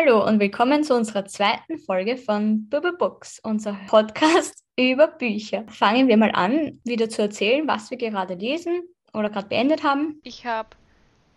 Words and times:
Hallo 0.00 0.24
und 0.24 0.38
willkommen 0.38 0.84
zu 0.84 0.94
unserer 0.94 1.24
zweiten 1.24 1.76
Folge 1.76 2.16
von 2.16 2.68
Bubble 2.68 2.92
Books, 2.92 3.40
unser 3.42 3.72
Podcast 3.88 4.62
über 4.78 5.08
Bücher. 5.08 5.64
Fangen 5.66 6.06
wir 6.06 6.16
mal 6.16 6.30
an, 6.30 6.78
wieder 6.84 7.08
zu 7.08 7.22
erzählen, 7.22 7.66
was 7.66 7.90
wir 7.90 7.98
gerade 7.98 8.34
lesen 8.34 8.82
oder 9.12 9.28
gerade 9.28 9.48
beendet 9.48 9.82
haben. 9.82 10.20
Ich 10.22 10.46
habe 10.46 10.68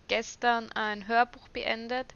gestern 0.10 0.72
ein 0.74 1.08
Hörbuch 1.08 1.48
beendet, 1.50 2.14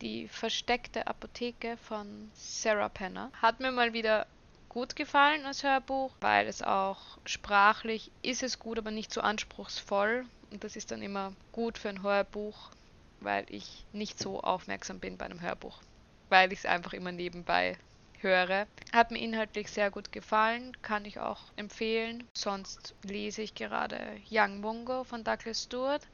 Die 0.00 0.26
versteckte 0.26 1.06
Apotheke 1.06 1.76
von 1.76 2.32
Sarah 2.34 2.88
Penner. 2.88 3.30
Hat 3.40 3.60
mir 3.60 3.70
mal 3.70 3.92
wieder 3.92 4.26
gut 4.68 4.96
gefallen 4.96 5.46
als 5.46 5.62
Hörbuch, 5.62 6.10
weil 6.20 6.48
es 6.48 6.62
auch 6.62 6.98
sprachlich 7.24 8.10
ist 8.22 8.42
es 8.42 8.58
gut, 8.58 8.78
aber 8.78 8.90
nicht 8.90 9.12
so 9.12 9.20
anspruchsvoll. 9.20 10.24
Und 10.50 10.64
das 10.64 10.74
ist 10.74 10.90
dann 10.90 11.00
immer 11.00 11.32
gut 11.52 11.78
für 11.78 11.90
ein 11.90 12.02
Hörbuch, 12.02 12.70
weil 13.20 13.46
ich 13.48 13.84
nicht 13.92 14.18
so 14.18 14.40
aufmerksam 14.40 15.00
bin 15.00 15.16
bei 15.16 15.24
einem 15.24 15.40
Hörbuch, 15.40 15.80
weil 16.28 16.52
ich 16.52 16.60
es 16.60 16.66
einfach 16.66 16.92
immer 16.92 17.12
nebenbei 17.12 17.76
höre. 18.20 18.66
Hat 18.92 19.10
mir 19.10 19.18
inhaltlich 19.18 19.70
sehr 19.70 19.90
gut 19.90 20.12
gefallen, 20.12 20.76
kann 20.82 21.04
ich 21.04 21.18
auch 21.18 21.40
empfehlen. 21.56 22.24
Sonst 22.32 22.94
lese 23.02 23.42
ich 23.42 23.54
gerade 23.54 23.98
Young 24.30 24.60
Mungo 24.60 25.04
von 25.04 25.24
Douglas 25.24 25.62
Stewart, 25.62 26.06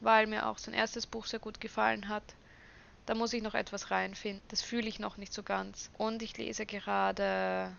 weil 0.00 0.26
mir 0.26 0.46
auch 0.46 0.58
sein 0.58 0.74
erstes 0.74 1.06
Buch 1.06 1.26
sehr 1.26 1.40
gut 1.40 1.60
gefallen 1.60 2.08
hat. 2.08 2.34
Da 3.06 3.14
muss 3.14 3.32
ich 3.32 3.42
noch 3.42 3.54
etwas 3.54 3.90
reinfinden. 3.90 4.42
Das 4.48 4.62
fühle 4.62 4.88
ich 4.88 4.98
noch 5.00 5.16
nicht 5.16 5.32
so 5.32 5.42
ganz. 5.42 5.90
Und 5.98 6.22
ich 6.22 6.36
lese 6.36 6.66
gerade 6.66 7.72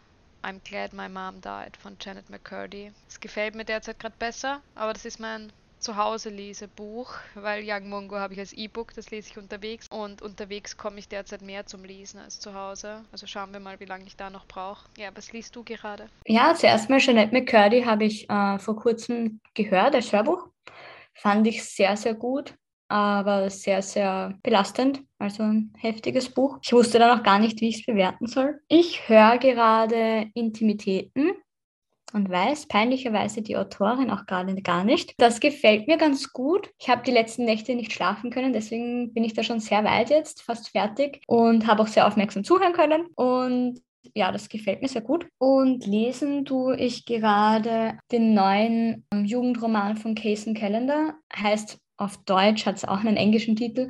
I'm 0.43 0.59
Glad 0.63 0.93
My 0.93 1.07
Mom 1.07 1.39
Died 1.39 1.77
von 1.77 1.97
Janet 2.01 2.29
McCurdy. 2.29 2.91
Es 3.07 3.19
gefällt 3.19 3.55
mir 3.55 3.63
derzeit 3.63 3.99
gerade 3.99 4.15
besser, 4.17 4.61
aber 4.75 4.93
das 4.93 5.05
ist 5.05 5.19
mein 5.19 5.53
Zuhause-Lesebuch, 5.81 7.13
weil 7.35 7.63
Young 7.65 7.89
Mungo 7.89 8.17
habe 8.17 8.33
ich 8.33 8.39
als 8.39 8.53
E-Book, 8.53 8.93
das 8.93 9.11
lese 9.11 9.29
ich 9.31 9.37
unterwegs 9.37 9.87
und 9.91 10.21
unterwegs 10.21 10.77
komme 10.77 10.99
ich 10.99 11.07
derzeit 11.07 11.41
mehr 11.41 11.65
zum 11.65 11.83
Lesen 11.83 12.19
als 12.19 12.39
zu 12.39 12.53
Hause. 12.53 13.03
Also 13.11 13.27
schauen 13.27 13.51
wir 13.51 13.59
mal, 13.59 13.79
wie 13.79 13.85
lange 13.85 14.05
ich 14.05 14.15
da 14.15 14.29
noch 14.29 14.45
brauche. 14.45 14.87
Ja, 14.97 15.09
was 15.15 15.33
liest 15.33 15.55
du 15.55 15.63
gerade? 15.63 16.07
Ja, 16.25 16.53
zuerst 16.55 16.89
mal 16.89 16.99
Jeanette 16.99 17.33
McCurdy 17.33 17.83
habe 17.83 18.05
ich 18.05 18.29
äh, 18.29 18.59
vor 18.59 18.75
kurzem 18.75 19.41
gehört 19.53 19.95
als 19.95 20.13
Hörbuch. 20.13 20.47
Fand 21.13 21.45
ich 21.47 21.63
sehr, 21.63 21.97
sehr 21.97 22.13
gut, 22.13 22.55
aber 22.87 23.49
sehr, 23.49 23.81
sehr 23.81 24.37
belastend. 24.43 25.03
Also 25.19 25.43
ein 25.43 25.73
heftiges 25.77 26.29
Buch. 26.29 26.59
Ich 26.63 26.73
wusste 26.73 26.99
dann 26.99 27.19
auch 27.19 27.23
gar 27.23 27.39
nicht, 27.39 27.61
wie 27.61 27.69
ich 27.69 27.79
es 27.79 27.85
bewerten 27.85 28.27
soll. 28.27 28.59
Ich 28.67 29.07
höre 29.07 29.37
gerade 29.37 30.29
Intimitäten 30.33 31.33
und 32.13 32.29
weiß 32.29 32.67
peinlicherweise 32.67 33.41
die 33.41 33.57
Autorin 33.57 34.09
auch 34.09 34.25
gerade 34.25 34.53
gar 34.61 34.83
nicht. 34.83 35.13
Das 35.17 35.39
gefällt 35.39 35.87
mir 35.87 35.97
ganz 35.97 36.31
gut. 36.33 36.69
Ich 36.79 36.89
habe 36.89 37.03
die 37.03 37.11
letzten 37.11 37.45
Nächte 37.45 37.75
nicht 37.75 37.93
schlafen 37.93 38.29
können, 38.29 38.53
deswegen 38.53 39.13
bin 39.13 39.23
ich 39.23 39.33
da 39.33 39.43
schon 39.43 39.59
sehr 39.59 39.83
weit 39.83 40.09
jetzt, 40.09 40.41
fast 40.41 40.69
fertig 40.69 41.21
und 41.27 41.67
habe 41.67 41.83
auch 41.83 41.87
sehr 41.87 42.07
aufmerksam 42.07 42.43
zuhören 42.43 42.73
können. 42.73 43.07
Und 43.15 43.81
ja, 44.15 44.31
das 44.31 44.49
gefällt 44.49 44.81
mir 44.81 44.87
sehr 44.87 45.01
gut. 45.01 45.27
Und 45.37 45.85
lesen 45.85 46.45
tue 46.45 46.75
ich 46.77 47.05
gerade 47.05 47.97
den 48.11 48.33
neuen 48.33 49.05
ähm, 49.13 49.25
Jugendroman 49.25 49.97
von 49.97 50.15
Cason 50.15 50.53
Calendar. 50.53 51.15
Heißt 51.35 51.77
auf 51.97 52.17
Deutsch, 52.25 52.65
hat 52.65 52.77
es 52.77 52.85
auch 52.85 52.99
einen 52.99 53.17
englischen 53.17 53.55
Titel. 53.55 53.89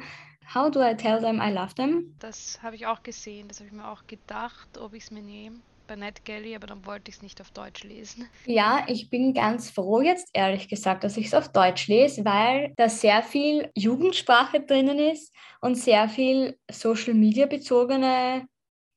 How 0.54 0.70
do 0.70 0.82
I 0.82 0.96
tell 0.96 1.22
them 1.22 1.40
I 1.42 1.50
love 1.50 1.76
them? 1.76 2.14
Das 2.20 2.62
habe 2.62 2.76
ich 2.76 2.86
auch 2.86 3.04
gesehen, 3.04 3.48
das 3.48 3.60
habe 3.60 3.68
ich 3.68 3.74
mir 3.74 3.90
auch 3.90 4.06
gedacht, 4.06 4.78
ob 4.78 4.94
ich 4.94 5.04
es 5.04 5.12
mir 5.12 5.22
nehme 5.22 5.62
bei 5.92 5.98
NetGalley, 5.98 6.56
aber 6.56 6.68
dann 6.68 6.86
wollte 6.86 7.10
ich 7.10 7.18
es 7.18 7.22
nicht 7.22 7.42
auf 7.42 7.52
Deutsch 7.52 7.84
lesen. 7.84 8.26
Ja, 8.46 8.86
ich 8.88 9.10
bin 9.10 9.34
ganz 9.34 9.70
froh 9.70 10.00
jetzt, 10.00 10.30
ehrlich 10.32 10.70
gesagt, 10.70 11.04
dass 11.04 11.18
ich 11.18 11.26
es 11.26 11.34
auf 11.34 11.52
Deutsch 11.52 11.90
lese, 11.90 12.24
weil 12.24 12.74
da 12.78 12.88
sehr 12.88 13.22
viel 13.22 13.70
Jugendsprache 13.76 14.62
drinnen 14.62 15.00
ist 15.00 15.36
und 15.60 15.76
sehr 15.76 16.08
viel 16.08 16.58
Social-Media 16.72 17.46
bezogene 17.46 18.46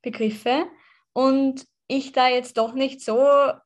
Begriffe. 0.02 0.66
Und 1.12 1.64
ich 1.88 2.12
da 2.12 2.28
jetzt 2.28 2.58
doch 2.58 2.74
nicht 2.74 3.00
so, 3.00 3.18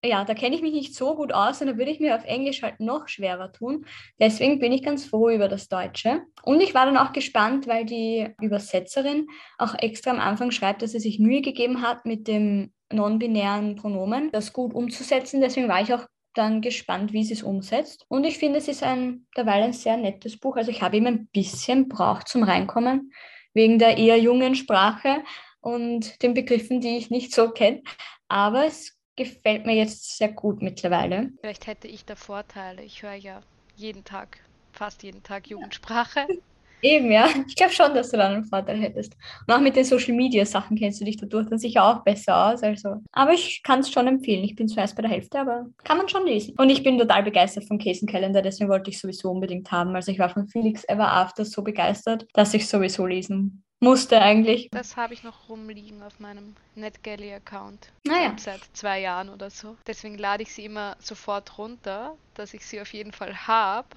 ja, 0.02 0.24
da 0.24 0.32
kenne 0.32 0.56
ich 0.56 0.62
mich 0.62 0.72
nicht 0.72 0.94
so 0.94 1.14
gut 1.14 1.34
aus 1.34 1.60
und 1.60 1.66
da 1.66 1.76
würde 1.76 1.90
ich 1.90 2.00
mir 2.00 2.16
auf 2.16 2.24
Englisch 2.24 2.62
halt 2.62 2.80
noch 2.80 3.08
schwerer 3.08 3.52
tun. 3.52 3.84
Deswegen 4.18 4.58
bin 4.58 4.72
ich 4.72 4.82
ganz 4.82 5.04
froh 5.04 5.28
über 5.28 5.48
das 5.48 5.68
Deutsche. 5.68 6.22
Und 6.42 6.62
ich 6.62 6.72
war 6.74 6.86
dann 6.86 6.96
auch 6.96 7.12
gespannt, 7.12 7.66
weil 7.66 7.84
die 7.84 8.26
Übersetzerin 8.40 9.26
auch 9.58 9.74
extra 9.78 10.12
am 10.12 10.18
Anfang 10.18 10.50
schreibt, 10.50 10.80
dass 10.80 10.92
sie 10.92 11.00
sich 11.00 11.18
Mühe 11.18 11.42
gegeben 11.42 11.82
hat 11.82 12.06
mit 12.06 12.26
dem 12.26 12.72
non-binären 12.92 13.76
Pronomen, 13.76 14.30
das 14.32 14.52
gut 14.52 14.74
umzusetzen. 14.74 15.40
Deswegen 15.40 15.68
war 15.68 15.80
ich 15.80 15.92
auch 15.92 16.06
dann 16.34 16.60
gespannt, 16.60 17.12
wie 17.12 17.24
sie 17.24 17.34
es 17.34 17.42
umsetzt. 17.42 18.06
Und 18.08 18.24
ich 18.24 18.38
finde, 18.38 18.58
es 18.58 18.68
ist 18.68 18.82
ein 18.82 19.26
derweil 19.36 19.62
ein 19.62 19.72
sehr 19.72 19.96
nettes 19.96 20.38
Buch. 20.38 20.56
Also 20.56 20.70
ich 20.70 20.82
habe 20.82 20.96
ihm 20.96 21.06
ein 21.06 21.26
bisschen 21.28 21.88
braucht 21.88 22.28
zum 22.28 22.42
Reinkommen, 22.42 23.12
wegen 23.54 23.78
der 23.78 23.98
eher 23.98 24.18
jungen 24.18 24.54
Sprache 24.54 25.22
und 25.60 26.22
den 26.22 26.34
Begriffen, 26.34 26.80
die 26.80 26.96
ich 26.96 27.10
nicht 27.10 27.34
so 27.34 27.50
kenne. 27.50 27.82
Aber 28.28 28.66
es 28.66 28.96
gefällt 29.16 29.66
mir 29.66 29.74
jetzt 29.74 30.16
sehr 30.16 30.28
gut 30.28 30.62
mittlerweile. 30.62 31.32
Vielleicht 31.40 31.66
hätte 31.66 31.88
ich 31.88 32.04
da 32.04 32.14
Vorteile. 32.14 32.82
Ich 32.82 33.02
höre 33.02 33.14
ja 33.14 33.40
jeden 33.74 34.04
Tag, 34.04 34.38
fast 34.72 35.02
jeden 35.02 35.22
Tag 35.22 35.48
Jugendsprache. 35.48 36.26
Eben, 36.82 37.10
ja. 37.10 37.28
Ich 37.46 37.56
glaube 37.56 37.72
schon, 37.72 37.94
dass 37.94 38.10
du 38.10 38.16
da 38.16 38.28
einen 38.28 38.44
Vorteil 38.44 38.78
hättest. 38.80 39.16
Und 39.46 39.54
auch 39.54 39.60
mit 39.60 39.76
den 39.76 39.84
Social 39.84 40.14
Media 40.14 40.44
Sachen 40.44 40.76
kennst 40.76 41.00
du 41.00 41.04
dich 41.04 41.16
dadurch 41.16 41.48
dann 41.48 41.58
sicher 41.58 41.84
auch 41.84 42.04
besser 42.04 42.52
aus. 42.52 42.62
Also. 42.62 43.02
Aber 43.12 43.32
ich 43.32 43.62
kann 43.62 43.80
es 43.80 43.90
schon 43.90 44.06
empfehlen. 44.06 44.44
Ich 44.44 44.54
bin 44.54 44.68
zwar 44.68 44.82
erst 44.82 44.96
bei 44.96 45.02
der 45.02 45.10
Hälfte, 45.10 45.40
aber 45.40 45.66
kann 45.84 45.98
man 45.98 46.08
schon 46.08 46.26
lesen. 46.26 46.54
Und 46.58 46.70
ich 46.70 46.82
bin 46.82 46.98
total 46.98 47.22
begeistert 47.22 47.66
vom 47.66 47.78
Case 47.78 48.04
Calendar, 48.06 48.42
deswegen 48.42 48.70
wollte 48.70 48.90
ich 48.90 49.00
sowieso 49.00 49.30
unbedingt 49.30 49.70
haben. 49.72 49.94
Also 49.94 50.12
ich 50.12 50.18
war 50.18 50.28
von 50.28 50.48
Felix 50.48 50.84
Ever 50.88 51.08
After 51.08 51.44
so 51.44 51.62
begeistert, 51.62 52.26
dass 52.32 52.54
ich 52.54 52.68
sowieso 52.68 53.06
lesen 53.06 53.62
musste 53.80 54.20
eigentlich. 54.20 54.68
Das 54.72 54.96
habe 54.96 55.14
ich 55.14 55.22
noch 55.22 55.48
rumliegen 55.48 56.02
auf 56.02 56.18
meinem 56.18 56.54
NetGalley-Account. 56.74 57.92
Naja. 58.04 58.34
Seit 58.36 58.60
zwei 58.72 59.00
Jahren 59.00 59.28
oder 59.28 59.50
so. 59.50 59.76
Deswegen 59.86 60.18
lade 60.18 60.42
ich 60.42 60.52
sie 60.52 60.64
immer 60.64 60.96
sofort 60.98 61.58
runter, 61.58 62.16
dass 62.34 62.54
ich 62.54 62.66
sie 62.66 62.80
auf 62.80 62.92
jeden 62.92 63.12
Fall 63.12 63.46
habe 63.46 63.88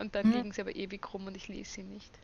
und 0.00 0.14
dann 0.14 0.28
mhm. 0.28 0.32
liegen 0.34 0.52
sie 0.52 0.62
aber 0.62 0.74
ewig 0.74 1.12
rum 1.12 1.26
und 1.26 1.36
ich 1.36 1.48
lese 1.48 1.70
sie 1.70 1.82
nicht. 1.82 2.18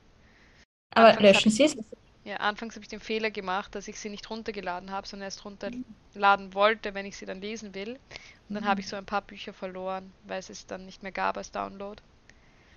Aber 0.90 1.08
anfangs 1.08 1.22
löschen 1.22 1.50
sie 1.50 1.64
es? 1.64 1.76
Ja, 2.24 2.38
anfangs 2.38 2.74
habe 2.74 2.82
ich 2.82 2.88
den 2.88 2.98
Fehler 2.98 3.30
gemacht, 3.30 3.74
dass 3.76 3.86
ich 3.86 4.00
sie 4.00 4.08
nicht 4.08 4.28
runtergeladen 4.28 4.90
habe, 4.90 5.06
sondern 5.06 5.26
erst 5.26 5.44
runterladen 5.44 6.54
wollte, 6.54 6.92
wenn 6.94 7.06
ich 7.06 7.16
sie 7.16 7.26
dann 7.26 7.40
lesen 7.40 7.72
will. 7.74 8.00
Und 8.48 8.54
dann 8.54 8.64
mhm. 8.64 8.68
habe 8.68 8.80
ich 8.80 8.88
so 8.88 8.96
ein 8.96 9.06
paar 9.06 9.22
Bücher 9.22 9.52
verloren, 9.52 10.12
weil 10.26 10.40
es 10.40 10.50
es 10.50 10.66
dann 10.66 10.86
nicht 10.86 11.04
mehr 11.04 11.12
gab 11.12 11.36
als 11.36 11.52
Download. 11.52 12.02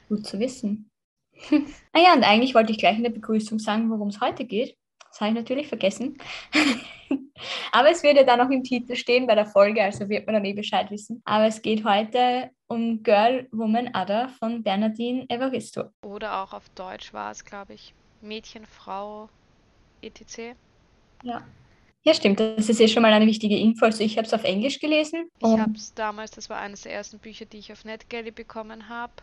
Gut 0.08 0.28
zu 0.28 0.40
wissen. 0.40 0.90
ah 1.94 2.00
ja, 2.00 2.14
und 2.14 2.24
eigentlich 2.24 2.54
wollte 2.54 2.72
ich 2.72 2.78
gleich 2.78 2.98
in 2.98 3.04
der 3.04 3.10
Begrüßung 3.10 3.58
sagen, 3.58 3.90
worum 3.90 4.10
es 4.10 4.22
heute 4.22 4.46
geht. 4.46 4.76
Das 5.10 5.22
habe 5.22 5.32
ich 5.32 5.36
natürlich 5.36 5.68
vergessen. 5.68 6.18
Aber 7.72 7.90
es 7.90 8.04
wird 8.04 8.18
ja 8.18 8.24
dann 8.24 8.40
noch 8.40 8.52
im 8.52 8.64
Titel 8.64 8.96
stehen 8.96 9.26
bei 9.26 9.34
der 9.34 9.46
Folge, 9.46 9.82
also 9.82 10.10
wird 10.10 10.28
man 10.28 10.36
dann 10.36 10.46
eh 10.46 10.54
Bescheid 10.54 10.92
wissen. 10.92 11.22
Aber 11.26 11.46
es 11.48 11.62
geht 11.62 11.84
heute 11.86 12.52
um 12.70 13.04
Girl, 13.04 13.48
Woman, 13.52 13.90
Other 13.96 14.30
von 14.30 14.64
Bernadine 14.64 15.26
Evaristo. 15.30 15.90
Oder 16.04 16.42
auch 16.42 16.54
auf 16.54 16.70
Deutsch 16.70 17.14
war 17.14 17.32
es, 17.32 17.44
glaube 17.44 17.74
ich. 17.74 17.94
Mädchen, 18.22 18.66
Frau, 18.66 19.30
etc. 20.02 20.56
Ja. 21.24 21.44
Ja, 22.04 22.14
stimmt. 22.14 22.40
Das 22.40 22.70
ist 22.70 22.80
eh 22.80 22.88
schon 22.88 23.02
mal 23.02 23.12
eine 23.12 23.26
wichtige 23.26 23.58
Info. 23.58 23.86
Also 23.86 24.04
ich 24.04 24.18
habe 24.18 24.26
es 24.26 24.34
auf 24.34 24.44
Englisch 24.44 24.80
gelesen. 24.80 25.30
Ich 25.40 25.60
habe 25.60 25.74
es 25.76 25.94
damals, 25.94 26.32
das 26.32 26.50
war 26.50 26.58
eines 26.58 26.82
der 26.82 26.94
ersten 26.94 27.20
Bücher, 27.20 27.46
die 27.46 27.58
ich 27.58 27.74
auf 27.74 27.84
NetGalley 27.84 28.32
bekommen 28.32 28.88
habe. 28.88 29.14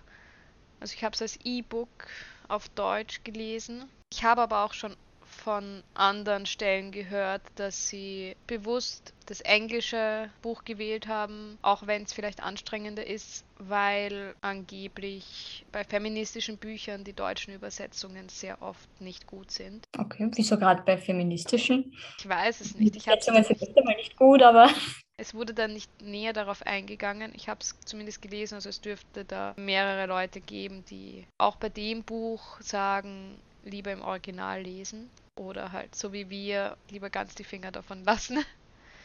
Also 0.81 0.95
ich 0.95 1.03
habe 1.03 1.15
es 1.15 1.23
als 1.23 1.39
E-Book 1.43 2.07
auf 2.49 2.69
Deutsch 2.71 3.23
gelesen. 3.25 3.85
Ich 4.13 4.25
habe 4.25 4.43
aber 4.43 4.65
auch 4.65 4.75
schon 4.75 4.95
von 5.37 5.83
anderen 5.95 6.47
Stellen 6.47 6.91
gehört, 6.91 7.43
dass 7.57 7.89
sie 7.89 8.37
bewusst 8.47 9.13
das 9.27 9.41
englische 9.41 10.31
Buch 10.43 10.65
gewählt 10.65 11.09
haben, 11.09 11.59
auch 11.63 11.87
wenn 11.87 12.03
es 12.03 12.13
vielleicht 12.13 12.43
anstrengender 12.43 13.07
ist, 13.07 13.45
weil 13.59 14.35
angeblich 14.41 15.65
bei 15.73 15.85
feministischen 15.85 16.57
Büchern 16.59 17.05
die 17.05 17.13
deutschen 17.13 17.55
Übersetzungen 17.55 18.29
sehr 18.29 18.63
oft 18.63 18.89
nicht 19.01 19.27
gut 19.27 19.51
sind. 19.51 19.85
Okay, 19.99 20.29
wieso 20.35 20.59
gerade 20.59 20.83
bei 20.83 20.97
feministischen? 20.97 21.93
Ich 22.19 22.29
weiß 22.29 22.61
es 22.61 22.75
nicht. 22.77 22.95
Die 22.95 22.99
Übersetzungen 22.99 23.45
sind 23.45 23.61
nicht 23.61 23.77
immer 23.77 23.95
nicht 23.95 24.17
gut, 24.17 24.43
aber 24.43 24.71
es 25.17 25.35
wurde 25.35 25.55
dann 25.55 25.73
nicht 25.73 25.91
näher 26.03 26.33
darauf 26.33 26.63
eingegangen. 26.67 27.33
Ich 27.35 27.49
habe 27.49 27.61
es 27.61 27.79
zumindest 27.85 28.23
gelesen, 28.23 28.55
also 28.55 28.69
es 28.69 28.81
dürfte 28.81 29.25
da 29.25 29.55
mehrere 29.57 30.07
Leute 30.07 30.41
geben, 30.41 30.85
die 30.91 31.27
auch 31.39 31.57
bei 31.57 31.69
dem 31.69 32.03
Buch 32.05 32.61
sagen, 32.61 33.39
lieber 33.65 33.93
im 33.93 34.03
Original 34.03 34.63
lesen 34.63 35.11
oder 35.37 35.73
halt 35.73 35.95
so 35.95 36.13
wie 36.13 36.31
wir 36.31 36.77
lieber 36.91 37.11
ganz 37.11 37.35
die 37.35 37.45
Finger 37.45 37.71
davon 37.71 38.05
lassen. 38.05 38.45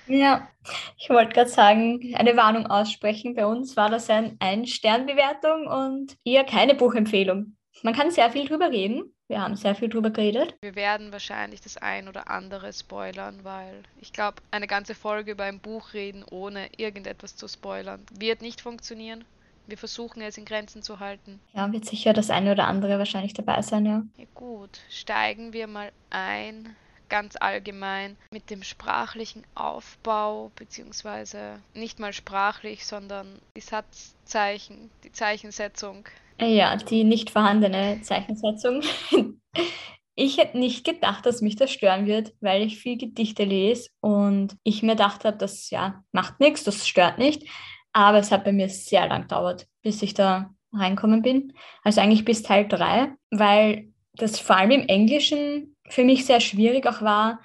Ja, 0.08 0.48
ich 0.98 1.10
wollte 1.10 1.34
gerade 1.34 1.50
sagen, 1.50 2.14
eine 2.16 2.36
Warnung 2.36 2.66
aussprechen. 2.68 3.36
Bei 3.36 3.46
uns 3.46 3.78
war 3.78 3.90
das 3.90 4.10
ein 4.10 4.36
Ein-Stern-Bewertung 4.40 5.68
und 5.68 6.18
eher 6.26 6.44
keine 6.44 6.76
Buchempfehlung. 6.76 7.56
Man 7.84 7.94
kann 7.96 8.12
sehr 8.12 8.30
viel 8.30 8.48
drüber 8.48 8.72
reden. 8.72 9.14
Wir 9.28 9.42
haben 9.42 9.56
sehr 9.56 9.76
viel 9.76 9.88
drüber 9.88 10.10
geredet. 10.10 10.58
Wir 10.62 10.76
werden 10.76 11.14
wahrscheinlich 11.14 11.62
das 11.62 11.78
ein 11.78 12.10
oder 12.10 12.30
andere 12.30 12.74
spoilern, 12.74 13.44
weil 13.44 13.84
ich 14.02 14.12
glaube, 14.12 14.42
eine 14.52 14.68
ganze 14.68 14.94
Folge 14.94 15.32
über 15.32 15.46
ein 15.46 15.60
Buch 15.60 15.94
reden, 15.94 16.26
ohne 16.30 16.68
irgendetwas 16.76 17.38
zu 17.38 17.48
spoilern, 17.48 18.06
wird 18.12 18.42
nicht 18.42 18.60
funktionieren. 18.60 19.24
Wir 19.68 19.78
versuchen 19.78 20.22
es 20.22 20.38
in 20.38 20.46
Grenzen 20.46 20.82
zu 20.82 21.00
halten. 21.00 21.40
Ja, 21.54 21.72
wird 21.72 21.86
sicher 21.86 22.14
das 22.14 22.30
eine 22.30 22.52
oder 22.52 22.68
andere 22.68 22.98
wahrscheinlich 22.98 23.34
dabei 23.34 23.62
sein, 23.62 23.86
ja. 23.86 24.04
Ja 24.18 24.26
gut, 24.34 24.80
steigen 24.90 25.54
wir 25.54 25.68
mal 25.68 25.92
ein 26.10 26.76
ganz 27.10 27.36
allgemein 27.40 28.16
mit 28.32 28.50
dem 28.50 28.64
sprachlichen 28.64 29.44
Aufbau, 29.54 30.52
beziehungsweise 30.56 31.60
nicht 31.74 32.00
mal 32.00 32.14
sprachlich, 32.14 32.86
sondern 32.86 33.28
die 33.56 33.62
Satzzeichen, 33.62 34.90
die 35.04 35.12
Zeichensetzung. 35.12 36.08
Ja, 36.40 36.76
die 36.78 37.04
nicht 37.04 37.30
vorhandene 37.30 38.02
Zeichensetzung. 38.02 38.82
Ich 40.14 40.38
hätte 40.38 40.58
nicht 40.58 40.86
gedacht, 40.86 41.26
dass 41.26 41.42
mich 41.42 41.56
das 41.56 41.72
stören 41.72 42.06
wird, 42.06 42.34
weil 42.42 42.64
ich 42.64 42.80
viel 42.80 42.98
Gedichte 42.98 43.46
lese 43.46 43.90
und 44.02 44.58
ich 44.64 44.84
mir 44.84 44.92
gedacht 44.92 45.24
habe, 45.24 45.38
das 45.38 45.70
ja 45.70 46.04
macht 46.12 46.40
nichts, 46.40 46.66
das 46.66 46.86
stört 46.86 47.18
nicht. 47.18 47.44
Aber 47.94 48.20
es 48.20 48.32
hat 48.32 48.44
bei 48.44 48.52
mir 48.52 48.70
sehr 48.70 49.08
lang 49.08 49.24
gedauert, 49.24 49.68
bis 49.82 50.02
ich 50.02 50.14
da 50.14 50.54
reinkommen 50.74 51.22
bin. 51.22 51.54
Also 51.84 52.02
eigentlich 52.02 52.26
bis 52.26 52.44
Teil 52.44 52.68
3, 52.68 53.14
weil 53.30 53.90
das 54.14 54.40
vor 54.40 54.58
allem 54.58 54.72
im 54.72 54.88
Englischen 54.88 55.76
für 55.90 56.04
mich 56.04 56.26
sehr 56.26 56.40
schwierig 56.40 56.88
auch 56.88 57.02
war, 57.02 57.42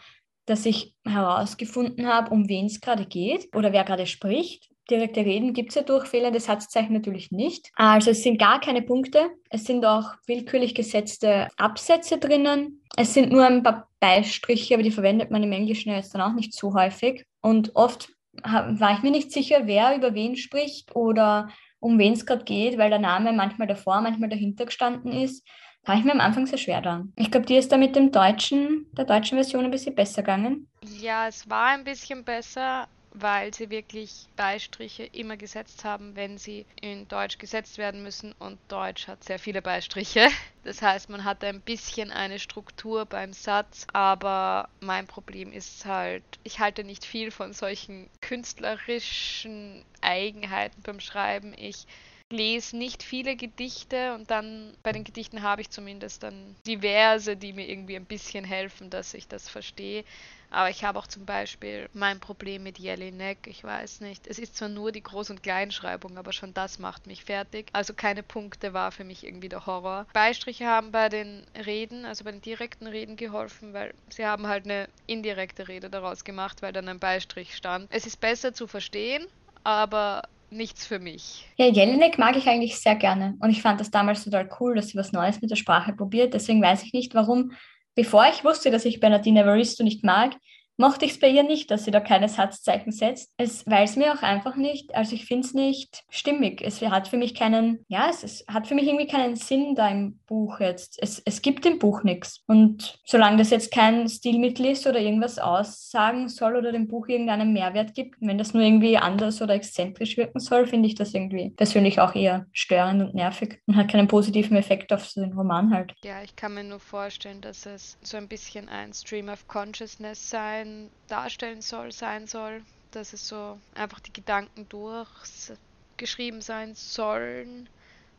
dass 0.46 0.64
ich 0.64 0.94
herausgefunden 1.04 2.06
habe, 2.06 2.30
um 2.30 2.48
wen 2.48 2.66
es 2.66 2.80
gerade 2.80 3.04
geht 3.04 3.54
oder 3.54 3.72
wer 3.72 3.84
gerade 3.84 4.06
spricht. 4.06 4.70
Direkte 4.88 5.24
Reden 5.24 5.52
gibt 5.52 5.70
es 5.70 5.74
ja 5.74 5.82
durch 5.82 6.06
fehlende 6.06 6.38
Satzzeichen 6.38 6.92
natürlich 6.92 7.32
nicht. 7.32 7.72
Also 7.74 8.12
es 8.12 8.22
sind 8.22 8.38
gar 8.38 8.60
keine 8.60 8.82
Punkte. 8.82 9.30
Es 9.50 9.64
sind 9.64 9.84
auch 9.84 10.12
willkürlich 10.28 10.76
gesetzte 10.76 11.48
Absätze 11.56 12.18
drinnen. 12.18 12.84
Es 12.96 13.12
sind 13.12 13.32
nur 13.32 13.44
ein 13.44 13.64
paar 13.64 13.88
Beistriche, 13.98 14.74
aber 14.74 14.84
die 14.84 14.92
verwendet 14.92 15.32
man 15.32 15.42
im 15.42 15.50
Englischen 15.50 15.90
jetzt 15.90 16.14
dann 16.14 16.20
auch 16.20 16.34
nicht 16.34 16.54
so 16.54 16.72
häufig. 16.72 17.24
Und 17.40 17.74
oft 17.74 18.10
war 18.42 18.92
ich 18.92 19.02
mir 19.02 19.10
nicht 19.10 19.32
sicher, 19.32 19.62
wer 19.64 19.96
über 19.96 20.14
wen 20.14 20.36
spricht 20.36 20.94
oder 20.94 21.48
um 21.78 21.98
wen 21.98 22.14
es 22.14 22.26
gerade 22.26 22.44
geht, 22.44 22.78
weil 22.78 22.90
der 22.90 22.98
Name 22.98 23.32
manchmal 23.32 23.68
davor, 23.68 24.00
manchmal 24.00 24.28
dahinter 24.28 24.66
gestanden 24.66 25.12
ist 25.12 25.46
habe 25.86 26.00
ich 26.00 26.04
mir 26.04 26.12
am 26.12 26.20
Anfang 26.20 26.46
sehr 26.46 26.58
schwer 26.58 26.80
da. 26.80 27.04
Ich 27.14 27.30
glaube, 27.30 27.46
dir 27.46 27.58
ist 27.58 27.70
da 27.70 27.76
mit 27.76 27.94
dem 27.94 28.10
deutschen, 28.10 28.86
der 28.96 29.04
deutschen 29.04 29.38
Version 29.38 29.64
ein 29.64 29.70
bisschen 29.70 29.94
besser 29.94 30.22
gegangen. 30.22 30.68
Ja, 31.00 31.28
es 31.28 31.48
war 31.48 31.66
ein 31.66 31.84
bisschen 31.84 32.24
besser, 32.24 32.88
weil 33.18 33.54
sie 33.54 33.70
wirklich 33.70 34.28
Beistriche 34.36 35.04
immer 35.04 35.36
gesetzt 35.38 35.84
haben, 35.84 36.14
wenn 36.16 36.36
sie 36.36 36.66
in 36.80 37.08
Deutsch 37.08 37.38
gesetzt 37.38 37.78
werden 37.78 38.02
müssen 38.02 38.32
und 38.38 38.58
Deutsch 38.68 39.08
hat 39.08 39.24
sehr 39.24 39.38
viele 39.38 39.62
Beistriche. 39.62 40.28
Das 40.66 40.82
heißt, 40.82 41.10
man 41.10 41.22
hat 41.22 41.44
ein 41.44 41.60
bisschen 41.60 42.10
eine 42.10 42.40
Struktur 42.40 43.06
beim 43.06 43.32
Satz, 43.32 43.86
aber 43.92 44.68
mein 44.80 45.06
Problem 45.06 45.52
ist 45.52 45.84
halt, 45.86 46.24
ich 46.42 46.58
halte 46.58 46.82
nicht 46.82 47.04
viel 47.04 47.30
von 47.30 47.52
solchen 47.52 48.10
künstlerischen 48.20 49.84
Eigenheiten 50.00 50.82
beim 50.82 50.98
Schreiben. 50.98 51.54
Ich 51.56 51.86
lese 52.30 52.76
nicht 52.76 53.02
viele 53.02 53.36
Gedichte 53.36 54.14
und 54.14 54.30
dann 54.30 54.76
bei 54.82 54.92
den 54.92 55.04
Gedichten 55.04 55.42
habe 55.42 55.62
ich 55.62 55.70
zumindest 55.70 56.22
dann 56.22 56.56
diverse, 56.66 57.36
die 57.36 57.52
mir 57.52 57.68
irgendwie 57.68 57.96
ein 57.96 58.04
bisschen 58.04 58.44
helfen, 58.44 58.90
dass 58.90 59.14
ich 59.14 59.28
das 59.28 59.48
verstehe. 59.48 60.04
Aber 60.50 60.70
ich 60.70 60.84
habe 60.84 60.98
auch 60.98 61.06
zum 61.06 61.26
Beispiel 61.26 61.88
mein 61.92 62.20
Problem 62.20 62.62
mit 62.62 62.78
Jelinek. 62.78 63.46
Ich 63.46 63.64
weiß 63.64 64.00
nicht. 64.00 64.26
Es 64.26 64.38
ist 64.38 64.56
zwar 64.56 64.68
nur 64.68 64.92
die 64.92 65.02
Groß- 65.02 65.30
und 65.30 65.42
Kleinschreibung, 65.42 66.18
aber 66.18 66.32
schon 66.32 66.54
das 66.54 66.78
macht 66.78 67.06
mich 67.06 67.24
fertig. 67.24 67.68
Also 67.72 67.94
keine 67.94 68.22
Punkte 68.22 68.72
war 68.72 68.92
für 68.92 69.04
mich 69.04 69.24
irgendwie 69.24 69.48
der 69.48 69.66
Horror. 69.66 70.06
Beistriche 70.12 70.66
haben 70.66 70.92
bei 70.92 71.08
den 71.08 71.44
Reden, 71.66 72.04
also 72.04 72.24
bei 72.24 72.30
den 72.30 72.42
direkten 72.42 72.86
Reden 72.86 73.16
geholfen, 73.16 73.72
weil 73.72 73.92
sie 74.08 74.24
haben 74.24 74.46
halt 74.46 74.64
eine 74.64 74.88
indirekte 75.06 75.68
Rede 75.68 75.90
daraus 75.90 76.24
gemacht, 76.24 76.62
weil 76.62 76.72
dann 76.72 76.88
ein 76.88 77.00
Beistrich 77.00 77.54
stand. 77.54 77.88
Es 77.90 78.06
ist 78.06 78.20
besser 78.20 78.54
zu 78.54 78.66
verstehen, 78.68 79.26
aber 79.64 80.22
nichts 80.50 80.86
für 80.86 80.98
mich. 80.98 81.48
Ja, 81.56 81.66
Jelinek 81.66 82.18
mag 82.18 82.36
ich 82.36 82.48
eigentlich 82.48 82.78
sehr 82.78 82.94
gerne. 82.94 83.36
Und 83.40 83.50
ich 83.50 83.62
fand 83.62 83.80
das 83.80 83.90
damals 83.90 84.24
total 84.24 84.48
cool, 84.60 84.74
dass 84.74 84.88
sie 84.88 84.98
was 84.98 85.12
Neues 85.12 85.40
mit 85.40 85.50
der 85.50 85.56
Sprache 85.56 85.92
probiert. 85.92 86.34
Deswegen 86.34 86.62
weiß 86.62 86.82
ich 86.82 86.92
nicht, 86.92 87.14
warum, 87.14 87.52
bevor 87.94 88.26
ich 88.28 88.44
wusste, 88.44 88.70
dass 88.70 88.84
ich 88.84 89.00
Bernardine 89.00 89.42
Evaristo 89.42 89.84
nicht 89.84 90.04
mag, 90.04 90.34
mochte 90.76 91.04
ich 91.04 91.12
es 91.12 91.20
bei 91.20 91.28
ihr 91.28 91.42
nicht, 91.42 91.70
dass 91.70 91.84
sie 91.84 91.90
da 91.90 92.00
keine 92.00 92.28
Satzzeichen 92.28 92.92
setzt, 92.92 93.32
es, 93.36 93.66
weil 93.66 93.84
es 93.84 93.96
mir 93.96 94.12
auch 94.12 94.22
einfach 94.22 94.56
nicht, 94.56 94.94
also 94.94 95.14
ich 95.14 95.26
finde 95.26 95.46
es 95.46 95.54
nicht 95.54 96.04
stimmig. 96.08 96.62
Es 96.62 96.80
hat 96.82 97.08
für 97.08 97.16
mich 97.16 97.34
keinen, 97.34 97.84
ja, 97.88 98.08
es, 98.10 98.22
es, 98.22 98.44
hat 98.48 98.66
für 98.66 98.74
mich 98.74 98.86
irgendwie 98.86 99.06
keinen 99.06 99.36
Sinn 99.36 99.74
da 99.74 99.88
im 99.88 100.18
Buch 100.26 100.60
jetzt. 100.60 100.98
Es, 101.00 101.20
es 101.24 101.42
gibt 101.42 101.66
im 101.66 101.78
Buch 101.78 102.02
nichts. 102.02 102.42
Und 102.46 102.98
solange 103.04 103.38
das 103.38 103.50
jetzt 103.50 103.72
kein 103.72 104.08
Stilmittel 104.08 104.66
ist 104.66 104.86
oder 104.86 105.00
irgendwas 105.00 105.38
aussagen 105.38 106.28
soll 106.28 106.56
oder 106.56 106.72
dem 106.72 106.88
Buch 106.88 107.08
irgendeinen 107.08 107.52
Mehrwert 107.52 107.94
gibt, 107.94 108.16
wenn 108.20 108.38
das 108.38 108.54
nur 108.54 108.62
irgendwie 108.62 108.96
anders 108.96 109.40
oder 109.42 109.54
exzentrisch 109.54 110.16
wirken 110.16 110.40
soll, 110.40 110.66
finde 110.66 110.88
ich 110.88 110.94
das 110.94 111.14
irgendwie 111.14 111.50
persönlich 111.50 112.00
auch 112.00 112.14
eher 112.14 112.46
störend 112.52 113.02
und 113.02 113.14
nervig 113.14 113.60
und 113.66 113.76
hat 113.76 113.90
keinen 113.90 114.08
positiven 114.08 114.56
Effekt 114.56 114.92
auf 114.92 115.06
so 115.06 115.20
den 115.20 115.32
Roman 115.32 115.72
halt. 115.72 115.94
Ja, 116.04 116.22
ich 116.22 116.36
kann 116.36 116.54
mir 116.54 116.64
nur 116.64 116.80
vorstellen, 116.80 117.40
dass 117.40 117.66
es 117.66 117.98
so 118.02 118.16
ein 118.16 118.28
bisschen 118.28 118.68
ein 118.68 118.92
Stream 118.92 119.28
of 119.28 119.46
Consciousness 119.48 120.30
sein 120.30 120.65
Bewusstsein 120.66 120.90
darstellen 121.08 121.60
soll, 121.62 121.92
sein 121.92 122.26
soll, 122.26 122.62
dass 122.90 123.12
es 123.12 123.28
so 123.28 123.58
einfach 123.74 124.00
die 124.00 124.12
Gedanken 124.12 124.68
durchgeschrieben 124.68 126.40
sein 126.40 126.74
sollen, 126.74 127.68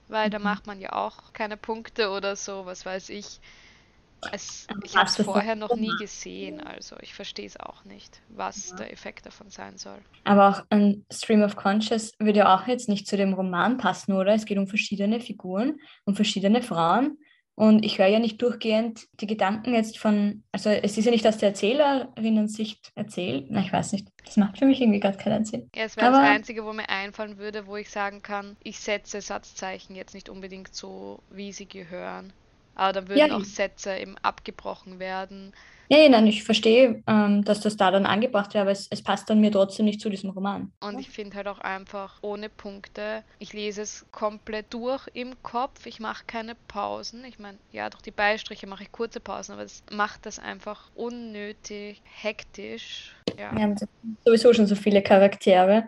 weil 0.08 0.28
mhm. 0.28 0.32
da 0.32 0.40
macht 0.40 0.68
man 0.68 0.80
ja 0.80 0.94
auch 0.94 1.34
keine 1.34 1.58
Punkte 1.58 2.10
oder 2.10 2.36
so, 2.36 2.66
was 2.66 2.86
weiß 2.86 3.10
ich. 3.10 3.40
Es, 4.32 4.66
ich 4.84 4.96
habe 4.96 5.08
es 5.08 5.16
vorher 5.18 5.56
noch 5.56 5.76
nie 5.76 5.96
gesehen, 6.00 6.60
also 6.60 6.96
ich 7.02 7.14
verstehe 7.14 7.46
es 7.46 7.60
auch 7.60 7.86
nicht, 7.86 8.20
was 8.30 8.72
ja. 8.72 8.78
der 8.78 8.92
Effekt 8.92 9.28
davon 9.28 9.52
sein 9.52 9.78
soll. 9.78 10.00
Aber 10.24 10.50
auch 10.50 10.66
ein 10.72 11.06
Stream 11.12 11.44
of 11.44 11.56
Conscious 11.56 12.14
würde 12.18 12.40
ja 12.40 12.56
auch 12.56 12.66
jetzt 12.68 12.90
nicht 12.90 13.08
zu 13.08 13.16
dem 13.16 13.34
Roman 13.34 13.78
passen, 13.78 14.14
oder? 14.14 14.34
Es 14.34 14.46
geht 14.46 14.58
um 14.58 14.68
verschiedene 14.68 15.20
Figuren, 15.20 15.80
um 16.06 16.16
verschiedene 16.16 16.64
Frauen 16.64 17.20
und 17.57 17.83
ich 17.83 17.98
höre 17.98 18.06
ja 18.06 18.19
nicht 18.19 18.39
durchgehend 18.39 19.07
die 19.19 19.25
Gedanken 19.25 19.74
jetzt 19.74 19.98
von, 19.98 20.44
also 20.51 20.69
es 20.69 20.95
ist 20.95 21.06
ja 21.06 21.12
nicht 21.12 21.25
aus 21.25 21.39
der 21.39 21.50
Erzählerinnen-Sicht 21.50 22.92
erzählt. 22.94 23.48
Na, 23.50 23.62
ich 23.62 23.74
weiß 23.74 23.94
nicht. 23.94 24.07
Das 24.24 24.38
macht 24.38 24.59
für 24.59 24.68
mich 24.68 24.80
irgendwie 24.80 25.00
gerade 25.00 25.18
keinen 25.18 25.44
Sinn. 25.44 25.68
Ja, 25.74 25.86
es 25.86 25.98
wäre 25.98 26.12
das 26.12 26.19
Einzige, 26.19 26.63
wo 26.65 26.71
mir 26.71 26.88
einfallen 26.88 27.39
würde, 27.39 27.65
wo 27.65 27.75
ich 27.75 27.89
sagen 27.89 28.21
kann, 28.21 28.57
ich 28.62 28.80
setze 28.80 29.21
Satzzeichen 29.21 29.95
jetzt 29.95 30.13
nicht 30.13 30.30
unbedingt 30.30 30.75
so, 30.75 31.24
wie 31.31 31.51
sie 31.51 31.68
gehören. 31.68 32.31
Aber 32.75 32.94
dann 32.94 33.07
würden 33.07 33.31
ja, 33.31 33.36
auch 33.36 33.44
Sätze 33.44 33.98
eben 33.98 34.19
abgebrochen 34.19 35.00
werden. 35.00 35.51
Ja, 35.89 36.00
ja, 36.00 36.10
nein, 36.10 36.28
ich 36.28 36.44
verstehe, 36.44 37.01
ähm, 37.07 37.45
dass 37.45 37.62
das 37.62 37.78
da 37.78 37.92
dann 37.92 38.06
angebracht 38.06 38.54
wäre, 38.54 38.63
aber 38.63 38.72
es, 38.72 38.88
es 38.89 39.01
passt 39.01 39.30
dann 39.30 39.39
mir 39.39 39.51
trotzdem 39.51 39.86
nicht 39.86 40.01
zu 40.01 40.10
diesem 40.10 40.31
Roman. 40.31 40.72
Und 40.81 41.00
ich 41.00 41.10
finde 41.10 41.38
halt 41.38 41.48
auch 41.48 41.60
einfach 41.60 42.18
ohne 42.22 42.50
Punkte. 42.50 43.24
Ich 43.39 43.54
lese 43.54 43.81
es 43.81 44.06
komplett 44.12 44.74
durch 44.74 45.07
im 45.13 45.42
Kopf. 45.44 45.86
Ich 45.86 46.00
mache 46.00 46.25
keine 46.28 46.56
Pausen. 46.68 47.24
Ich 47.24 47.39
meine, 47.39 47.57
ja, 47.72 47.89
durch 47.89 48.01
die 48.01 48.12
Beistriche 48.12 48.68
mache 48.68 48.84
ich 48.84 48.92
kurze 48.92 49.22
Pausen, 49.22 49.54
aber 49.54 49.63
es 49.63 49.84
macht 49.89 50.25
das 50.25 50.39
einfach 50.39 50.89
unnötig 50.95 52.01
hektisch. 52.04 53.16
Ja. 53.38 53.54
Wir 53.56 53.62
haben 53.62 53.76
sowieso 54.26 54.54
schon 54.54 54.68
so 54.68 54.76
viele 54.76 55.02
Charaktere, 55.02 55.88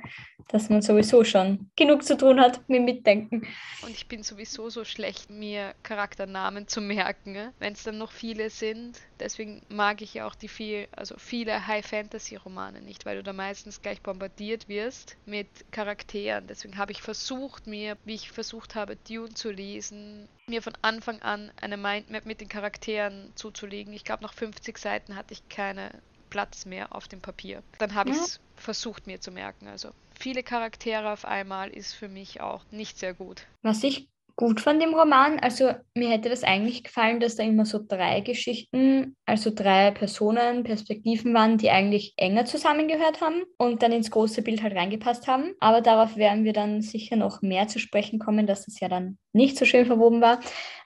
dass 0.50 0.70
man 0.70 0.82
sowieso 0.82 1.24
schon 1.24 1.70
genug 1.76 2.04
zu 2.04 2.18
tun 2.18 2.40
hat 2.40 2.62
mit 2.68 2.84
Mitdenken. 2.84 3.48
Und 3.82 3.92
ich 3.92 4.08
bin 4.08 4.24
sowieso 4.24 4.70
so 4.70 4.84
schlecht, 4.84 5.30
mir 5.30 5.74
Charakternamen 5.84 6.68
zu 6.68 6.82
merken, 6.82 7.32
ne? 7.32 7.54
wenn 7.60 7.74
es 7.74 7.84
dann 7.84 7.98
noch 7.98 8.12
viele 8.12 8.50
sind. 8.50 9.00
Deswegen 9.20 9.62
mag 9.70 9.89
ich 9.98 10.14
ja 10.14 10.28
auch 10.28 10.36
die 10.36 10.48
viel, 10.48 10.88
also 10.92 11.16
viele 11.18 11.68
High-Fantasy-Romane 11.68 12.82
nicht, 12.82 13.06
weil 13.06 13.18
du 13.18 13.24
da 13.24 13.34
meistens 13.34 13.82
gleich 13.82 14.02
bombardiert 14.02 14.68
wirst 14.68 15.18
mit 15.26 15.48
Charakteren. 15.72 16.48
Deswegen 16.48 16.78
habe 16.78 16.92
ich 16.92 17.02
versucht, 17.02 17.68
mir, 17.68 17.98
wie 18.06 18.16
ich 18.16 18.32
versucht 18.32 18.76
habe, 18.76 18.96
Dune 18.96 19.34
zu 19.34 19.52
lesen, 19.52 20.28
mir 20.48 20.62
von 20.62 20.74
Anfang 20.82 21.22
an 21.22 21.52
eine 21.62 21.78
Mindmap 21.78 22.26
mit 22.26 22.42
den 22.42 22.50
Charakteren 22.50 23.32
zuzulegen. 23.36 23.94
Ich 23.94 24.04
glaube, 24.04 24.24
nach 24.24 24.34
50 24.34 24.78
Seiten 24.78 25.16
hatte 25.16 25.34
ich 25.34 25.48
keine 25.50 25.92
Platz 26.30 26.66
mehr 26.66 26.96
auf 26.96 27.08
dem 27.08 27.22
Papier. 27.22 27.64
Dann 27.80 27.96
habe 27.96 28.12
ja. 28.12 28.16
ich 28.16 28.22
es 28.22 28.40
versucht 28.56 29.08
mir 29.08 29.20
zu 29.20 29.32
merken. 29.32 29.68
Also 29.68 29.92
viele 30.18 30.44
Charaktere 30.44 31.12
auf 31.12 31.26
einmal 31.26 31.70
ist 31.70 31.94
für 31.94 32.08
mich 32.08 32.42
auch 32.42 32.64
nicht 32.72 33.00
sehr 33.00 33.14
gut. 33.14 33.46
Was 33.62 33.84
ich 33.84 34.08
gut 34.40 34.62
fand 34.62 34.82
im 34.82 34.94
Roman, 34.94 35.38
also 35.40 35.74
mir 35.96 36.12
hätte 36.12 36.30
das 36.30 36.46
eigentlich 36.46 36.86
gefallen, 36.86 37.20
dass 37.20 37.36
da 37.36 37.44
immer 37.44 37.66
so 37.66 37.78
drei 37.86 38.22
Geschichten, 38.22 39.18
also 39.26 39.52
drei 39.54 39.92
Personen, 39.92 40.64
Perspektiven 40.64 41.34
waren, 41.34 41.58
die 41.58 41.70
eigentlich 41.70 42.14
enger 42.16 42.46
zusammengehört 42.46 43.20
haben 43.20 43.44
und 43.58 43.84
dann 43.84 43.92
ins 43.92 44.12
große 44.12 44.42
Bild 44.42 44.64
halt 44.64 44.78
reingepasst 44.78 45.28
haben. 45.28 45.56
Aber 45.60 45.82
darauf 45.82 46.16
werden 46.16 46.46
wir 46.46 46.54
dann 46.54 46.82
sicher 46.82 47.18
noch 47.18 47.42
mehr 47.42 47.68
zu 47.68 47.80
sprechen 47.80 48.18
kommen, 48.18 48.48
dass 48.48 48.64
das 48.64 48.80
ja 48.80 48.88
dann 48.88 49.18
nicht 49.34 49.58
so 49.58 49.66
schön 49.66 49.86
verwoben 49.86 50.22
war. 50.22 50.40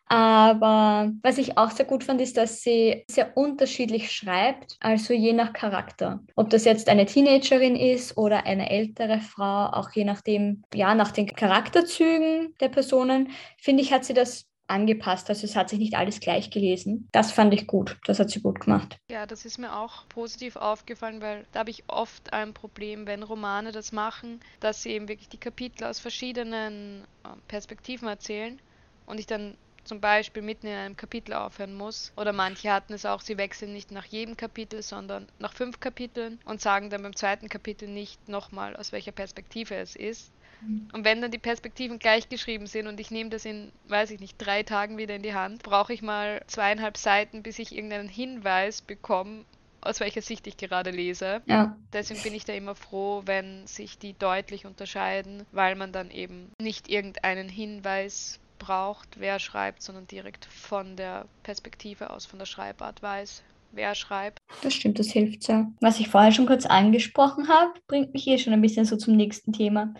Aber 0.06 1.12
was 1.22 1.38
ich 1.38 1.58
auch 1.58 1.72
sehr 1.72 1.86
gut 1.86 2.04
fand, 2.04 2.22
ist, 2.22 2.38
dass 2.38 2.62
sie 2.62 3.04
sehr 3.10 3.36
unterschiedlich 3.38 4.12
schreibt, 4.12 4.76
also 4.80 5.14
je 5.14 5.34
nach 5.34 5.54
Charakter. 5.54 6.22
Ob 6.36 6.50
das 6.50 6.66
jetzt 6.66 6.90
eine 6.90 7.06
Teenagerin 7.06 7.76
ist 7.76 8.18
oder 8.18 8.46
eine 8.46 8.70
ältere 8.70 9.20
Frau, 9.20 9.68
auch 9.68 9.92
je 9.92 10.04
nachdem, 10.04 10.64
ja, 10.74 10.94
nach 10.94 11.12
den 11.12 11.28
Charakterzügen 11.28 12.54
der 12.60 12.70
Personen, 12.70 13.30
finde 13.60 13.82
ich, 13.82 13.94
hat 13.94 14.06
sie 14.06 14.14
das 14.14 14.46
angepasst. 14.68 15.30
Also 15.30 15.46
es 15.46 15.56
hat 15.56 15.70
sich 15.70 15.80
nicht 15.80 15.96
alles 15.96 16.20
gleich 16.20 16.50
gelesen. 16.50 17.08
Das 17.12 17.32
fand 17.32 17.54
ich 17.54 17.68
gut. 17.68 17.98
Das 18.06 18.20
hat 18.20 18.30
sie 18.30 18.42
gut 18.42 18.62
gemacht. 18.62 18.98
Ja, 19.10 19.26
das 19.26 19.46
ist 19.46 19.58
mir 19.58 19.76
auch 19.76 20.08
positiv 20.10 20.56
aufgefallen, 20.56 21.22
weil 21.22 21.46
da 21.52 21.60
habe 21.60 21.70
ich 21.70 21.84
oft 21.88 22.34
ein 22.34 22.54
Problem, 22.54 23.06
wenn 23.08 23.24
Romane 23.24 23.72
das 23.72 23.92
machen, 23.92 24.40
dass 24.60 24.84
sie 24.84 24.92
eben 24.92 25.08
wirklich 25.08 25.30
die 25.30 25.38
Kapitel 25.38 25.86
aus 25.86 26.00
verschiedenen 26.00 27.04
ähm, 27.26 27.42
Perspektiven 27.48 28.08
erzählen 28.08 28.60
und 29.06 29.20
ich 29.20 29.28
dann 29.28 29.56
zum 29.84 30.00
Beispiel 30.00 30.42
mitten 30.42 30.68
in 30.68 30.74
einem 30.74 30.98
Kapitel 30.98 31.34
aufhören 31.34 31.76
muss. 31.76 32.12
Oder 32.16 32.34
manche 32.34 32.72
hatten 32.72 32.94
es 32.94 33.06
auch, 33.06 33.22
sie 33.22 33.38
wechseln 33.38 33.74
nicht 33.74 33.92
nach 33.92 34.06
jedem 34.06 34.38
Kapitel, 34.38 34.82
sondern 34.82 35.28
nach 35.40 35.54
fünf 35.54 35.80
Kapiteln 35.80 36.40
und 36.46 36.62
sagen 36.62 36.90
dann 36.90 37.04
beim 37.04 37.16
zweiten 37.16 37.50
Kapitel 37.50 37.88
nicht 37.88 38.28
nochmal, 38.28 38.76
aus 38.76 38.92
welcher 38.92 39.12
Perspektive 39.12 39.76
es 39.76 39.96
ist. 39.96 40.32
Mhm. 40.62 40.90
Und 40.94 41.06
wenn 41.06 41.22
dann 41.22 41.32
die 41.32 41.38
Perspektiven 41.38 42.00
gleich 42.00 42.30
geschrieben 42.30 42.68
sind 42.68 42.88
und 42.88 43.00
ich 43.00 43.12
nehme 43.12 43.30
das 43.30 43.46
in, 43.46 43.72
weiß 43.88 44.12
ich 44.12 44.20
nicht, 44.20 44.38
drei 44.38 44.64
Tagen 44.64 44.98
wieder 44.98 45.16
in 45.16 45.24
die 45.24 45.34
Hand, 45.34 45.64
brauche 45.64 45.94
ich 45.94 46.02
mal 46.02 46.42
zweieinhalb 46.48 46.98
Seiten, 46.98 47.44
bis 47.44 47.60
ich 47.60 47.76
irgendeinen 47.76 48.10
Hinweis 48.10 48.82
bekomme, 48.82 49.46
aus 49.82 50.00
welcher 50.00 50.22
Sicht 50.22 50.48
ich 50.48 50.58
gerade 50.58 50.92
lese. 50.92 51.42
Ja. 51.46 51.76
Deswegen 51.92 52.22
bin 52.24 52.34
ich 52.34 52.46
da 52.46 52.54
immer 52.54 52.76
froh, 52.76 53.24
wenn 53.26 53.68
sich 53.68 53.98
die 53.98 54.18
deutlich 54.18 54.66
unterscheiden, 54.66 55.46
weil 55.52 55.76
man 55.76 55.92
dann 55.92 56.10
eben 56.10 56.52
nicht 56.60 56.90
irgendeinen 56.90 57.50
Hinweis 57.50 58.40
braucht, 58.64 59.20
wer 59.20 59.40
schreibt, 59.40 59.82
sondern 59.82 60.08
direkt 60.08 60.46
von 60.46 60.96
der 60.96 61.26
Perspektive 61.44 62.10
aus, 62.10 62.26
von 62.26 62.40
der 62.40 62.46
Schreibart 62.46 63.02
weiß, 63.02 63.44
wer 63.72 63.96
schreibt. 63.96 64.40
Das 64.62 64.74
stimmt, 64.74 65.00
das 65.00 65.12
hilft 65.12 65.44
sehr. 65.44 65.72
Was 65.82 66.00
ich 66.00 66.08
vorher 66.08 66.32
schon 66.32 66.46
kurz 66.46 66.66
angesprochen 66.66 67.50
habe, 67.50 67.74
bringt 67.88 68.14
mich 68.14 68.24
hier 68.24 68.38
schon 68.38 68.54
ein 68.54 68.62
bisschen 68.62 68.86
so 68.86 68.96
zum 68.96 69.16
nächsten 69.16 69.52
Thema. 69.52 69.94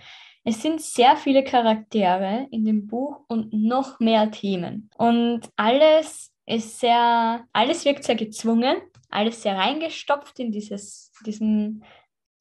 Es 0.46 0.62
sind 0.62 0.82
sehr 0.82 1.16
viele 1.16 1.44
Charaktere 1.44 2.48
in 2.52 2.66
dem 2.66 2.88
Buch 2.88 3.22
und 3.28 3.54
noch 3.54 4.00
mehr 4.00 4.30
Themen. 4.32 4.90
Und 4.98 5.42
alles 5.56 6.34
ist 6.46 6.80
sehr, 6.80 7.46
alles 7.54 7.86
wirkt 7.86 8.04
sehr 8.04 8.16
gezwungen, 8.16 8.76
alles 9.10 9.42
sehr 9.42 9.56
reingestopft 9.56 10.40
in 10.40 10.52
dieses, 10.52 11.12
diesen 11.26 11.84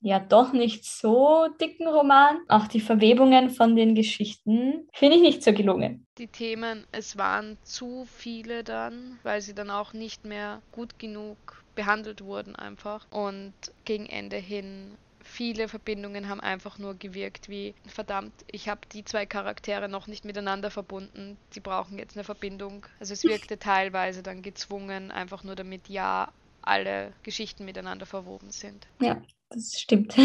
ja 0.03 0.19
doch 0.19 0.53
nicht 0.53 0.85
so 0.85 1.49
dicken 1.61 1.87
Roman. 1.87 2.39
Auch 2.49 2.67
die 2.67 2.81
Verwebungen 2.81 3.51
von 3.51 3.77
den 3.77 3.95
Geschichten 3.95 4.89
finde 4.93 5.17
ich 5.17 5.23
nicht 5.23 5.43
so 5.43 5.53
gelungen. 5.53 6.07
Die 6.19 6.27
Themen, 6.27 6.85
es 6.93 7.17
waren 7.17 7.57
zu 7.63 8.07
viele 8.07 8.65
dann, 8.65 9.19
weil 9.23 9.41
sie 9.41 9.55
dann 9.55 9.71
auch 9.71 9.93
nicht 9.93 10.25
mehr 10.25 10.61
gut 10.73 10.99
genug 10.99 11.65
behandelt 11.75 12.23
wurden 12.23 12.57
einfach. 12.57 13.07
Und 13.11 13.55
gegen 13.85 14.07
Ende 14.07 14.37
hin 14.37 14.97
viele 15.25 15.69
Verbindungen 15.69 16.29
haben 16.29 16.41
einfach 16.41 16.79
nur 16.79 16.95
gewirkt 16.95 17.49
wie, 17.49 17.75
verdammt, 17.87 18.33
ich 18.51 18.69
habe 18.69 18.81
die 18.93 19.05
zwei 19.05 19.25
Charaktere 19.25 19.89
noch 19.89 20.09
nicht 20.09 20.25
miteinander 20.25 20.71
verbunden, 20.71 21.37
sie 21.51 21.61
brauchen 21.61 21.99
jetzt 21.99 22.17
eine 22.17 22.25
Verbindung. 22.25 22.87
Also 22.99 23.13
es 23.13 23.23
wirkte 23.25 23.59
teilweise 23.61 24.23
dann 24.23 24.43
gezwungen, 24.43 25.11
einfach 25.11 25.45
nur 25.45 25.55
damit 25.55 25.89
ja 25.89 26.33
alle 26.61 27.13
Geschichten 27.23 27.65
miteinander 27.65 28.07
verwoben 28.07 28.51
sind. 28.51 28.87
Ja, 29.01 29.21
das 29.53 29.81
stimmt. 29.81 30.17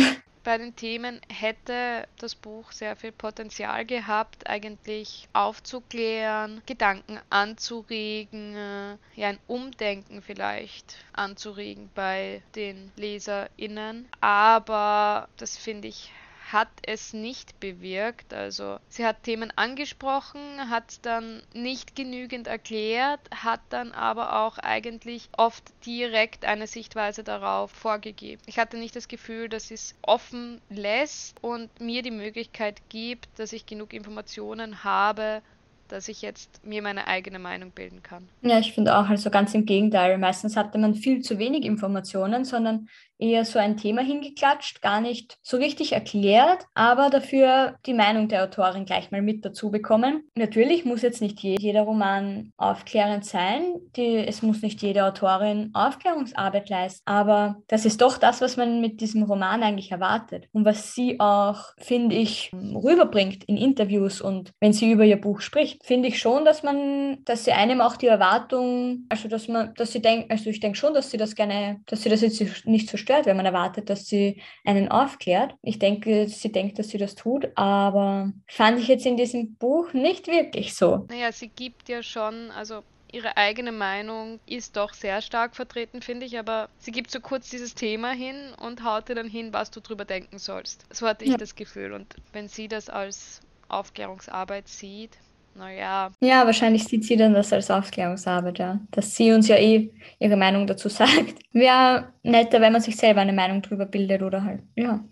Bei 0.43 0.57
den 0.57 0.77
Themen 0.77 1.19
hätte 1.27 2.07
das 2.19 2.34
Buch 2.34 2.72
sehr 2.72 2.96
viel 2.96 3.12
Potenzial 3.12 3.86
gehabt, 3.86 4.48
eigentlich 4.50 5.27
aufzuklären, 5.34 6.62
Gedanken 6.65 7.19
anzuregen, 7.29 8.55
äh, 8.55 8.91
ja 9.15 9.27
ein 9.27 9.39
Umdenken 9.48 10.22
vielleicht 10.22 10.96
anzuregen 11.12 11.89
bei 11.93 12.41
den 12.55 12.93
LeserInnen. 12.96 14.07
Aber 14.22 15.27
das 15.36 15.57
finde 15.57 15.89
ich 15.89 16.13
hat 16.51 16.70
es 16.84 17.13
nicht 17.13 17.60
bewirkt. 17.60 18.34
Also 18.34 18.77
sie 18.89 19.06
hat 19.06 19.24
Themen 19.24 19.51
angesprochen, 19.56 20.70
hat 20.70 21.06
dann 21.06 21.44
nicht 21.54 21.96
genügend 21.96 22.48
erklärt, 22.48 23.20
hat 23.32 23.62
dann 23.70 23.92
aber 23.92 24.42
auch 24.42 24.58
eigentlich 24.58 25.30
oft 25.38 25.63
direkt 25.86 26.46
eine 26.46 26.68
Sichtweise 26.68 27.24
darauf 27.24 27.72
vorgegeben. 27.72 28.42
Ich 28.46 28.60
hatte 28.60 28.77
nicht 28.77 28.96
das 28.96 29.08
Gefühl, 29.08 29.50
dass 29.50 29.68
sie 29.68 29.74
es 29.74 29.96
offen 30.01 30.62
lässt 30.70 31.44
und 31.44 31.82
mir 31.82 32.01
die 32.01 32.12
Möglichkeit 32.12 32.82
gibt, 32.89 33.27
dass 33.38 33.54
ich 33.54 33.66
genug 33.66 33.94
Informationen 33.94 34.84
habe, 34.84 35.42
dass 35.88 36.08
ich 36.08 36.22
jetzt 36.22 36.66
mir 36.66 36.82
meine 36.82 37.08
eigene 37.08 37.39
Meinung 37.39 37.72
bilden 37.72 38.04
kann. 38.04 38.27
Ja, 38.42 38.60
ich 38.60 38.74
finde 38.74 38.98
auch, 38.98 39.08
also 39.08 39.30
ganz 39.30 39.54
im 39.54 39.66
Gegenteil. 39.66 40.18
Meistens 40.18 40.56
hatte 40.56 40.77
man 40.77 40.96
viel 40.96 41.22
zu 41.22 41.39
wenig 41.39 41.63
Informationen, 41.63 42.46
sondern 42.46 42.89
eher 43.19 43.45
so 43.45 43.59
ein 43.59 43.77
Thema 43.77 44.01
hingeklatscht, 44.01 44.81
gar 44.81 45.01
nicht 45.01 45.38
so 45.41 45.57
richtig 45.57 45.93
erklärt, 45.93 46.65
aber 46.74 47.09
dafür 47.09 47.75
die 47.86 47.93
Meinung 47.93 48.27
der 48.27 48.43
Autorin 48.43 48.86
gleich 48.86 49.12
mal 49.12 49.21
mit 49.21 49.45
dazu 49.45 49.71
bekommen. 49.71 50.24
Natürlich 50.36 50.86
muss 50.86 51.01
jetzt 51.01 51.21
nicht 51.21 51.39
jeder 51.41 51.81
Roman 51.81 52.51
aufklärend 52.57 53.25
sein, 53.25 53.75
die, 53.95 54.17
es 54.17 54.41
muss 54.41 54.62
nicht 54.62 54.81
jede 54.81 55.05
Autorin 55.05 55.71
Aufklärungsarbeit 55.74 56.69
leisten, 56.69 57.01
aber 57.05 57.57
das 57.67 57.86
ist 57.86 58.01
doch 58.01 58.17
das, 58.17 58.41
was 58.41 58.57
man 58.57 58.81
mit 58.81 59.01
diesem 59.01 59.24
Roman 59.24 59.63
eigentlich 59.63 59.91
erwartet 59.91 60.47
und 60.51 60.65
was 60.65 60.93
sie 60.93 61.19
auch, 61.19 61.74
finde 61.77 62.15
ich, 62.15 62.51
rüberbringt 62.53 63.43
in 63.45 63.57
Interviews 63.57 64.21
und 64.21 64.51
wenn 64.59 64.74
sie 64.74 64.91
über 64.91 65.05
ihr 65.05 65.19
Buch 65.19 65.41
spricht, 65.41 65.86
finde 65.86 66.07
ich 66.07 66.19
schon, 66.19 66.45
dass 66.45 66.63
man, 66.63 67.24
dass 67.25 67.45
sie 67.45 67.51
einem 67.51 67.81
auch 67.81 67.97
die 67.97 68.07
Erwartung, 68.07 69.05
also 69.09 69.27
dass 69.27 69.47
man, 69.47 69.74
dass 69.75 69.91
sie 69.91 70.01
denkt, 70.01 70.31
also 70.31 70.50
ich 70.50 70.59
denke 70.59 70.77
schon, 70.77 70.93
dass 70.93 71.12
sie 71.12 71.17
das 71.17 71.36
gerne, 71.36 71.81
dass 71.86 72.03
sie 72.03 72.09
das 72.09 72.21
jetzt 72.21 72.65
nicht 72.65 72.89
so 72.89 72.97
stört, 73.07 73.25
wenn 73.25 73.37
man 73.37 73.45
erwartet, 73.45 73.89
dass 73.89 74.05
sie 74.05 74.41
einen 74.65 74.89
aufklärt. 74.89 75.55
Ich 75.61 75.79
denke, 75.79 76.27
sie 76.27 76.51
denkt, 76.51 76.77
dass 76.77 76.89
sie 76.89 76.97
das 76.97 77.15
tut, 77.15 77.47
aber 77.55 78.33
fand 78.47 78.79
ich 78.79 78.87
jetzt 78.87 79.05
in 79.05 79.15
diesem 79.15 79.55
Buch 79.55 79.93
nicht 79.93 80.27
wirklich 80.27 80.75
so. 80.75 81.05
Naja, 81.09 81.31
sie 81.31 81.47
gibt 81.47 81.87
ja 81.87 82.03
schon, 82.03 82.51
also 82.51 82.83
ihre 83.09 83.37
eigene 83.37 83.71
Meinung 83.71 84.41
ist 84.45 84.75
doch 84.75 84.93
sehr 84.93 85.21
stark 85.21 85.55
vertreten, 85.55 86.01
finde 86.01 86.25
ich, 86.25 86.37
aber 86.37 86.67
sie 86.79 86.91
gibt 86.91 87.09
so 87.09 87.21
kurz 87.21 87.49
dieses 87.49 87.73
Thema 87.73 88.11
hin 88.11 88.35
und 88.61 88.83
haut 88.83 89.07
dir 89.07 89.15
dann 89.15 89.29
hin, 89.29 89.53
was 89.53 89.71
du 89.71 89.79
drüber 89.79 90.03
denken 90.03 90.37
sollst. 90.37 90.85
So 90.93 91.07
hatte 91.07 91.23
ich 91.23 91.31
ja. 91.31 91.37
das 91.37 91.55
Gefühl. 91.55 91.93
Und 91.93 92.15
wenn 92.33 92.49
sie 92.49 92.67
das 92.67 92.89
als 92.89 93.39
Aufklärungsarbeit 93.69 94.67
sieht, 94.67 95.17
naja. 95.57 96.11
Ja, 96.21 96.45
wahrscheinlich 96.45 96.85
sieht 96.85 97.03
sie 97.03 97.17
dann 97.17 97.33
das 97.33 97.51
als 97.51 97.71
Aufklärungsarbeit, 97.71 98.59
ja. 98.59 98.79
Dass 98.91 99.15
sie 99.15 99.31
uns 99.31 99.47
ja 99.47 99.57
eh 99.57 99.91
ihre 100.19 100.37
Meinung 100.37 100.67
dazu 100.67 100.89
sagt. 100.89 101.35
Wäre 101.51 102.13
netter, 102.23 102.61
wenn 102.61 102.73
man 102.73 102.81
sich 102.81 102.95
selber 102.95 103.21
eine 103.21 103.33
Meinung 103.33 103.61
drüber 103.61 103.85
bildet 103.85 104.21
oder 104.21 104.43
halt, 104.43 104.61
ja, 104.75 105.03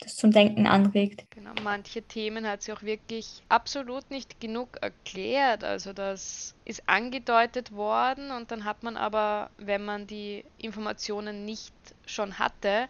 das 0.00 0.16
zum 0.16 0.32
Denken 0.32 0.66
anregt. 0.66 1.24
Genau, 1.30 1.52
manche 1.62 2.02
Themen 2.02 2.46
hat 2.46 2.62
sie 2.62 2.72
auch 2.72 2.82
wirklich 2.82 3.42
absolut 3.48 4.10
nicht 4.10 4.40
genug 4.40 4.78
erklärt. 4.80 5.64
Also 5.64 5.92
das 5.92 6.54
ist 6.64 6.82
angedeutet 6.88 7.72
worden 7.72 8.30
und 8.32 8.50
dann 8.50 8.64
hat 8.64 8.82
man 8.82 8.96
aber, 8.96 9.50
wenn 9.58 9.84
man 9.84 10.06
die 10.06 10.44
Informationen 10.58 11.44
nicht 11.44 11.74
schon 12.06 12.38
hatte, 12.38 12.88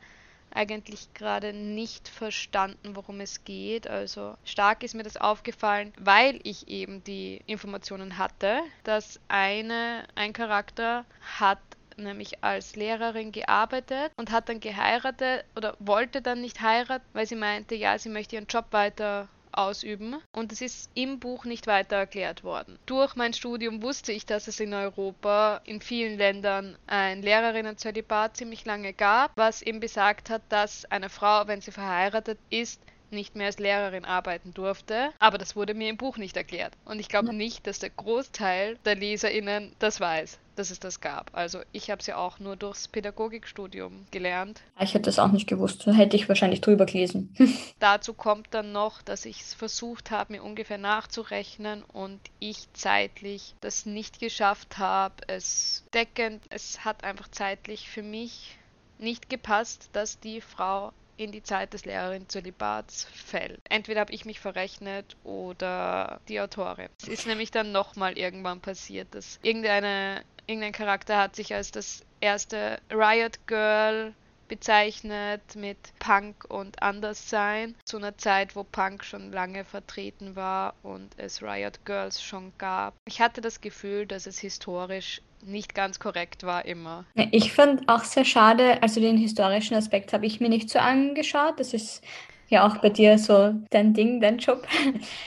eigentlich 0.54 1.12
gerade 1.14 1.52
nicht 1.52 2.08
verstanden, 2.08 2.96
worum 2.96 3.20
es 3.20 3.44
geht. 3.44 3.88
Also 3.88 4.34
stark 4.44 4.82
ist 4.82 4.94
mir 4.94 5.02
das 5.02 5.16
aufgefallen, 5.16 5.92
weil 5.98 6.40
ich 6.44 6.68
eben 6.68 7.02
die 7.04 7.40
Informationen 7.46 8.18
hatte, 8.18 8.60
dass 8.84 9.20
eine, 9.28 10.04
ein 10.14 10.32
Charakter 10.32 11.04
hat 11.38 11.58
nämlich 11.96 12.42
als 12.42 12.74
Lehrerin 12.74 13.32
gearbeitet 13.32 14.12
und 14.16 14.30
hat 14.30 14.48
dann 14.48 14.60
geheiratet 14.60 15.44
oder 15.56 15.76
wollte 15.78 16.22
dann 16.22 16.40
nicht 16.40 16.60
heiraten, 16.60 17.04
weil 17.12 17.26
sie 17.26 17.36
meinte, 17.36 17.74
ja, 17.74 17.98
sie 17.98 18.08
möchte 18.08 18.36
ihren 18.36 18.46
Job 18.46 18.66
weiter 18.70 19.28
ausüben 19.52 20.16
und 20.32 20.52
es 20.52 20.60
ist 20.60 20.90
im 20.94 21.18
Buch 21.18 21.44
nicht 21.44 21.66
weiter 21.66 21.96
erklärt 21.96 22.44
worden. 22.44 22.78
Durch 22.86 23.16
mein 23.16 23.32
Studium 23.32 23.82
wusste 23.82 24.12
ich, 24.12 24.26
dass 24.26 24.48
es 24.48 24.60
in 24.60 24.74
Europa 24.74 25.60
in 25.64 25.80
vielen 25.80 26.18
Ländern 26.18 26.76
ein 26.86 27.22
Lehrerinnenzölibat 27.22 28.36
ziemlich 28.36 28.64
lange 28.64 28.92
gab, 28.92 29.32
was 29.36 29.62
eben 29.62 29.80
besagt 29.80 30.30
hat, 30.30 30.42
dass 30.48 30.84
eine 30.86 31.08
Frau, 31.08 31.46
wenn 31.46 31.60
sie 31.60 31.72
verheiratet 31.72 32.38
ist, 32.50 32.80
nicht 33.12 33.36
mehr 33.36 33.46
als 33.46 33.58
Lehrerin 33.58 34.04
arbeiten 34.04 34.54
durfte, 34.54 35.10
aber 35.18 35.38
das 35.38 35.56
wurde 35.56 35.74
mir 35.74 35.88
im 35.88 35.96
Buch 35.96 36.16
nicht 36.16 36.36
erklärt. 36.36 36.72
Und 36.84 36.98
ich 36.98 37.08
glaube 37.08 37.32
nicht, 37.32 37.66
dass 37.66 37.78
der 37.78 37.90
Großteil 37.90 38.78
der 38.84 38.96
LeserInnen 38.96 39.72
das 39.78 40.00
weiß, 40.00 40.38
dass 40.56 40.70
es 40.70 40.80
das 40.80 41.00
gab. 41.00 41.30
Also 41.32 41.60
ich 41.72 41.90
habe 41.90 42.00
es 42.00 42.06
ja 42.06 42.16
auch 42.16 42.38
nur 42.38 42.56
durchs 42.56 42.88
Pädagogikstudium 42.88 44.06
gelernt. 44.10 44.62
Ich 44.80 44.94
hätte 44.94 45.04
das 45.04 45.18
auch 45.18 45.32
nicht 45.32 45.46
gewusst, 45.46 45.86
da 45.86 45.92
hätte 45.92 46.16
ich 46.16 46.28
wahrscheinlich 46.28 46.60
drüber 46.60 46.86
gelesen. 46.86 47.34
Dazu 47.78 48.14
kommt 48.14 48.48
dann 48.50 48.72
noch, 48.72 49.02
dass 49.02 49.24
ich 49.24 49.40
es 49.40 49.54
versucht 49.54 50.10
habe, 50.10 50.32
mir 50.34 50.42
ungefähr 50.42 50.78
nachzurechnen 50.78 51.82
und 51.84 52.20
ich 52.38 52.72
zeitlich 52.72 53.54
das 53.60 53.86
nicht 53.86 54.18
geschafft 54.18 54.78
habe. 54.78 55.14
Es 55.26 55.84
deckend, 55.94 56.42
es 56.50 56.84
hat 56.84 57.04
einfach 57.04 57.28
zeitlich 57.28 57.88
für 57.88 58.02
mich 58.02 58.56
nicht 58.98 59.28
gepasst, 59.28 59.90
dass 59.92 60.20
die 60.20 60.40
Frau 60.40 60.92
in 61.24 61.32
die 61.32 61.42
Zeit 61.42 61.72
des 61.72 61.84
Lehrerin-Zölibats 61.84 63.04
fällt. 63.12 63.60
Entweder 63.68 64.00
habe 64.00 64.12
ich 64.12 64.24
mich 64.24 64.40
verrechnet 64.40 65.16
oder 65.24 66.20
die 66.28 66.40
Autorin. 66.40 66.88
Es 67.00 67.08
ist 67.08 67.26
nämlich 67.26 67.50
dann 67.50 67.72
nochmal 67.72 68.18
irgendwann 68.18 68.60
passiert, 68.60 69.14
dass 69.14 69.38
irgendeine, 69.42 70.22
irgendein 70.46 70.72
Charakter 70.72 71.18
hat 71.18 71.36
sich 71.36 71.54
als 71.54 71.70
das 71.70 72.04
erste 72.20 72.80
Riot 72.90 73.46
Girl 73.46 74.14
bezeichnet 74.52 75.56
mit 75.56 75.78
Punk 75.98 76.44
und 76.48 76.82
Anderssein, 76.82 77.74
zu 77.86 77.96
einer 77.96 78.18
Zeit, 78.18 78.54
wo 78.54 78.64
Punk 78.64 79.02
schon 79.02 79.32
lange 79.32 79.64
vertreten 79.64 80.36
war 80.36 80.74
und 80.82 81.14
es 81.16 81.42
Riot 81.42 81.86
Girls 81.86 82.22
schon 82.22 82.52
gab. 82.58 82.92
Ich 83.06 83.22
hatte 83.22 83.40
das 83.40 83.62
Gefühl, 83.62 84.06
dass 84.06 84.26
es 84.26 84.38
historisch 84.38 85.22
nicht 85.42 85.74
ganz 85.74 85.98
korrekt 85.98 86.44
war 86.44 86.64
immer. 86.64 87.04
Ich 87.30 87.52
fand 87.52 87.88
auch 87.88 88.04
sehr 88.04 88.24
schade, 88.24 88.82
also 88.82 89.00
den 89.00 89.16
historischen 89.16 89.76
Aspekt 89.76 90.12
habe 90.12 90.26
ich 90.26 90.40
mir 90.40 90.48
nicht 90.48 90.70
so 90.70 90.78
angeschaut. 90.78 91.58
Das 91.58 91.74
ist 91.74 92.02
ja 92.48 92.66
auch 92.66 92.78
bei 92.78 92.90
dir 92.90 93.18
so 93.18 93.54
dein 93.70 93.94
Ding, 93.94 94.20
dein 94.20 94.38
Job. 94.38 94.66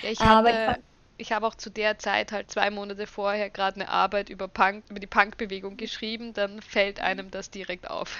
Ja, 0.01 0.10
ich 0.10 0.19
hatte, 0.25 0.79
ich 1.17 1.31
habe 1.31 1.48
auch 1.48 1.55
zu 1.55 1.69
der 1.69 1.98
Zeit 2.00 2.31
halt 2.31 2.51
zwei 2.51 2.69
Monate 2.69 3.07
vorher 3.07 3.50
gerade 3.50 3.75
eine 3.81 3.89
Arbeit 3.89 4.29
über 4.29 4.48
Punk, 4.48 4.84
über 4.89 5.00
die 5.00 5.07
Punkbewegung 5.07 5.77
geschrieben, 5.77 6.34
dann 6.34 6.62
fällt 6.62 7.00
einem 7.00 7.31
das 7.31 7.50
direkt 7.50 7.89
auf. 7.89 8.17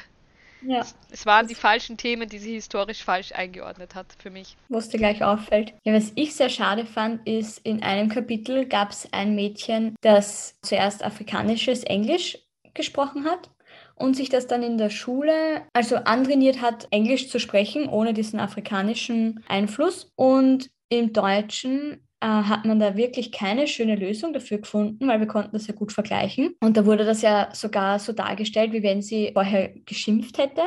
Ja. 0.68 0.86
Es, 1.12 1.26
waren 1.26 1.48
die 1.48 1.56
falschen 1.56 1.98
Themen, 1.98 2.28
die 2.28 2.40
sie 2.40 2.54
historisch 2.54 3.04
falsch 3.04 3.32
eingeordnet 3.34 3.96
hat 3.96 4.08
für 4.18 4.30
mich. 4.30 4.58
Wo 4.70 4.78
es 4.78 4.90
dir 4.90 4.98
gleich 4.98 5.24
auffällt. 5.24 5.74
Ja, 5.84 5.94
was 5.94 6.12
ich 6.16 6.36
sehr 6.36 6.50
schade 6.50 6.86
fand, 6.86 7.28
ist, 7.28 7.60
in 7.60 7.84
einem 7.84 8.10
Kapitel 8.10 8.66
gab 8.66 8.92
es 8.92 9.08
ein 9.12 9.36
Mädchen, 9.36 9.96
das 10.02 10.56
zuerst 10.62 11.04
afrikanisches 11.04 11.84
Englisch 11.84 12.38
gesprochen 12.74 13.26
hat 13.26 13.50
und 13.96 14.16
sich 14.16 14.30
das 14.30 14.48
dann 14.48 14.64
in 14.64 14.78
der 14.78 14.90
Schule 14.90 15.62
also 15.74 15.96
antrainiert 15.98 16.62
hat, 16.62 16.88
Englisch 16.92 17.30
zu 17.30 17.40
sprechen, 17.40 17.88
ohne 17.88 18.14
diesen 18.14 18.40
afrikanischen 18.40 19.44
Einfluss. 19.48 20.12
Und 20.16 20.70
im 20.90 21.14
Deutschen 21.14 22.05
äh, 22.22 22.28
hat 22.28 22.66
man 22.66 22.80
da 22.80 22.96
wirklich 22.96 23.32
keine 23.32 23.68
schöne 23.68 23.96
Lösung 23.96 24.34
dafür 24.34 24.60
gefunden, 24.60 25.08
weil 25.08 25.20
wir 25.20 25.28
konnten 25.28 25.52
das 25.54 25.68
ja 25.68 25.74
gut 25.74 25.92
vergleichen. 25.92 26.56
Und 26.62 26.78
da 26.78 26.86
wurde 26.86 27.06
das 27.06 27.22
ja 27.22 27.50
sogar 27.54 28.00
so 28.00 28.14
dargestellt, 28.14 28.74
wie 28.74 28.84
wenn 28.84 29.02
sie 29.02 29.32
vorher 29.34 29.74
geschimpft 29.86 30.38
hätte 30.38 30.62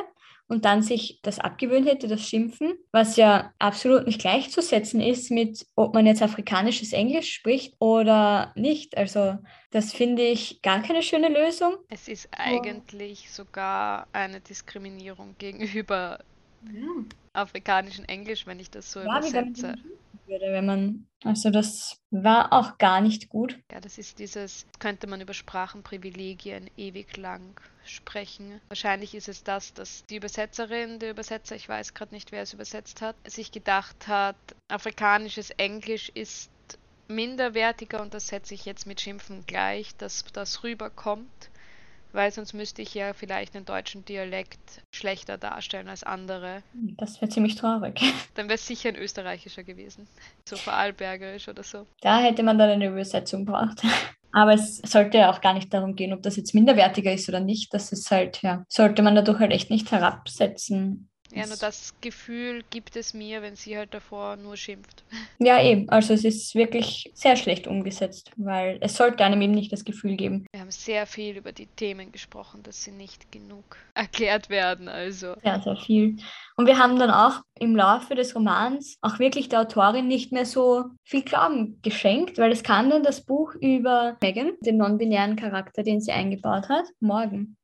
und 0.48 0.64
dann 0.64 0.82
sich 0.82 1.20
das 1.22 1.38
abgewöhnt 1.38 1.86
hätte, 1.86 2.08
das 2.08 2.26
Schimpfen, 2.26 2.74
was 2.90 3.16
ja 3.16 3.52
absolut 3.58 4.06
nicht 4.06 4.20
gleichzusetzen 4.20 5.00
ist 5.00 5.30
mit, 5.30 5.66
ob 5.76 5.94
man 5.94 6.06
jetzt 6.06 6.22
afrikanisches 6.22 6.92
Englisch 6.92 7.32
spricht 7.32 7.74
oder 7.78 8.52
nicht. 8.56 8.96
Also 8.96 9.38
das 9.70 9.92
finde 9.92 10.22
ich 10.22 10.62
gar 10.62 10.82
keine 10.82 11.02
schöne 11.02 11.28
Lösung. 11.28 11.76
Es 11.90 12.08
ist 12.08 12.28
eigentlich 12.32 13.26
oh. 13.28 13.32
sogar 13.32 14.08
eine 14.12 14.40
Diskriminierung 14.40 15.34
gegenüber 15.38 16.18
ja. 16.72 16.88
afrikanischen 17.34 18.06
Englisch, 18.06 18.46
wenn 18.46 18.58
ich 18.58 18.70
das 18.70 18.90
so 18.90 19.00
ja, 19.00 19.18
übersetze 19.18 19.74
würde, 20.28 20.52
wenn 20.52 20.66
man, 20.66 21.06
also 21.25 21.50
das 21.50 22.00
war 22.11 22.52
auch 22.52 22.78
gar 22.78 23.00
nicht 23.00 23.28
gut. 23.28 23.58
Ja, 23.73 23.80
das 23.80 23.99
ist 23.99 24.18
dieses, 24.18 24.66
könnte 24.78 25.06
man 25.06 25.20
über 25.20 25.35
Sprachenprivilegien 25.35 26.70
ewig 26.76 27.16
lang 27.16 27.61
sprechen. 27.85 28.61
Wahrscheinlich 28.68 29.14
ist 29.14 29.28
es 29.28 29.42
das, 29.42 29.75
dass 29.75 30.04
die 30.06 30.16
Übersetzerin, 30.16 30.99
der 30.99 31.11
Übersetzer, 31.11 31.56
ich 31.56 31.68
weiß 31.68 31.94
gerade 31.94 32.14
nicht, 32.14 32.32
wer 32.32 32.42
es 32.42 32.52
übersetzt 32.52 33.00
hat, 33.00 33.16
sich 33.26 33.52
gedacht 33.52 34.08
hat, 34.08 34.37
afrikanisches 34.68 35.50
Englisch 35.50 36.11
ist 36.14 36.50
minderwertiger 37.08 38.02
und 38.02 38.12
das 38.12 38.28
setze 38.28 38.54
ich 38.54 38.66
jetzt 38.66 38.87
mit 38.87 39.00
Schimpfen 39.00 39.44
gleich, 39.47 39.97
dass 39.97 40.25
das 40.32 40.62
rüberkommt 40.62 41.50
weil 42.12 42.32
sonst 42.32 42.52
müsste 42.52 42.82
ich 42.82 42.94
ja 42.94 43.12
vielleicht 43.12 43.54
den 43.54 43.64
deutschen 43.64 44.04
Dialekt 44.04 44.82
schlechter 44.94 45.38
darstellen 45.38 45.88
als 45.88 46.02
andere. 46.02 46.62
Das 46.96 47.20
wäre 47.20 47.30
ziemlich 47.30 47.56
traurig. 47.56 48.00
Dann 48.34 48.46
wäre 48.46 48.54
es 48.54 48.66
sicher 48.66 48.88
ein 48.88 48.96
österreichischer 48.96 49.64
gewesen. 49.64 50.06
So 50.48 50.56
vorarlbergerisch 50.56 51.48
oder 51.48 51.62
so. 51.62 51.86
Da 52.00 52.20
hätte 52.20 52.42
man 52.42 52.58
dann 52.58 52.70
eine 52.70 52.88
Übersetzung 52.88 53.44
braucht. 53.44 53.82
Aber 54.32 54.52
es 54.52 54.78
sollte 54.78 55.18
ja 55.18 55.32
auch 55.32 55.40
gar 55.40 55.54
nicht 55.54 55.72
darum 55.72 55.96
gehen, 55.96 56.12
ob 56.12 56.22
das 56.22 56.36
jetzt 56.36 56.54
minderwertiger 56.54 57.12
ist 57.12 57.28
oder 57.28 57.40
nicht. 57.40 57.72
Das 57.72 57.92
ist 57.92 58.10
halt, 58.10 58.42
ja, 58.42 58.64
sollte 58.68 59.02
man 59.02 59.14
dadurch 59.14 59.40
halt 59.40 59.52
echt 59.52 59.70
nicht 59.70 59.90
herabsetzen. 59.90 61.08
Ja, 61.35 61.47
nur 61.47 61.56
das 61.56 61.94
Gefühl 62.00 62.64
gibt 62.70 62.97
es 62.97 63.12
mir, 63.12 63.42
wenn 63.42 63.54
sie 63.54 63.76
halt 63.76 63.92
davor 63.92 64.37
nur 64.37 64.56
schimpft. 64.56 65.04
Ja, 65.40 65.62
eben. 65.62 65.88
Also 65.88 66.14
es 66.14 66.25
ist 66.25 66.56
wirklich 66.56 67.12
sehr 67.14 67.37
schlecht 67.37 67.68
umgesetzt, 67.68 68.32
weil 68.37 68.78
es 68.80 68.97
sollte 68.97 69.25
einem 69.25 69.40
eben 69.40 69.52
nicht 69.52 69.73
das 69.73 69.85
Gefühl 69.85 70.16
geben. 70.16 70.47
Wir 70.52 70.61
haben 70.61 70.70
sehr 70.73 71.06
viel 71.06 71.37
über 71.37 71.52
die 71.52 71.66
Themen 71.66 72.11
gesprochen, 72.11 72.64
dass 72.64 72.82
sie 72.82 72.90
nicht 72.90 73.30
genug 73.30 73.76
erklärt 73.94 74.50
werden. 74.50 74.88
Also. 74.88 75.35
Sehr, 75.42 75.61
sehr 75.62 75.76
viel. 75.76 76.16
Und 76.56 76.66
wir 76.66 76.78
haben 76.78 76.99
dann 76.99 77.11
auch 77.11 77.40
im 77.61 77.76
Laufe 77.76 78.16
des 78.16 78.35
Romans 78.35 78.99
auch 79.00 79.20
wirklich 79.20 79.49
der 79.49 79.61
Autorin 79.61 80.08
nicht 80.08 80.32
mehr 80.32 80.44
so 80.44 80.87
viel 81.04 81.23
Glauben 81.23 81.78
geschenkt, 81.82 82.38
weil 82.38 82.50
es 82.50 82.64
kam 82.64 82.90
dann 82.90 83.04
das 83.04 83.25
Buch 83.25 83.54
über 83.54 84.16
Megan, 84.20 84.52
den 84.61 84.76
non-binären 84.76 85.37
Charakter, 85.37 85.85
den 85.85 86.00
sie 86.00 86.11
eingebaut 86.11 86.68
hat, 86.68 86.87
morgen. 86.99 87.57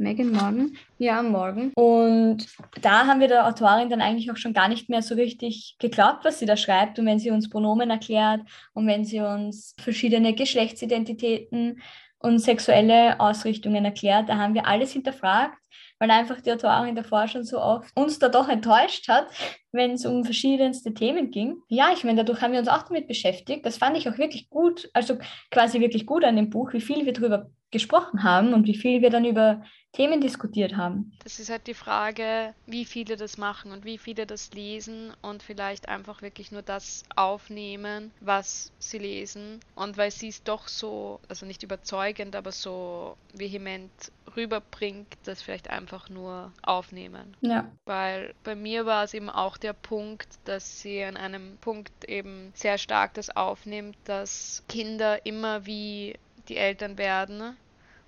Megan 0.00 0.32
Morgan. 0.32 0.76
Ja, 0.96 1.22
morgen. 1.22 1.72
Und 1.74 2.46
da 2.80 3.06
haben 3.06 3.20
wir 3.20 3.28
der 3.28 3.46
Autorin 3.46 3.90
dann 3.90 4.00
eigentlich 4.00 4.30
auch 4.30 4.36
schon 4.36 4.54
gar 4.54 4.68
nicht 4.68 4.88
mehr 4.88 5.02
so 5.02 5.14
richtig 5.14 5.76
geglaubt, 5.78 6.24
was 6.24 6.38
sie 6.38 6.46
da 6.46 6.56
schreibt. 6.56 6.98
Und 6.98 7.04
wenn 7.04 7.18
sie 7.18 7.30
uns 7.30 7.50
Pronomen 7.50 7.90
erklärt 7.90 8.40
und 8.72 8.86
wenn 8.86 9.04
sie 9.04 9.20
uns 9.20 9.74
verschiedene 9.78 10.34
Geschlechtsidentitäten 10.34 11.82
und 12.18 12.38
sexuelle 12.38 13.20
Ausrichtungen 13.20 13.84
erklärt, 13.84 14.30
da 14.30 14.36
haben 14.36 14.54
wir 14.54 14.66
alles 14.66 14.92
hinterfragt, 14.92 15.58
weil 15.98 16.10
einfach 16.10 16.40
die 16.40 16.52
Autorin 16.52 16.96
davor 16.96 17.28
schon 17.28 17.44
so 17.44 17.60
oft 17.60 17.94
uns 17.94 18.18
da 18.18 18.30
doch 18.30 18.48
enttäuscht 18.48 19.06
hat, 19.08 19.26
wenn 19.70 19.92
es 19.92 20.06
um 20.06 20.24
verschiedenste 20.24 20.94
Themen 20.94 21.30
ging. 21.30 21.58
Ja, 21.68 21.90
ich 21.92 22.04
meine, 22.04 22.24
dadurch 22.24 22.40
haben 22.40 22.52
wir 22.52 22.60
uns 22.60 22.68
auch 22.68 22.84
damit 22.84 23.06
beschäftigt. 23.06 23.66
Das 23.66 23.76
fand 23.76 23.98
ich 23.98 24.08
auch 24.08 24.16
wirklich 24.16 24.48
gut, 24.48 24.88
also 24.94 25.18
quasi 25.50 25.78
wirklich 25.80 26.06
gut 26.06 26.24
an 26.24 26.36
dem 26.36 26.48
Buch, 26.48 26.72
wie 26.72 26.80
viel 26.80 27.04
wir 27.04 27.12
darüber 27.12 27.50
gesprochen 27.70 28.22
haben 28.22 28.52
und 28.54 28.66
wie 28.66 28.76
viel 28.76 29.02
wir 29.02 29.10
dann 29.10 29.24
über 29.24 29.62
Themen 29.92 30.20
diskutiert 30.20 30.76
haben. 30.76 31.12
Das 31.24 31.40
ist 31.40 31.50
halt 31.50 31.66
die 31.66 31.74
Frage, 31.74 32.54
wie 32.66 32.84
viele 32.84 33.16
das 33.16 33.38
machen 33.38 33.72
und 33.72 33.84
wie 33.84 33.98
viele 33.98 34.24
das 34.24 34.52
lesen 34.52 35.12
und 35.20 35.42
vielleicht 35.42 35.88
einfach 35.88 36.22
wirklich 36.22 36.52
nur 36.52 36.62
das 36.62 37.02
aufnehmen, 37.16 38.12
was 38.20 38.72
sie 38.78 38.98
lesen. 38.98 39.58
Und 39.74 39.96
weil 39.96 40.12
sie 40.12 40.28
es 40.28 40.44
doch 40.44 40.68
so, 40.68 41.18
also 41.28 41.44
nicht 41.44 41.64
überzeugend, 41.64 42.36
aber 42.36 42.52
so 42.52 43.16
vehement 43.34 43.90
rüberbringt, 44.36 45.16
das 45.24 45.42
vielleicht 45.42 45.70
einfach 45.70 46.08
nur 46.08 46.52
aufnehmen. 46.62 47.36
Ja. 47.40 47.68
Weil 47.84 48.34
bei 48.44 48.54
mir 48.54 48.86
war 48.86 49.02
es 49.02 49.12
eben 49.12 49.28
auch 49.28 49.56
der 49.56 49.72
Punkt, 49.72 50.28
dass 50.44 50.82
sie 50.82 51.02
an 51.02 51.16
einem 51.16 51.56
Punkt 51.60 52.04
eben 52.04 52.52
sehr 52.54 52.78
stark 52.78 53.14
das 53.14 53.34
aufnimmt, 53.34 53.96
dass 54.04 54.62
Kinder 54.68 55.26
immer 55.26 55.66
wie 55.66 56.14
die 56.50 56.56
Eltern 56.56 56.98
werden 56.98 57.56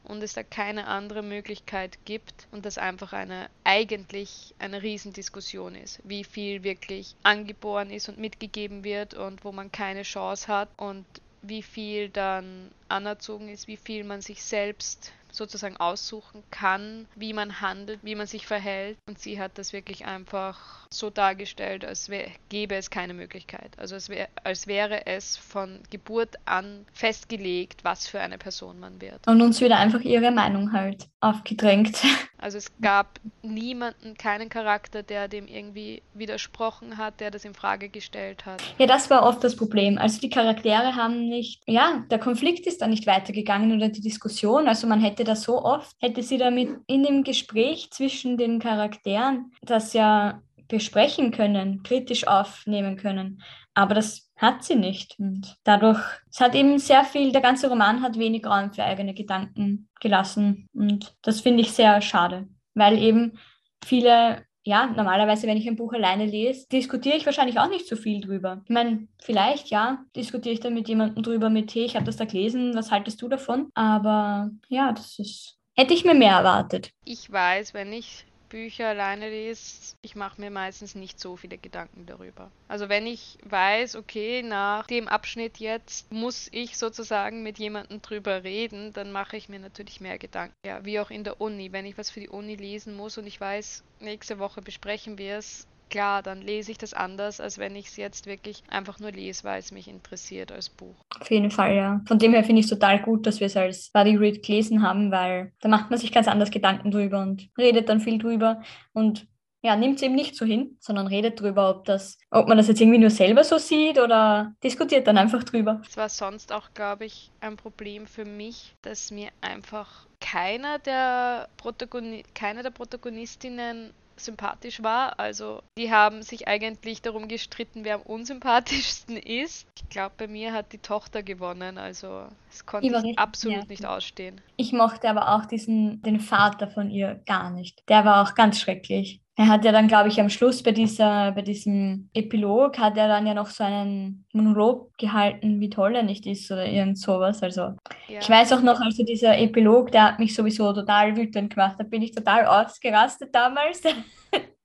und 0.04 0.22
es 0.22 0.34
da 0.34 0.42
keine 0.42 0.88
andere 0.88 1.22
Möglichkeit 1.22 1.98
gibt 2.04 2.48
und 2.50 2.66
das 2.66 2.76
einfach 2.76 3.12
eine 3.12 3.48
eigentlich 3.64 4.54
eine 4.58 4.82
Riesendiskussion 4.82 5.76
ist, 5.76 6.00
wie 6.04 6.24
viel 6.24 6.64
wirklich 6.64 7.14
angeboren 7.22 7.90
ist 7.90 8.08
und 8.08 8.18
mitgegeben 8.18 8.84
wird 8.84 9.14
und 9.14 9.44
wo 9.44 9.52
man 9.52 9.70
keine 9.70 10.02
Chance 10.02 10.48
hat 10.48 10.68
und 10.76 11.06
wie 11.42 11.62
viel 11.62 12.08
dann 12.08 12.70
anerzogen 12.88 13.48
ist, 13.48 13.68
wie 13.68 13.76
viel 13.76 14.04
man 14.04 14.20
sich 14.20 14.42
selbst 14.42 15.12
sozusagen 15.32 15.76
aussuchen 15.78 16.42
kann, 16.50 17.06
wie 17.16 17.32
man 17.32 17.60
handelt, 17.60 18.00
wie 18.02 18.14
man 18.14 18.26
sich 18.26 18.46
verhält. 18.46 18.96
Und 19.08 19.18
sie 19.18 19.40
hat 19.40 19.58
das 19.58 19.72
wirklich 19.72 20.04
einfach 20.04 20.86
so 20.90 21.10
dargestellt, 21.10 21.84
als 21.84 22.08
wär, 22.08 22.28
gäbe 22.48 22.76
es 22.76 22.90
keine 22.90 23.14
Möglichkeit. 23.14 23.72
Also 23.78 23.94
als, 23.94 24.08
wär, 24.08 24.28
als 24.44 24.66
wäre 24.66 25.06
es 25.06 25.36
von 25.36 25.80
Geburt 25.90 26.36
an 26.44 26.86
festgelegt, 26.92 27.82
was 27.82 28.06
für 28.06 28.20
eine 28.20 28.38
Person 28.38 28.78
man 28.78 29.00
wird. 29.00 29.26
Und 29.26 29.40
uns 29.42 29.60
wieder 29.60 29.78
einfach 29.78 30.00
ihre 30.00 30.30
Meinung 30.30 30.72
halt 30.72 31.08
aufgedrängt. 31.20 32.02
Also 32.42 32.58
es 32.58 32.72
gab 32.80 33.20
niemanden, 33.42 34.14
keinen 34.14 34.48
Charakter, 34.48 35.04
der 35.04 35.28
dem 35.28 35.46
irgendwie 35.46 36.02
widersprochen 36.12 36.96
hat, 36.96 37.20
der 37.20 37.30
das 37.30 37.44
in 37.44 37.54
Frage 37.54 37.88
gestellt 37.88 38.46
hat. 38.46 38.60
Ja, 38.78 38.86
das 38.86 39.10
war 39.10 39.22
oft 39.24 39.44
das 39.44 39.54
Problem. 39.54 39.96
Also 39.96 40.20
die 40.20 40.28
Charaktere 40.28 40.96
haben 40.96 41.28
nicht, 41.28 41.62
ja, 41.68 42.02
der 42.10 42.18
Konflikt 42.18 42.66
ist 42.66 42.82
dann 42.82 42.90
nicht 42.90 43.06
weitergegangen 43.06 43.76
oder 43.76 43.90
die 43.90 44.00
Diskussion. 44.00 44.66
Also 44.66 44.88
man 44.88 45.00
hätte 45.00 45.21
da 45.24 45.36
so 45.36 45.62
oft, 45.64 45.94
hätte 46.00 46.22
sie 46.22 46.38
damit 46.38 46.70
in 46.86 47.02
dem 47.02 47.24
Gespräch 47.24 47.90
zwischen 47.90 48.36
den 48.36 48.58
Charakteren 48.58 49.52
das 49.62 49.92
ja 49.92 50.42
besprechen 50.68 51.32
können, 51.32 51.82
kritisch 51.82 52.26
aufnehmen 52.26 52.96
können. 52.96 53.42
Aber 53.74 53.94
das 53.94 54.30
hat 54.36 54.64
sie 54.64 54.74
nicht. 54.74 55.18
Und 55.18 55.56
dadurch, 55.64 56.00
es 56.30 56.40
hat 56.40 56.54
eben 56.54 56.78
sehr 56.78 57.04
viel, 57.04 57.30
der 57.32 57.40
ganze 57.42 57.68
Roman 57.68 58.02
hat 58.02 58.18
wenig 58.18 58.44
Raum 58.46 58.72
für 58.72 58.84
eigene 58.84 59.14
Gedanken 59.14 59.88
gelassen. 60.00 60.68
Und 60.74 61.14
das 61.22 61.40
finde 61.40 61.62
ich 61.62 61.72
sehr 61.72 62.00
schade, 62.00 62.48
weil 62.74 62.98
eben 62.98 63.38
viele, 63.84 64.44
ja, 64.64 64.86
normalerweise, 64.86 65.46
wenn 65.46 65.56
ich 65.56 65.68
ein 65.68 65.76
Buch 65.76 65.92
alleine 65.92 66.26
lese, 66.26 66.66
diskutiere 66.70 67.16
ich 67.16 67.26
wahrscheinlich 67.26 67.58
auch 67.58 67.68
nicht 67.68 67.86
so 67.86 67.96
viel 67.96 68.20
drüber. 68.20 68.62
Ich 68.64 68.70
meine, 68.70 69.08
vielleicht, 69.18 69.68
ja, 69.68 70.04
diskutiere 70.14 70.54
ich 70.54 70.60
dann 70.60 70.74
mit 70.74 70.88
jemandem 70.88 71.22
drüber 71.22 71.50
mit, 71.50 71.74
hey, 71.74 71.84
ich 71.84 71.96
habe 71.96 72.06
das 72.06 72.16
da 72.16 72.24
gelesen, 72.24 72.74
was 72.74 72.90
haltest 72.90 73.20
du 73.22 73.28
davon? 73.28 73.70
Aber 73.74 74.50
ja, 74.68 74.92
das 74.92 75.18
ist, 75.18 75.58
hätte 75.74 75.94
ich 75.94 76.04
mir 76.04 76.14
mehr 76.14 76.36
erwartet. 76.36 76.92
Ich 77.04 77.30
weiß, 77.30 77.74
wenn 77.74 77.92
ich 77.92 78.24
Bücher 78.52 78.88
alleine 78.88 79.30
lese, 79.30 79.96
ich 80.02 80.14
mache 80.14 80.38
mir 80.38 80.50
meistens 80.50 80.94
nicht 80.94 81.18
so 81.18 81.36
viele 81.36 81.56
Gedanken 81.56 82.04
darüber. 82.04 82.50
Also 82.68 82.90
wenn 82.90 83.06
ich 83.06 83.38
weiß, 83.44 83.96
okay, 83.96 84.42
nach 84.42 84.86
dem 84.86 85.08
Abschnitt 85.08 85.56
jetzt 85.56 86.12
muss 86.12 86.50
ich 86.52 86.76
sozusagen 86.76 87.42
mit 87.42 87.58
jemandem 87.58 88.02
drüber 88.02 88.44
reden, 88.44 88.92
dann 88.92 89.10
mache 89.10 89.38
ich 89.38 89.48
mir 89.48 89.58
natürlich 89.58 90.02
mehr 90.02 90.18
Gedanken. 90.18 90.54
Ja, 90.66 90.84
wie 90.84 91.00
auch 91.00 91.10
in 91.10 91.24
der 91.24 91.40
Uni. 91.40 91.72
Wenn 91.72 91.86
ich 91.86 91.96
was 91.96 92.10
für 92.10 92.20
die 92.20 92.28
Uni 92.28 92.54
lesen 92.54 92.94
muss 92.94 93.16
und 93.16 93.26
ich 93.26 93.40
weiß, 93.40 93.84
nächste 94.00 94.38
Woche 94.38 94.60
besprechen 94.60 95.16
wir 95.16 95.38
es, 95.38 95.66
klar, 95.92 96.22
dann 96.22 96.40
lese 96.40 96.72
ich 96.72 96.78
das 96.78 96.94
anders, 96.94 97.38
als 97.38 97.58
wenn 97.58 97.76
ich 97.76 97.88
es 97.88 97.96
jetzt 97.96 98.26
wirklich 98.26 98.62
einfach 98.68 98.98
nur 98.98 99.12
lese, 99.12 99.44
weil 99.44 99.60
es 99.60 99.72
mich 99.72 99.88
interessiert 99.88 100.50
als 100.50 100.70
Buch. 100.70 100.96
Auf 101.20 101.30
jeden 101.30 101.50
Fall, 101.50 101.76
ja. 101.76 102.00
Von 102.06 102.18
dem 102.18 102.32
her 102.32 102.44
finde 102.44 102.60
ich 102.60 102.66
es 102.66 102.70
total 102.70 103.00
gut, 103.02 103.26
dass 103.26 103.40
wir 103.40 103.46
es 103.46 103.56
als 103.56 103.90
Buddy 103.90 104.16
Read 104.16 104.42
gelesen 104.42 104.82
haben, 104.82 105.10
weil 105.10 105.52
da 105.60 105.68
macht 105.68 105.90
man 105.90 105.98
sich 105.98 106.10
ganz 106.10 106.28
anders 106.28 106.50
Gedanken 106.50 106.90
drüber 106.90 107.20
und 107.20 107.50
redet 107.58 107.90
dann 107.90 108.00
viel 108.00 108.18
drüber 108.18 108.62
und 108.94 109.26
ja, 109.64 109.76
nimmt 109.76 109.96
es 109.96 110.02
eben 110.02 110.16
nicht 110.16 110.34
so 110.34 110.44
hin, 110.44 110.76
sondern 110.80 111.06
redet 111.06 111.40
drüber, 111.40 111.70
ob 111.70 111.84
das, 111.84 112.18
ob 112.30 112.48
man 112.48 112.56
das 112.56 112.66
jetzt 112.66 112.80
irgendwie 112.80 112.98
nur 112.98 113.10
selber 113.10 113.44
so 113.44 113.58
sieht 113.58 113.98
oder 113.98 114.54
diskutiert 114.64 115.06
dann 115.06 115.18
einfach 115.18 115.44
drüber. 115.44 115.80
Es 115.86 115.96
war 115.96 116.08
sonst 116.08 116.52
auch, 116.52 116.74
glaube 116.74 117.04
ich, 117.04 117.30
ein 117.40 117.56
Problem 117.56 118.06
für 118.06 118.24
mich, 118.24 118.74
dass 118.82 119.12
mir 119.12 119.28
einfach 119.40 120.06
keiner 120.20 120.80
der, 120.80 121.48
Protagoni 121.58 122.24
keiner 122.34 122.64
der 122.64 122.70
Protagonistinnen 122.70 123.92
sympathisch 124.24 124.82
war. 124.82 125.18
Also 125.18 125.62
die 125.76 125.90
haben 125.90 126.22
sich 126.22 126.48
eigentlich 126.48 127.02
darum 127.02 127.28
gestritten, 127.28 127.84
wer 127.84 127.96
am 127.96 128.02
unsympathischsten 128.02 129.16
ist. 129.16 129.66
Ich 129.76 129.88
glaube, 129.88 130.14
bei 130.16 130.26
mir 130.26 130.52
hat 130.52 130.72
die 130.72 130.78
Tochter 130.78 131.22
gewonnen. 131.22 131.78
Also 131.78 132.28
es 132.52 132.66
konnte 132.66 132.86
ich, 132.86 133.04
ich 133.04 133.18
absolut 133.18 133.58
ja. 133.58 133.64
nicht 133.66 133.86
ausstehen. 133.86 134.40
Ich 134.56 134.72
mochte 134.72 135.08
aber 135.08 135.34
auch 135.34 135.46
diesen, 135.46 136.02
den 136.02 136.20
Vater 136.20 136.68
von 136.68 136.90
ihr 136.90 137.20
gar 137.26 137.50
nicht. 137.50 137.82
Der 137.88 138.04
war 138.04 138.22
auch 138.22 138.34
ganz 138.34 138.60
schrecklich. 138.60 139.20
Er 139.34 139.48
hat 139.48 139.64
ja 139.64 139.72
dann, 139.72 139.88
glaube 139.88 140.10
ich, 140.10 140.20
am 140.20 140.28
Schluss 140.28 140.62
bei, 140.62 140.72
dieser, 140.72 141.32
bei 141.32 141.40
diesem 141.40 142.10
Epilog, 142.12 142.78
hat 142.78 142.98
er 142.98 143.08
dann 143.08 143.26
ja 143.26 143.32
noch 143.32 143.48
so 143.48 143.64
einen 143.64 144.26
Monolog 144.34 144.92
gehalten, 144.98 145.58
wie 145.58 145.70
toll 145.70 145.96
er 145.96 146.02
nicht 146.02 146.26
ist 146.26 146.50
oder 146.50 146.66
irgend 146.66 146.98
sowas. 146.98 147.42
Also 147.42 147.74
ja. 148.08 148.20
ich 148.20 148.28
weiß 148.28 148.52
auch 148.52 148.60
noch, 148.60 148.78
also 148.80 149.02
dieser 149.02 149.38
Epilog, 149.38 149.90
der 149.90 150.04
hat 150.04 150.18
mich 150.18 150.34
sowieso 150.34 150.74
total 150.74 151.16
wütend 151.16 151.54
gemacht. 151.54 151.76
Da 151.78 151.84
bin 151.84 152.02
ich 152.02 152.12
total 152.12 152.46
ausgerastet 152.46 153.34
damals. 153.34 153.82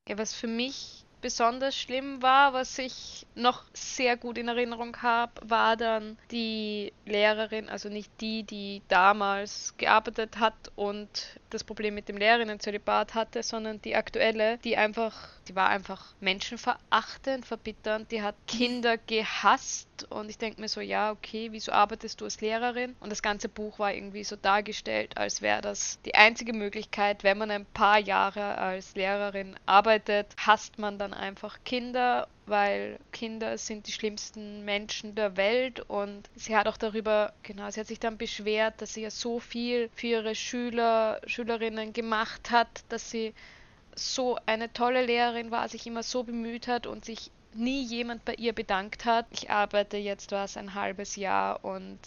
Ja, 0.09 0.17
was 0.17 0.33
für 0.33 0.47
mich 0.47 1.03
besonders 1.21 1.75
schlimm 1.75 2.21
war, 2.21 2.53
was 2.53 2.77
ich 2.77 3.25
noch 3.35 3.63
sehr 3.73 4.17
gut 4.17 4.37
in 4.37 4.47
Erinnerung 4.47 4.95
habe, 5.01 5.31
war 5.43 5.75
dann 5.75 6.17
die 6.31 6.93
Lehrerin, 7.05 7.69
also 7.69 7.89
nicht 7.89 8.11
die, 8.21 8.43
die 8.43 8.81
damals 8.87 9.73
gearbeitet 9.77 10.39
hat 10.39 10.55
und 10.75 11.09
das 11.49 11.63
Problem 11.63 11.95
mit 11.95 12.09
dem 12.09 12.17
Lehrerinnenzölibat 12.17 13.15
hatte, 13.15 13.43
sondern 13.43 13.81
die 13.81 13.95
aktuelle, 13.95 14.57
die 14.59 14.77
einfach, 14.77 15.13
die 15.47 15.55
war 15.55 15.69
einfach 15.69 16.13
menschenverachtend, 16.19 17.45
verbitternd, 17.45 18.11
die 18.11 18.21
hat 18.21 18.35
Kinder 18.47 18.97
gehasst 18.97 19.86
und 20.03 20.29
ich 20.29 20.37
denke 20.37 20.61
mir 20.61 20.67
so, 20.67 20.81
ja, 20.81 21.11
okay, 21.11 21.49
wieso 21.51 21.71
arbeitest 21.71 22.21
du 22.21 22.25
als 22.25 22.41
Lehrerin? 22.41 22.95
Und 22.99 23.11
das 23.11 23.21
ganze 23.21 23.49
Buch 23.49 23.79
war 23.79 23.93
irgendwie 23.93 24.23
so 24.23 24.35
dargestellt, 24.35 25.17
als 25.17 25.41
wäre 25.41 25.61
das 25.61 25.99
die 26.05 26.15
einzige 26.15 26.53
Möglichkeit, 26.53 27.23
wenn 27.23 27.37
man 27.37 27.51
ein 27.51 27.65
paar 27.65 27.99
Jahre 27.99 28.57
als 28.57 28.95
Lehrerin 28.95 29.55
arbeitet, 29.65 30.27
hasst 30.37 30.79
man 30.79 30.97
dann 30.97 31.13
einfach 31.13 31.57
Kinder 31.63 32.27
weil 32.47 32.97
Kinder 33.11 33.57
sind 33.57 33.87
die 33.87 33.91
schlimmsten 33.91 34.63
Menschen 34.63 35.15
der 35.15 35.35
Welt 35.35 35.81
und 35.81 36.29
sie 36.35 36.55
hat 36.55 36.67
auch 36.67 36.77
darüber, 36.77 37.33
genau, 37.43 37.69
sie 37.69 37.79
hat 37.79 37.87
sich 37.87 37.99
dann 37.99 38.17
beschwert, 38.17 38.81
dass 38.81 38.93
sie 38.93 39.01
ja 39.01 39.11
so 39.11 39.39
viel 39.39 39.89
für 39.93 40.07
ihre 40.07 40.33
Schüler, 40.33 41.19
Schülerinnen 41.27 41.91
gemacht 41.91 42.49
hat, 42.49 42.85
dass 42.89 43.11
sie 43.11 43.33
so 43.95 44.37
eine 44.45 44.71
tolle 44.71 45.05
Lehrerin 45.05 45.51
war, 45.51 45.67
sich 45.67 45.85
immer 45.87 46.03
so 46.03 46.23
bemüht 46.23 46.67
hat 46.67 46.87
und 46.87 47.03
sich 47.03 47.31
nie 47.53 47.83
jemand 47.83 48.25
bei 48.25 48.33
ihr 48.35 48.53
bedankt 48.53 49.05
hat. 49.05 49.25
Ich 49.31 49.49
arbeite 49.49 49.97
jetzt 49.97 50.31
was 50.31 50.57
ein 50.57 50.73
halbes 50.73 51.15
Jahr 51.15 51.63
und 51.63 51.99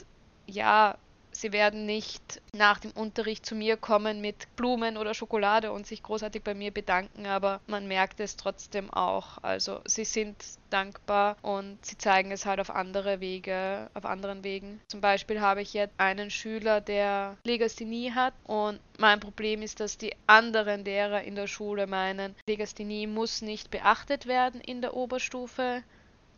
ja, 0.46 0.96
Sie 1.32 1.52
werden 1.52 1.86
nicht 1.86 2.42
nach 2.52 2.78
dem 2.78 2.90
Unterricht 2.92 3.46
zu 3.46 3.54
mir 3.54 3.76
kommen 3.76 4.20
mit 4.20 4.54
Blumen 4.56 4.96
oder 4.96 5.14
Schokolade 5.14 5.72
und 5.72 5.86
sich 5.86 6.02
großartig 6.02 6.42
bei 6.42 6.54
mir 6.54 6.70
bedanken, 6.70 7.26
aber 7.26 7.60
man 7.66 7.86
merkt 7.86 8.20
es 8.20 8.36
trotzdem 8.36 8.92
auch. 8.92 9.38
Also 9.42 9.80
sie 9.86 10.04
sind 10.04 10.36
dankbar 10.70 11.36
und 11.42 11.84
sie 11.84 11.98
zeigen 11.98 12.32
es 12.32 12.46
halt 12.46 12.60
auf 12.60 12.70
andere 12.70 13.20
Wege, 13.20 13.90
auf 13.94 14.04
anderen 14.04 14.44
Wegen. 14.44 14.80
Zum 14.88 15.00
Beispiel 15.00 15.40
habe 15.40 15.62
ich 15.62 15.74
jetzt 15.74 15.94
einen 15.98 16.30
Schüler, 16.30 16.80
der 16.80 17.36
Legasthenie 17.44 18.12
hat 18.12 18.34
und 18.44 18.80
mein 18.98 19.20
Problem 19.20 19.62
ist, 19.62 19.80
dass 19.80 19.98
die 19.98 20.14
anderen 20.26 20.84
Lehrer 20.84 21.22
in 21.22 21.34
der 21.34 21.46
Schule 21.46 21.86
meinen, 21.86 22.34
Legasthenie 22.46 23.06
muss 23.06 23.42
nicht 23.42 23.70
beachtet 23.70 24.26
werden 24.26 24.60
in 24.60 24.80
der 24.80 24.94
Oberstufe 24.94 25.82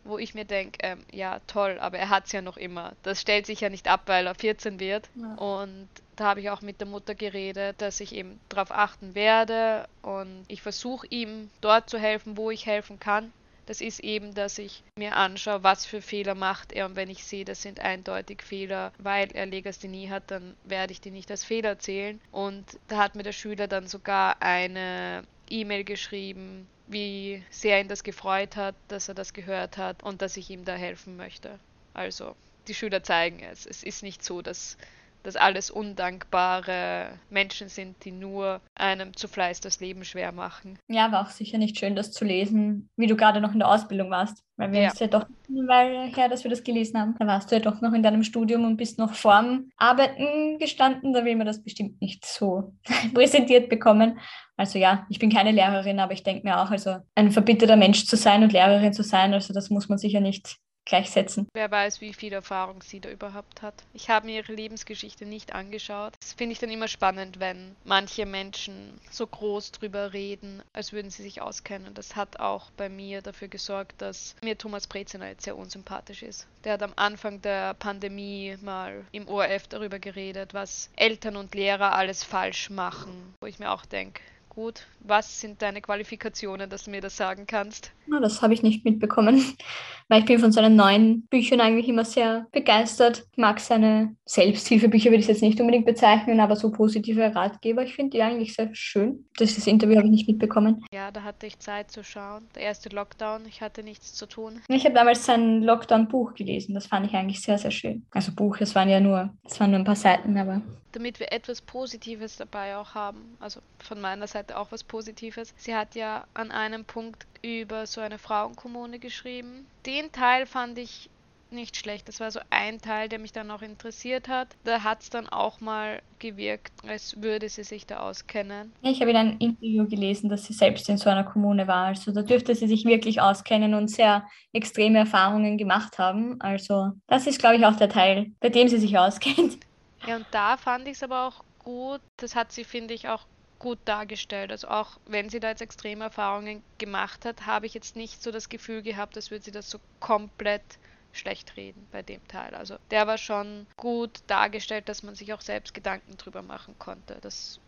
wo 0.05 0.19
ich 0.19 0.35
mir 0.35 0.45
denke, 0.45 0.79
ähm, 0.83 1.05
ja 1.13 1.41
toll, 1.47 1.79
aber 1.81 1.99
er 1.99 2.09
hat 2.09 2.27
es 2.27 2.33
ja 2.33 2.43
noch 2.43 2.57
immer. 2.57 2.93
Das 3.03 3.21
stellt 3.21 3.47
sich 3.47 3.61
ja 3.61 3.69
nicht 3.69 3.89
ab, 3.89 4.03
weil 4.07 4.27
er 4.27 4.35
14 4.35 4.81
wird. 4.81 5.09
Ja. 5.15 5.35
Und 5.35 5.89
da 6.17 6.27
habe 6.27 6.41
ich 6.41 6.51
auch 6.51 6.61
mit 6.61 6.81
der 6.81 6.89
Mutter 6.89 7.15
geredet, 7.15 7.81
dass 7.81 8.01
ich 8.01 8.15
eben 8.15 8.41
darauf 8.49 8.71
achten 8.71 9.15
werde 9.15 9.89
und 10.03 10.45
ich 10.49 10.63
versuche 10.63 11.07
ihm 11.09 11.51
dort 11.61 11.89
zu 11.89 11.99
helfen, 11.99 12.37
wo 12.37 12.51
ich 12.51 12.67
helfen 12.67 13.01
kann. 13.01 13.33
Das 13.67 13.81
ist 13.81 14.01
eben, 14.01 14.35
dass 14.35 14.59
ich 14.59 14.83
mir 14.99 15.17
anschaue, 15.17 15.63
was 15.63 15.87
für 15.87 16.03
Fehler 16.03 16.35
macht 16.35 16.73
er 16.73 16.87
und 16.87 16.97
wenn 16.97 17.09
ich 17.09 17.25
sehe, 17.25 17.45
das 17.45 17.63
sind 17.63 17.81
eindeutig 17.81 18.43
Fehler, 18.43 18.93
weil 18.99 19.31
er 19.33 19.47
Legasthenie 19.47 20.11
hat, 20.11 20.25
dann 20.33 20.57
werde 20.65 20.93
ich 20.93 21.01
die 21.01 21.13
nicht 21.13 21.31
als 21.31 21.45
Fehler 21.45 21.79
zählen. 21.79 22.21
Und 22.33 22.65
da 22.89 22.99
hat 22.99 23.15
mir 23.15 23.23
der 23.23 23.33
Schüler 23.33 23.69
dann 23.69 23.87
sogar 23.87 24.43
eine 24.43 25.23
E-Mail 25.49 25.85
geschrieben, 25.85 26.67
wie 26.93 27.43
sehr 27.51 27.81
ihn 27.81 27.89
das 27.89 28.03
gefreut 28.05 28.57
hat, 28.57 28.75
dass 28.89 29.09
er 29.09 29.15
das 29.15 29.33
gehört 29.33 29.77
hat 29.79 30.03
und 30.03 30.23
dass 30.23 30.37
ich 30.37 30.51
ihm 30.51 30.65
da 30.65 30.75
helfen 30.75 31.17
möchte. 31.17 31.59
Also, 31.95 32.37
die 32.69 32.75
Schüler 32.75 33.03
zeigen 33.03 33.41
es. 33.41 33.67
Es 33.67 33.83
ist 33.83 34.03
nicht 34.03 34.25
so, 34.25 34.43
dass 34.43 34.77
dass 35.23 35.37
alles 35.37 35.71
undankbare 35.71 37.19
Menschen 37.31 37.69
sind, 37.69 38.05
die 38.05 38.13
nur 38.13 38.61
einem 38.75 39.17
zu 39.17 39.29
Fleiß 39.29 39.61
das 39.61 39.81
Leben 39.81 40.05
schwer 40.05 40.33
machen. 40.33 40.79
Ja, 40.89 41.13
war 41.13 41.23
auch 41.23 41.31
sicher 41.31 41.59
nicht 41.59 41.79
schön, 41.79 41.97
das 41.97 42.13
zu 42.13 42.25
lesen, 42.25 42.89
wie 42.97 43.07
du 43.07 43.17
gerade 43.17 43.41
noch 43.41 43.53
in 43.53 43.59
der 43.59 43.69
Ausbildung 43.69 44.11
warst. 44.11 44.43
Weil 44.57 44.73
wir 44.73 44.83
ja. 44.83 44.93
ja 44.97 45.07
doch 45.07 45.27
weil 45.49 46.13
her, 46.15 46.29
dass 46.29 46.45
wir 46.45 46.51
das 46.51 46.63
gelesen 46.63 47.01
haben. 47.01 47.15
Da 47.19 47.27
warst 47.27 47.51
du 47.51 47.57
ja 47.57 47.61
doch 47.61 47.81
noch 47.81 47.93
in 47.93 48.03
deinem 48.03 48.23
Studium 48.23 48.65
und 48.65 48.77
bist 48.77 48.99
noch 48.99 49.15
vorm 49.15 49.71
Arbeiten 49.77 50.59
gestanden. 50.59 51.13
Da 51.13 51.25
will 51.25 51.37
man 51.37 51.47
das 51.47 51.63
bestimmt 51.63 52.01
nicht 52.01 52.25
so 52.25 52.75
präsentiert 53.15 53.69
bekommen. 53.69 54.19
Also 54.57 54.79
ja, 54.79 55.07
ich 55.09 55.19
bin 55.19 55.33
keine 55.33 55.51
Lehrerin, 55.51 55.99
aber 55.99 56.13
ich 56.13 56.23
denke 56.23 56.47
mir 56.47 56.61
auch, 56.61 56.71
also 56.71 56.99
ein 57.15 57.33
verbitterter 57.33 57.77
Mensch 57.77 58.07
zu 58.07 58.17
sein 58.17 58.43
und 58.43 58.53
Lehrerin 58.53 58.93
zu 58.93 59.03
sein, 59.03 59.33
also 59.33 59.53
das 59.55 59.71
muss 59.71 59.89
man 59.89 59.99
sicher 59.99 60.21
nicht 60.21 60.59
gleichsetzen. 60.85 61.47
Wer 61.55 61.71
weiß, 61.71 62.01
wie 62.01 62.13
viel 62.13 62.33
Erfahrung 62.33 62.83
sie 62.83 63.01
da 63.01 63.11
überhaupt 63.11 63.63
hat. 63.63 63.75
Ich 63.93 64.11
habe 64.11 64.27
mir 64.27 64.37
ihre 64.37 64.53
Lebensgeschichte 64.53 65.27
nicht 65.27 65.55
angeschaut. 65.55 66.15
Das 66.21 66.33
finde 66.33 66.53
ich 66.53 66.59
dann 66.59 66.71
immer 66.71 66.89
spannend, 66.89 67.41
wenn 67.41 67.77
manche 67.85 68.27
Menschen 68.27 69.01
so 69.11 69.27
groß 69.27 69.73
drüber 69.73 70.13
reden, 70.13 70.63
als 70.73 70.93
würden 70.93 71.11
sie 71.11 71.23
sich 71.23 71.41
auskennen. 71.41 71.95
Das 71.95 72.17
hat 72.17 72.41
auch 72.41 72.71
bei 72.73 72.89
mir 72.89 73.23
dafür 73.23 73.49
gesorgt, 73.49 74.01
dass 74.03 74.35
mir 74.43 74.59
Thomas 74.59 74.87
Breziner 74.87 75.29
jetzt 75.29 75.45
sehr 75.45 75.57
unsympathisch 75.57 76.23
ist. 76.23 76.47
Der 76.65 76.75
hat 76.75 76.83
am 76.83 76.93
Anfang 76.97 77.41
der 77.43 77.75
Pandemie 77.75 78.57
mal 78.63 79.05
im 79.13 79.29
ORF 79.29 79.69
darüber 79.69 79.99
geredet, 79.99 80.55
was 80.55 80.91
Eltern 80.97 81.37
und 81.37 81.55
Lehrer 81.55 81.95
alles 81.95 82.25
falsch 82.25 82.71
machen, 82.71 83.35
wo 83.41 83.47
ich 83.47 83.59
mir 83.59 83.71
auch 83.71 83.85
denke, 83.87 84.23
gut. 84.55 84.87
Was 85.01 85.41
sind 85.41 85.63
deine 85.63 85.81
Qualifikationen, 85.81 86.69
dass 86.69 86.85
du 86.85 86.91
mir 86.91 87.01
das 87.01 87.17
sagen 87.17 87.47
kannst? 87.47 87.91
Ja, 88.07 88.21
das 88.21 88.43
habe 88.43 88.53
ich 88.53 88.63
nicht 88.63 88.85
mitbekommen, 88.85 89.57
weil 90.09 90.21
ich 90.21 90.27
bin 90.27 90.39
von 90.39 90.53
seinen 90.53 90.77
neuen 90.77 91.23
Büchern 91.29 91.61
eigentlich 91.61 91.89
immer 91.89 92.05
sehr 92.05 92.47
begeistert. 92.53 93.25
Ich 93.33 93.39
mag 93.39 93.61
seine 93.61 94.15
Selbsthilfebücher, 94.27 95.11
würde 95.11 95.21
ich 95.21 95.29
jetzt 95.29 95.41
nicht 95.41 95.59
unbedingt 95.61 95.87
bezeichnen, 95.87 96.39
aber 96.41 96.57
so 96.57 96.71
positive 96.71 97.35
Ratgeber, 97.35 97.83
ich 97.83 97.95
finde 97.95 98.11
die 98.11 98.23
eigentlich 98.23 98.55
sehr 98.55 98.69
schön. 98.75 99.25
Das, 99.39 99.55
das 99.55 99.67
Interview 99.67 99.97
habe 99.97 100.07
ich 100.07 100.13
nicht 100.13 100.29
mitbekommen. 100.29 100.85
Ja, 100.93 101.11
da 101.11 101.23
hatte 101.23 101.47
ich 101.47 101.59
Zeit 101.59 101.91
zu 101.91 102.05
schauen. 102.05 102.47
Der 102.55 102.63
erste 102.63 102.91
Lockdown, 102.91 103.47
ich 103.47 103.63
hatte 103.63 103.83
nichts 103.83 104.13
zu 104.15 104.27
tun. 104.27 104.61
Ich 104.69 104.85
habe 104.85 104.95
damals 104.95 105.25
sein 105.25 105.63
Lockdown-Buch 105.63 106.35
gelesen, 106.35 106.75
das 106.75 106.87
fand 106.87 107.07
ich 107.07 107.15
eigentlich 107.15 107.41
sehr, 107.41 107.57
sehr 107.57 107.71
schön. 107.71 108.05
Also 108.11 108.33
Buch, 108.33 108.59
es 108.61 108.75
waren 108.75 108.91
ja 108.91 109.01
nur, 109.01 109.33
es 109.45 109.59
waren 109.61 109.71
nur 109.71 109.81
ein 109.81 109.85
paar 109.85 109.97
Seiten, 109.97 110.37
aber 110.37 110.61
damit 110.93 111.21
wir 111.21 111.33
etwas 111.33 111.61
Positives 111.61 112.37
dabei 112.37 112.77
auch 112.77 112.95
haben. 112.95 113.37
Also 113.41 113.61
von 113.79 114.01
meiner 114.01 114.27
Seite 114.27 114.42
auch 114.51 114.73
was 114.73 114.83
Positives. 114.83 115.55
Sie 115.57 115.77
hat 115.77 115.95
ja 115.95 116.25
an 116.35 116.51
einem 116.51 116.85
Punkt 116.85 117.27
über 117.43 117.87
so 117.87 118.01
eine 118.01 118.19
Frauenkommune 118.19 118.99
geschrieben. 118.99 119.67
Den 119.87 120.11
Teil 120.11 120.47
fand 120.47 120.79
ich 120.79 121.11
nicht 121.53 121.77
schlecht. 121.77 122.09
Das 122.09 122.19
war 122.19 122.31
so 122.31 122.41
ein 122.51 122.81
Teil, 122.81 123.09
der 123.09 123.19
mich 123.19 123.33
dann 123.33 123.51
auch 123.51 123.63
interessiert 123.63 124.29
hat. 124.29 124.49
Da 124.65 124.83
hat 124.83 125.03
es 125.03 125.11
dann 125.11 125.29
auch 125.29 125.61
mal 125.61 126.01
gewirkt, 126.19 126.73
als 126.87 127.21
würde 127.23 127.49
sie 127.49 127.65
sich 127.65 127.87
da 127.87 128.01
auskennen. 128.01 128.73
Ich 128.83 129.01
habe 129.01 129.11
in 129.11 129.17
einem 129.17 129.37
Interview 129.39 129.87
gelesen, 129.87 130.29
dass 130.31 130.45
sie 130.45 130.55
selbst 130.55 130.89
in 130.89 130.97
so 130.97 131.11
einer 131.11 131.25
Kommune 131.25 131.67
war. 131.69 131.87
Also 131.87 132.13
da 132.13 132.23
dürfte 132.23 132.55
sie 132.55 132.67
sich 132.67 132.85
wirklich 132.85 133.21
auskennen 133.21 133.75
und 133.75 133.89
sehr 133.89 134.27
extreme 134.53 135.01
Erfahrungen 135.01 135.59
gemacht 135.59 135.99
haben. 135.99 136.41
Also 136.41 136.93
das 137.07 137.27
ist, 137.27 137.39
glaube 137.39 137.57
ich, 137.57 137.67
auch 137.67 137.77
der 137.77 137.89
Teil, 137.89 138.33
bei 138.41 138.49
dem 138.49 138.69
sie 138.69 138.79
sich 138.79 138.99
auskennt. 138.99 139.59
Ja, 140.07 140.17
und 140.17 140.27
da 140.31 140.57
fand 140.57 140.89
ich 140.89 140.95
es 140.95 141.03
aber 141.03 141.29
auch 141.29 141.45
gut. 141.59 142.01
Das 142.17 142.35
hat 142.35 142.53
sie, 142.53 142.65
finde 142.65 142.95
ich, 142.95 143.09
auch 143.09 143.27
gut 143.63 143.79
dargestellt. 143.85 144.51
Also 144.51 144.69
auch 144.69 144.99
wenn 145.07 145.31
sie 145.31 145.41
da 145.41 145.49
jetzt 145.49 145.63
extreme 145.63 146.05
Erfahrungen 146.05 146.63
gemacht 146.79 147.25
hat, 147.25 147.47
habe 147.47 147.65
ich 147.65 147.75
jetzt 147.75 147.97
nicht 147.97 148.21
so 148.23 148.31
das 148.33 148.49
Gefühl 148.49 148.83
gehabt, 148.83 149.17
als 149.17 149.31
würde 149.31 149.45
sie 149.45 149.53
das 149.53 149.71
so 149.71 149.79
komplett 150.01 150.79
schlecht 151.13 151.57
reden 151.57 151.87
bei 151.93 152.03
dem 152.03 152.27
Teil. 152.27 152.55
Also 152.55 152.77
der 152.91 153.07
war 153.07 153.19
schon 153.19 153.67
gut 153.77 154.21
dargestellt, 154.27 154.89
dass 154.89 155.03
man 155.05 155.15
sich 155.15 155.33
auch 155.33 155.41
selbst 155.41 155.75
Gedanken 155.75 156.17
drüber 156.17 156.43
machen 156.43 156.75
konnte. 156.79 157.19
Das 157.21 157.61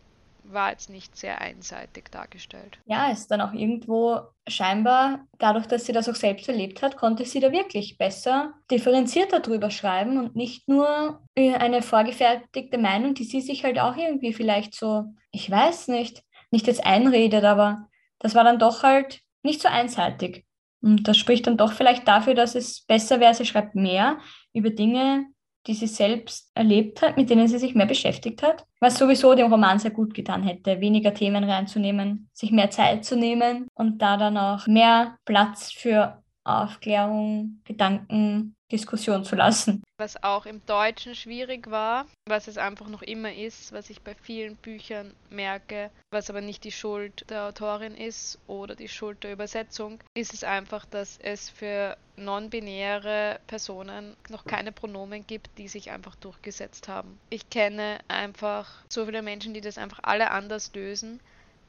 war 0.45 0.71
jetzt 0.71 0.91
nicht 0.91 1.17
sehr 1.17 1.41
einseitig 1.41 2.11
dargestellt. 2.11 2.79
Ja, 2.87 3.11
ist 3.11 3.31
dann 3.31 3.41
auch 3.41 3.53
irgendwo 3.53 4.21
scheinbar, 4.47 5.27
dadurch, 5.39 5.67
dass 5.67 5.87
sie 5.87 5.93
das 5.93 6.09
auch 6.09 6.15
selbst 6.15 6.49
erlebt 6.49 6.83
hat, 6.83 6.97
konnte 6.97 7.25
sie 7.25 7.41
da 7.41 7.51
wirklich 7.51 7.99
besser 7.99 8.55
differenzierter 8.71 9.41
drüber 9.41 9.71
schreiben 9.71 10.19
und 10.19 10.37
nicht 10.37 10.69
nur 10.69 11.21
eine 11.37 11.83
vorgefertigte 11.83 12.79
Meinung, 12.79 13.15
die 13.15 13.25
sie 13.25 13.41
sich 13.41 13.65
halt 13.65 13.79
auch 13.79 13.97
irgendwie 13.97 14.33
vielleicht 14.33 14.75
so, 14.75 15.05
ich 15.31 15.51
weiß 15.51 15.89
nicht, 15.89 16.23
nicht 16.51 16.67
jetzt 16.67 16.85
einredet, 16.85 17.45
aber 17.45 17.89
das 18.19 18.35
war 18.35 18.45
dann 18.45 18.59
doch 18.59 18.83
halt 18.83 19.21
nicht 19.43 19.61
so 19.61 19.69
einseitig. 19.69 20.45
Und 20.81 21.09
das 21.09 21.17
spricht 21.17 21.47
dann 21.47 21.57
doch 21.57 21.73
vielleicht 21.73 22.07
dafür, 22.07 22.35
dass 22.35 22.55
es 22.55 22.85
besser 22.85 23.19
wäre, 23.19 23.35
sie 23.35 23.47
schreibt 23.47 23.75
mehr 23.75 24.19
über 24.53 24.71
Dinge, 24.71 25.27
die 25.67 25.75
sie 25.75 25.87
selbst 25.87 26.51
erlebt 26.55 27.03
hat, 27.03 27.17
mit 27.17 27.31
denen 27.31 27.49
sie 27.49 27.59
sich 27.59 27.75
mehr 27.75 27.87
beschäftigt 27.87 28.43
hat, 28.43 28.67
was 28.81 28.99
sowieso 28.99 29.35
dem 29.35 29.51
Roman 29.51 29.79
sehr 29.79 29.91
gut 29.91 30.15
getan 30.15 30.43
hätte, 30.43 30.81
weniger 30.81 31.15
Themen 31.15 31.45
reinzunehmen, 31.45 32.29
sich 32.33 32.51
mehr 32.51 32.71
Zeit 32.71 33.05
zu 33.05 33.17
nehmen 33.17 33.69
und 33.75 34.03
da 34.03 34.17
dann 34.17 34.37
auch 34.37 34.67
mehr 34.67 35.17
Platz 35.25 35.73
für 35.73 36.24
Aufklärung, 36.45 37.61
Gedanken, 37.65 38.55
Diskussion 38.71 39.25
zu 39.25 39.37
lassen. 39.37 39.83
Was 39.99 40.23
auch 40.23 40.47
im 40.47 40.65
Deutschen 40.67 41.15
schwierig 41.15 41.71
war, 41.71 42.07
was 42.27 42.49
es 42.49 42.59
einfach 42.59 42.89
noch 42.89 43.03
immer 43.03 43.33
ist, 43.33 43.73
was 43.73 43.91
ich 43.91 44.03
bei 44.03 44.15
vielen 44.15 44.57
Büchern 44.57 45.15
merke, 45.31 45.91
was 46.11 46.31
aber 46.31 46.41
nicht 46.41 46.65
die 46.65 46.73
Schuld 46.73 47.25
der 47.31 47.45
Autorin 47.45 47.95
ist 47.95 48.39
oder 48.47 48.75
die 48.75 48.89
Schuld 48.89 49.23
der 49.23 49.33
Übersetzung, 49.33 50.01
ist 50.15 50.35
es 50.35 50.45
einfach, 50.45 50.85
dass 50.87 51.19
es 51.23 51.51
für 51.51 51.97
non-binäre 52.17 53.39
Personen 53.47 54.17
noch 54.29 54.45
keine 54.45 54.73
Pronomen 54.73 55.27
gibt, 55.27 55.57
die 55.59 55.69
sich 55.69 55.91
einfach 55.91 56.17
durchgesetzt 56.17 56.89
haben. 56.89 57.19
Ich 57.31 57.51
kenne 57.51 57.99
einfach 58.09 58.71
so 58.89 59.07
viele 59.07 59.23
Menschen, 59.23 59.55
die 59.55 59.61
das 59.61 59.79
einfach 59.79 60.01
alle 60.03 60.31
anders 60.31 60.75
lösen 60.75 61.21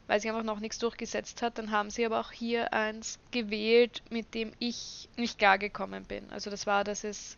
weil 0.07 0.19
sich 0.19 0.29
einfach 0.29 0.43
noch 0.43 0.59
nichts 0.59 0.79
durchgesetzt 0.79 1.41
hat. 1.41 1.57
Dann 1.57 1.71
haben 1.71 1.89
sie 1.89 2.05
aber 2.05 2.19
auch 2.19 2.31
hier 2.31 2.73
eins 2.73 3.19
gewählt, 3.31 4.03
mit 4.09 4.33
dem 4.33 4.51
ich 4.59 5.09
nicht 5.17 5.39
gar 5.39 5.57
gekommen 5.57 6.05
bin. 6.05 6.29
Also 6.31 6.49
das 6.49 6.67
war, 6.67 6.83
dass 6.83 7.03
es 7.03 7.37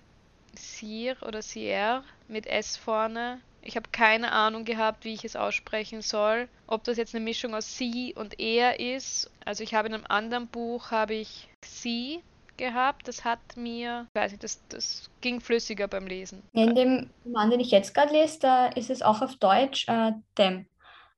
Sir 0.55 1.15
oder 1.21 1.41
Sier 1.41 2.03
mit 2.27 2.47
S 2.47 2.77
vorne. 2.77 3.39
Ich 3.61 3.75
habe 3.75 3.89
keine 3.91 4.31
Ahnung 4.31 4.63
gehabt, 4.63 5.03
wie 5.03 5.13
ich 5.13 5.25
es 5.25 5.35
aussprechen 5.35 6.01
soll. 6.01 6.47
Ob 6.67 6.83
das 6.85 6.97
jetzt 6.97 7.13
eine 7.13 7.23
Mischung 7.23 7.53
aus 7.53 7.77
sie 7.77 8.13
und 8.15 8.39
er 8.39 8.79
ist. 8.79 9.29
Also 9.45 9.63
ich 9.63 9.73
habe 9.73 9.89
in 9.89 9.93
einem 9.93 10.05
anderen 10.07 10.47
Buch 10.47 10.91
habe 10.91 11.15
ich 11.15 11.49
sie 11.65 12.21
gehabt. 12.55 13.07
Das 13.07 13.25
hat 13.25 13.39
mir, 13.55 14.07
ich 14.09 14.15
weiß 14.15 14.31
nicht, 14.31 14.43
das, 14.43 14.61
das 14.69 15.09
ging 15.21 15.41
flüssiger 15.41 15.87
beim 15.87 16.07
Lesen. 16.07 16.43
In 16.53 16.75
dem 16.75 17.09
Roman, 17.25 17.51
den 17.51 17.59
ich 17.59 17.71
jetzt 17.71 17.93
gerade 17.93 18.13
lese, 18.13 18.39
da 18.39 18.67
ist 18.67 18.89
es 18.89 19.01
auch 19.01 19.21
auf 19.21 19.35
Deutsch 19.35 19.87
äh, 19.87 20.13
dem 20.37 20.65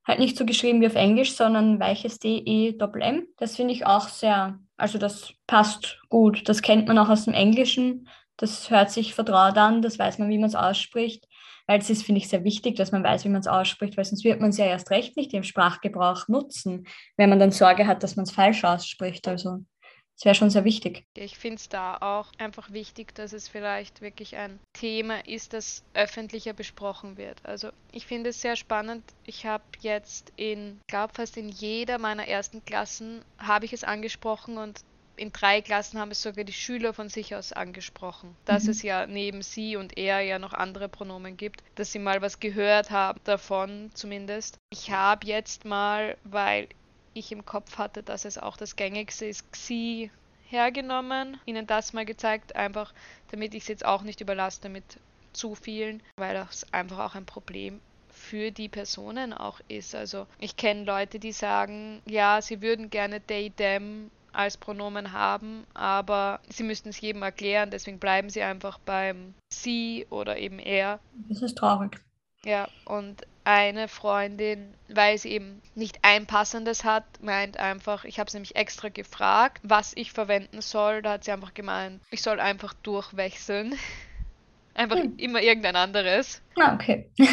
halt 0.06 0.20
nicht 0.20 0.38
so 0.38 0.46
geschrieben 0.46 0.82
wie 0.82 0.88
auf 0.88 0.96
Englisch, 0.96 1.34
sondern 1.34 1.80
weiches 1.80 2.20
D-E-M-M. 2.20 3.28
Das 3.38 3.56
finde 3.56 3.74
ich 3.74 3.86
auch 3.86 4.08
sehr, 4.08 4.60
also 4.78 4.98
das 4.98 5.34
passt 5.48 6.00
gut. 6.10 6.48
Das 6.50 6.62
kennt 6.62 6.88
man 6.88 6.98
auch 6.98 7.10
aus 7.10 7.26
dem 7.26 7.34
Englischen. 7.34 8.08
Das 8.38 8.70
hört 8.70 8.90
sich 8.90 9.14
vertraut 9.14 9.58
an, 9.58 9.82
das 9.82 10.00
weiß 10.00 10.18
man, 10.18 10.30
wie 10.30 10.38
man 10.38 10.50
es 10.50 10.56
ausspricht. 10.56 11.28
Weil 11.68 11.80
es 11.80 11.90
ist, 11.90 12.04
finde 12.04 12.20
ich, 12.20 12.30
sehr 12.30 12.44
wichtig, 12.44 12.78
dass 12.78 12.92
man 12.92 13.04
weiß, 13.04 13.26
wie 13.26 13.30
man 13.30 13.42
es 13.42 13.48
ausspricht, 13.48 13.96
weil 13.96 14.06
sonst 14.06 14.24
wird 14.24 14.42
man 14.42 14.50
es 14.50 14.58
ja 14.58 14.66
erst 14.66 14.90
recht 14.90 15.16
nicht 15.16 15.34
im 15.34 15.44
Sprachgebrauch 15.44 16.28
nutzen, 16.28 16.88
wenn 17.16 17.30
man 17.30 17.38
dann 17.38 17.52
Sorge 17.52 17.86
hat, 17.86 18.02
dass 18.02 18.16
man 18.16 18.24
es 18.24 18.32
falsch 18.32 18.64
ausspricht. 18.64 19.28
Also 19.28 19.60
das 20.20 20.26
wäre 20.26 20.36
schon 20.36 20.50
sehr 20.50 20.66
wichtig. 20.66 21.06
Ich 21.16 21.38
finde 21.38 21.56
es 21.56 21.70
da 21.70 21.96
auch 22.02 22.28
einfach 22.40 22.74
wichtig, 22.74 23.16
dass 23.16 23.32
es 23.32 23.48
vielleicht 23.48 24.02
wirklich 24.02 24.36
ein 24.36 24.60
Thema 24.74 25.26
ist, 25.26 25.54
das 25.54 25.82
öffentlicher 25.94 26.52
besprochen 26.52 27.16
wird. 27.16 27.38
Also 27.46 27.70
ich 27.94 28.06
finde 28.06 28.32
es 28.32 28.42
sehr 28.42 28.58
spannend. 28.58 29.06
Ich 29.26 29.46
habe 29.46 29.64
jetzt 29.80 30.34
in, 30.36 30.82
glaube 30.88 31.14
fast 31.14 31.38
in 31.38 31.48
jeder 31.48 32.00
meiner 32.00 32.28
ersten 32.28 32.66
Klassen 32.66 33.24
habe 33.38 33.64
ich 33.64 33.72
es 33.72 33.86
angesprochen 33.86 34.58
und 34.58 34.82
in 35.16 35.32
drei 35.32 35.62
Klassen 35.62 36.00
haben 36.00 36.12
es 36.12 36.22
sogar 36.22 36.44
die 36.44 36.54
Schüler 36.54 36.94
von 36.94 37.08
sich 37.08 37.36
aus 37.36 37.54
angesprochen, 37.54 38.36
dass 38.44 38.66
mhm. 38.66 38.70
es 38.72 38.82
ja 38.82 39.08
neben 39.08 39.42
sie 39.42 39.78
und 39.78 39.98
er 39.98 40.20
ja 40.20 40.38
noch 40.38 40.54
andere 40.54 40.90
Pronomen 40.90 41.38
gibt, 41.38 41.64
dass 41.76 41.94
sie 41.94 42.00
mal 42.00 42.22
was 42.22 42.42
gehört 42.42 42.92
haben 42.92 43.20
davon 43.24 43.90
zumindest. 43.94 44.58
Ich 44.70 44.92
habe 44.92 45.28
jetzt 45.28 45.64
mal, 45.64 46.18
weil 46.26 46.68
ich 47.20 47.32
im 47.32 47.46
Kopf 47.46 47.78
hatte, 47.78 48.04
dass 48.04 48.26
es 48.26 48.38
auch 48.38 48.58
das 48.58 48.76
gängigste 48.76 49.26
ist, 49.26 49.52
Xi 49.52 50.12
hergenommen, 50.48 51.38
ihnen 51.46 51.68
das 51.68 51.94
mal 51.94 52.06
gezeigt, 52.06 52.56
einfach 52.56 52.94
damit 53.32 53.54
ich 53.54 53.64
es 53.64 53.68
jetzt 53.68 53.86
auch 53.86 54.02
nicht 54.02 54.22
überlaste 54.22 54.70
mit 54.70 54.84
zu 55.34 55.56
vielen, 55.56 56.02
weil 56.18 56.34
das 56.34 56.66
einfach 56.74 57.00
auch 57.00 57.16
ein 57.16 57.26
Problem 57.26 57.80
für 58.10 58.52
die 58.52 58.68
Personen 58.68 59.34
auch 59.34 59.60
ist. 59.68 59.96
Also 59.96 60.28
ich 60.40 60.58
kenne 60.58 60.84
Leute, 60.84 61.20
die 61.20 61.32
sagen, 61.32 62.02
ja, 62.06 62.42
sie 62.42 62.62
würden 62.62 62.90
gerne 62.90 63.22
they, 63.22 63.52
them 63.52 64.12
als 64.34 64.58
Pronomen 64.58 65.12
haben, 65.12 65.66
aber 65.74 66.40
sie 66.50 66.64
müssten 66.64 66.90
es 66.90 67.02
jedem 67.02 67.24
erklären, 67.24 67.72
deswegen 67.72 68.00
bleiben 68.00 68.30
sie 68.30 68.42
einfach 68.42 68.78
beim 68.80 69.34
sie 69.52 70.06
oder 70.10 70.38
eben 70.38 70.60
er. 70.60 71.00
Das 71.30 71.42
ist 71.42 71.58
traurig. 71.58 72.00
Ja, 72.44 72.68
und 72.86 73.24
eine 73.50 73.88
Freundin, 73.88 74.76
weil 74.90 75.18
sie 75.18 75.32
eben 75.32 75.60
nicht 75.74 75.98
ein 76.04 76.28
passendes 76.28 76.84
hat, 76.84 77.04
meint 77.20 77.58
einfach, 77.58 78.06
ich 78.06 78.20
habe 78.20 78.28
es 78.28 78.36
nämlich 78.36 78.56
extra 78.56 78.90
gefragt, 78.90 79.60
was 79.64 79.94
ich 79.96 80.12
verwenden 80.12 80.62
soll. 80.62 81.02
Da 81.02 81.14
hat 81.14 81.24
sie 81.24 81.32
einfach 81.32 81.56
gemeint, 81.56 82.00
ich 82.12 82.22
soll 82.22 82.40
einfach 82.40 82.76
durchwechseln. 82.76 83.74
Einfach 84.76 84.98
hm. 84.98 85.18
immer 85.18 85.42
irgendein 85.42 85.76
anderes. 85.76 86.42
Ah, 86.58 86.74
okay. 86.76 87.10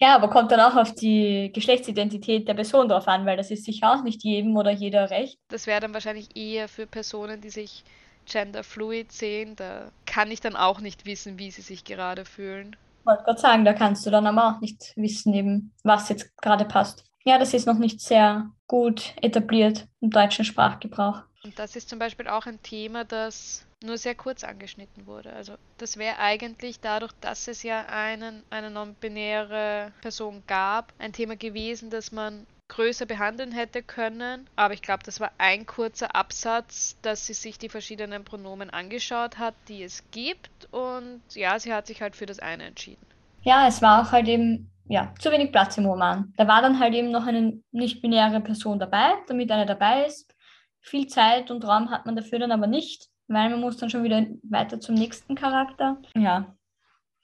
Ja, 0.00 0.16
aber 0.16 0.28
kommt 0.30 0.50
dann 0.50 0.58
auch 0.58 0.74
auf 0.74 0.94
die 0.94 1.52
Geschlechtsidentität 1.54 2.48
der 2.48 2.54
Person 2.54 2.88
drauf 2.88 3.06
an, 3.06 3.24
weil 3.24 3.36
das 3.36 3.52
ist 3.52 3.64
sicher 3.64 3.92
auch 3.92 4.02
nicht 4.02 4.24
jedem 4.24 4.56
oder 4.56 4.72
jeder 4.72 5.08
recht. 5.10 5.38
Das 5.48 5.68
wäre 5.68 5.80
dann 5.80 5.94
wahrscheinlich 5.94 6.34
eher 6.34 6.66
für 6.66 6.86
Personen, 6.86 7.40
die 7.40 7.50
sich 7.50 7.84
genderfluid 8.26 9.12
sehen. 9.12 9.54
Da 9.54 9.92
kann 10.06 10.32
ich 10.32 10.40
dann 10.40 10.56
auch 10.56 10.80
nicht 10.80 11.06
wissen, 11.06 11.38
wie 11.38 11.52
sie 11.52 11.62
sich 11.62 11.84
gerade 11.84 12.24
fühlen 12.24 12.74
wollte 13.04 13.24
gerade 13.24 13.40
sagen, 13.40 13.64
da 13.64 13.72
kannst 13.72 14.06
du 14.06 14.10
dann 14.10 14.26
aber 14.26 14.48
auch 14.48 14.60
nicht 14.60 14.92
wissen, 14.96 15.34
eben, 15.34 15.72
was 15.82 16.08
jetzt 16.08 16.36
gerade 16.40 16.64
passt. 16.64 17.04
Ja, 17.24 17.38
das 17.38 17.54
ist 17.54 17.66
noch 17.66 17.78
nicht 17.78 18.00
sehr 18.00 18.50
gut 18.66 19.14
etabliert 19.20 19.86
im 20.00 20.10
deutschen 20.10 20.44
Sprachgebrauch. 20.44 21.22
Und 21.44 21.58
das 21.58 21.76
ist 21.76 21.88
zum 21.88 21.98
Beispiel 21.98 22.28
auch 22.28 22.46
ein 22.46 22.62
Thema, 22.62 23.04
das 23.04 23.64
nur 23.82 23.96
sehr 23.96 24.14
kurz 24.14 24.44
angeschnitten 24.44 25.06
wurde. 25.06 25.32
Also 25.32 25.54
das 25.78 25.96
wäre 25.96 26.18
eigentlich 26.18 26.80
dadurch, 26.80 27.12
dass 27.20 27.48
es 27.48 27.62
ja 27.62 27.86
einen, 27.86 28.42
eine 28.50 28.70
non-binäre 28.70 29.92
Person 30.00 30.42
gab, 30.46 30.92
ein 30.98 31.12
Thema 31.12 31.36
gewesen, 31.36 31.90
das 31.90 32.10
man 32.10 32.46
größer 32.68 33.06
behandeln 33.06 33.52
hätte 33.52 33.82
können. 33.82 34.48
Aber 34.56 34.74
ich 34.74 34.82
glaube, 34.82 35.02
das 35.04 35.20
war 35.20 35.32
ein 35.38 35.66
kurzer 35.66 36.14
Absatz, 36.14 36.96
dass 37.02 37.26
sie 37.26 37.34
sich 37.34 37.58
die 37.58 37.68
verschiedenen 37.68 38.24
Pronomen 38.24 38.70
angeschaut 38.70 39.38
hat, 39.38 39.54
die 39.68 39.82
es 39.82 40.04
gibt. 40.10 40.68
Und 40.72 41.22
ja, 41.34 41.58
sie 41.58 41.72
hat 41.72 41.86
sich 41.86 42.02
halt 42.02 42.16
für 42.16 42.26
das 42.26 42.38
eine 42.38 42.64
entschieden. 42.64 43.04
Ja, 43.42 43.66
es 43.66 43.82
war 43.82 44.02
auch 44.02 44.12
halt 44.12 44.28
eben 44.28 44.70
ja, 44.88 45.12
zu 45.18 45.30
wenig 45.30 45.52
Platz 45.52 45.76
im 45.78 45.86
Roman. 45.86 46.32
Da 46.36 46.48
war 46.48 46.62
dann 46.62 46.78
halt 46.78 46.94
eben 46.94 47.10
noch 47.10 47.26
eine 47.26 47.60
nicht-binäre 47.72 48.40
Person 48.40 48.78
dabei, 48.78 49.14
damit 49.26 49.50
eine 49.50 49.66
dabei 49.66 50.06
ist. 50.06 50.34
Viel 50.80 51.06
Zeit 51.06 51.50
und 51.50 51.64
Raum 51.64 51.90
hat 51.90 52.06
man 52.06 52.16
dafür 52.16 52.38
dann 52.38 52.52
aber 52.52 52.66
nicht, 52.66 53.08
weil 53.26 53.50
man 53.50 53.60
muss 53.60 53.76
dann 53.76 53.90
schon 53.90 54.04
wieder 54.04 54.24
weiter 54.42 54.80
zum 54.80 54.94
nächsten 54.94 55.34
Charakter. 55.34 55.98
Ja. 56.16 56.54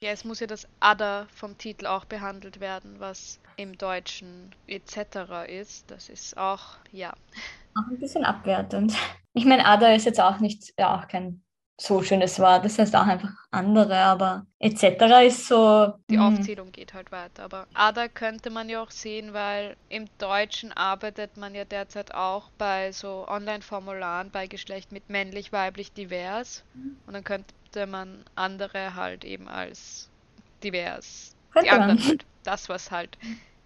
Ja, 0.01 0.11
es 0.11 0.25
muss 0.25 0.39
ja 0.39 0.47
das 0.47 0.67
Other 0.81 1.27
vom 1.33 1.57
Titel 1.57 1.87
auch 1.87 2.05
behandelt 2.05 2.59
werden, 2.59 2.99
was 2.99 3.39
im 3.57 3.77
Deutschen 3.77 4.53
etc. 4.67 5.47
ist. 5.47 5.89
Das 5.89 6.09
ist 6.09 6.37
auch, 6.37 6.77
ja. 6.91 7.13
Auch 7.75 7.89
ein 7.89 7.99
bisschen 7.99 8.25
abwertend. 8.25 8.93
Ich 9.33 9.45
meine, 9.45 9.65
Ada 9.65 9.93
ist 9.93 10.05
jetzt 10.05 10.21
auch 10.21 10.39
nicht, 10.39 10.73
ja, 10.77 10.97
auch 10.97 11.07
kein 11.07 11.41
so 11.79 12.01
schönes 12.01 12.39
Wort. 12.39 12.63
Das 12.63 12.79
heißt 12.79 12.95
auch 12.95 13.05
einfach 13.05 13.31
andere, 13.51 13.97
aber 13.97 14.45
etc. 14.59 14.83
ist 15.25 15.47
so. 15.47 15.93
Die 16.09 16.17
hm. 16.17 16.21
Aufzählung 16.21 16.71
geht 16.71 16.93
halt 16.93 17.11
weiter. 17.11 17.43
Aber 17.43 17.67
Ada 17.73 18.07
könnte 18.07 18.49
man 18.49 18.69
ja 18.69 18.81
auch 18.81 18.91
sehen, 18.91 19.33
weil 19.33 19.75
im 19.89 20.07
Deutschen 20.17 20.71
arbeitet 20.71 21.37
man 21.37 21.53
ja 21.53 21.65
derzeit 21.65 22.13
auch 22.13 22.49
bei 22.57 22.91
so 22.91 23.27
Online-Formularen 23.27 24.31
bei 24.31 24.47
Geschlecht 24.47 24.91
mit 24.91 25.09
männlich, 25.09 25.51
weiblich, 25.51 25.91
divers. 25.91 26.63
Mhm. 26.73 26.97
Und 27.07 27.13
dann 27.13 27.23
könnte 27.23 27.53
man 27.85 28.23
andere 28.35 28.95
halt 28.95 29.25
eben 29.25 29.47
als 29.47 30.09
divers. 30.63 31.35
Könnte 31.51 31.69
die 31.69 31.71
anderen 31.71 31.99
man. 31.99 32.07
halt 32.07 32.25
das, 32.43 32.69
was 32.69 32.91
halt 32.91 33.17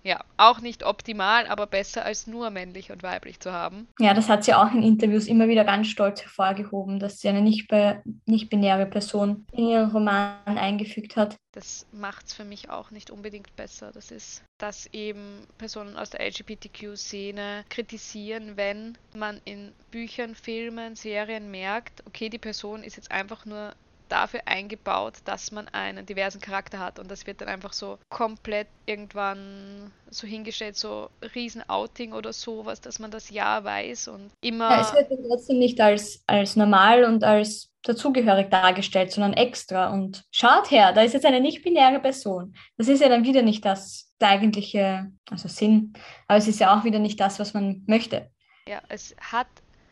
ja, 0.01 0.23
auch 0.37 0.61
nicht 0.61 0.83
optimal, 0.83 1.47
aber 1.47 1.67
besser 1.67 2.05
als 2.05 2.25
nur 2.25 2.49
männlich 2.51 2.91
und 2.91 3.03
weiblich 3.03 3.39
zu 3.39 3.51
haben. 3.51 3.87
Ja, 3.99 4.13
das 4.13 4.29
hat 4.29 4.45
sie 4.45 4.53
auch 4.53 4.71
in 4.71 4.81
Interviews 4.81 5.27
immer 5.27 5.47
wieder 5.49 5.65
ganz 5.65 5.87
stolz 5.87 6.21
hervorgehoben, 6.21 6.99
dass 6.99 7.19
sie 7.19 7.27
eine 7.27 7.41
nicht-binäre 7.41 8.01
nicht 8.25 8.91
Person 8.91 9.45
in 9.51 9.67
ihren 9.67 9.91
Roman 9.91 10.37
eingefügt 10.45 11.17
hat. 11.17 11.35
Das 11.51 11.85
macht 11.91 12.27
es 12.27 12.33
für 12.33 12.45
mich 12.45 12.69
auch 12.69 12.91
nicht 12.91 13.11
unbedingt 13.11 13.53
besser. 13.57 13.91
Das 13.91 14.11
ist, 14.11 14.43
dass 14.57 14.85
eben 14.93 15.45
Personen 15.57 15.97
aus 15.97 16.11
der 16.11 16.25
LGBTQ-Szene 16.25 17.65
kritisieren, 17.69 18.55
wenn 18.55 18.97
man 19.13 19.41
in 19.43 19.73
Büchern, 19.91 20.33
Filmen, 20.33 20.95
Serien 20.95 21.51
merkt, 21.51 22.03
okay, 22.07 22.29
die 22.29 22.37
Person 22.37 22.83
ist 22.83 22.95
jetzt 22.95 23.11
einfach 23.11 23.45
nur 23.45 23.73
dafür 24.09 24.41
eingebaut, 24.45 25.15
dass 25.25 25.51
man 25.51 25.67
einen 25.69 26.05
diversen 26.05 26.41
Charakter 26.41 26.79
hat. 26.79 26.99
Und 26.99 27.09
das 27.09 27.25
wird 27.27 27.41
dann 27.41 27.47
einfach 27.47 27.73
so 27.73 27.97
komplett 28.09 28.67
irgendwann 28.85 29.91
so 30.09 30.27
hingestellt, 30.27 30.75
so 30.75 31.09
Riesen-Outing 31.35 32.13
oder 32.13 32.33
sowas, 32.33 32.81
dass 32.81 32.99
man 32.99 33.11
das 33.11 33.29
ja 33.29 33.63
weiß 33.63 34.09
und 34.09 34.31
immer. 34.41 34.69
Ja, 34.71 34.81
es 34.81 34.93
wird 34.93 35.11
dann 35.11 35.27
trotzdem 35.27 35.59
nicht 35.59 35.79
als, 35.79 36.23
als 36.27 36.55
normal 36.55 37.05
und 37.05 37.23
als 37.23 37.69
dazugehörig 37.83 38.49
dargestellt, 38.49 39.11
sondern 39.11 39.33
extra. 39.33 39.93
Und 39.93 40.23
schaut 40.31 40.71
her, 40.71 40.91
da 40.93 41.01
ist 41.01 41.13
jetzt 41.13 41.25
eine 41.25 41.39
nicht-binäre 41.39 41.99
Person. 41.99 42.55
Das 42.77 42.87
ist 42.87 43.01
ja 43.01 43.09
dann 43.09 43.23
wieder 43.23 43.41
nicht 43.41 43.63
das 43.63 44.09
der 44.19 44.29
eigentliche, 44.29 45.11
also 45.29 45.47
Sinn, 45.47 45.93
aber 46.27 46.37
es 46.37 46.47
ist 46.47 46.59
ja 46.59 46.77
auch 46.77 46.83
wieder 46.83 46.99
nicht 46.99 47.19
das, 47.19 47.39
was 47.39 47.53
man 47.53 47.83
möchte. 47.87 48.29
Ja, 48.67 48.81
es 48.89 49.15
hat 49.19 49.47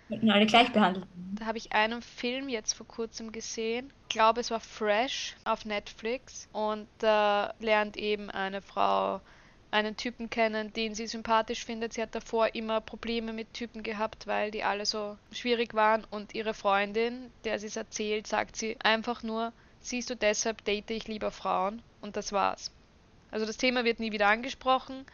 Sollten 0.10 0.32
alle 0.32 0.46
gleich 0.46 0.72
behandelt 0.72 1.06
Da 1.36 1.46
habe 1.46 1.58
ich 1.58 1.74
einen 1.74 2.02
Film 2.02 2.48
jetzt 2.50 2.74
vor 2.74 2.88
kurzem 2.88 3.32
gesehen. 3.32 3.92
Ich 4.04 4.10
glaube, 4.10 4.40
es 4.40 4.52
war 4.52 4.60
Fresh 4.60 5.36
auf 5.44 5.66
Netflix. 5.66 6.48
Und 6.54 6.88
da 7.00 7.54
lernt 7.60 7.98
eben 7.98 8.30
eine 8.30 8.62
Frau 8.62 9.22
einen 9.70 9.98
Typen 9.98 10.30
kennen, 10.30 10.72
den 10.74 10.96
sie 10.96 11.08
sympathisch 11.08 11.66
findet. 11.66 11.92
Sie 11.92 12.02
hat 12.02 12.16
davor 12.16 12.56
immer 12.56 12.80
Probleme 12.80 13.34
mit 13.34 13.54
Typen 13.54 13.84
gehabt, 13.84 14.26
weil 14.26 14.50
die 14.50 14.64
alle 14.64 14.86
so 14.86 15.18
schwierig 15.34 15.74
waren. 15.74 16.06
Und 16.10 16.34
ihre 16.34 16.54
Freundin, 16.54 17.32
der 17.44 17.60
sie 17.60 17.68
es 17.68 17.76
erzählt, 17.76 18.28
sagt 18.28 18.56
sie 18.56 18.78
einfach 18.82 19.24
nur, 19.24 19.52
siehst 19.82 20.10
du, 20.10 20.16
deshalb 20.16 20.64
date 20.64 20.90
ich 20.92 21.08
lieber 21.10 21.32
Frauen. 21.32 21.82
Und 22.00 22.16
das 22.16 22.32
war's. 22.32 22.72
Also 23.30 23.46
das 23.46 23.58
Thema 23.58 23.84
wird 23.84 24.00
nie 24.00 24.14
wieder 24.14 24.28
angesprochen 24.28 25.06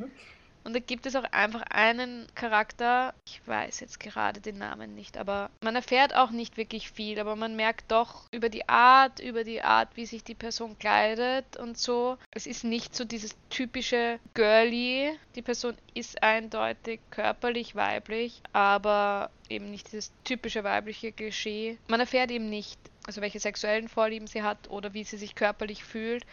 Und 0.63 0.75
da 0.75 0.79
gibt 0.79 1.05
es 1.05 1.15
auch 1.15 1.23
einfach 1.31 1.63
einen 1.69 2.27
Charakter, 2.35 3.13
ich 3.25 3.41
weiß 3.47 3.79
jetzt 3.79 3.99
gerade 3.99 4.41
den 4.41 4.57
Namen 4.57 4.93
nicht, 4.95 5.17
aber 5.17 5.49
man 5.61 5.75
erfährt 5.75 6.15
auch 6.15 6.31
nicht 6.31 6.57
wirklich 6.57 6.91
viel, 6.91 7.19
aber 7.19 7.35
man 7.35 7.55
merkt 7.55 7.91
doch 7.91 8.25
über 8.31 8.49
die 8.49 8.67
Art, 8.67 9.19
über 9.19 9.43
die 9.43 9.61
Art, 9.61 9.89
wie 9.95 10.05
sich 10.05 10.23
die 10.23 10.35
Person 10.35 10.77
kleidet 10.77 11.57
und 11.57 11.77
so. 11.77 12.17
Es 12.31 12.45
ist 12.45 12.63
nicht 12.63 12.95
so 12.95 13.05
dieses 13.05 13.35
typische 13.49 14.19
Girly. 14.33 15.17
Die 15.35 15.41
Person 15.41 15.75
ist 15.93 16.21
eindeutig 16.21 16.99
körperlich 17.09 17.75
weiblich, 17.75 18.41
aber 18.53 19.31
eben 19.49 19.71
nicht 19.71 19.87
dieses 19.87 20.11
typische 20.23 20.63
weibliche 20.63 21.11
Klischee. 21.11 21.77
Man 21.87 21.99
erfährt 21.99 22.31
eben 22.31 22.49
nicht, 22.49 22.79
also 23.07 23.21
welche 23.21 23.39
sexuellen 23.39 23.87
Vorlieben 23.87 24.27
sie 24.27 24.43
hat 24.43 24.69
oder 24.69 24.93
wie 24.93 25.03
sie 25.03 25.17
sich 25.17 25.35
körperlich 25.35 25.83
fühlt. 25.83 26.25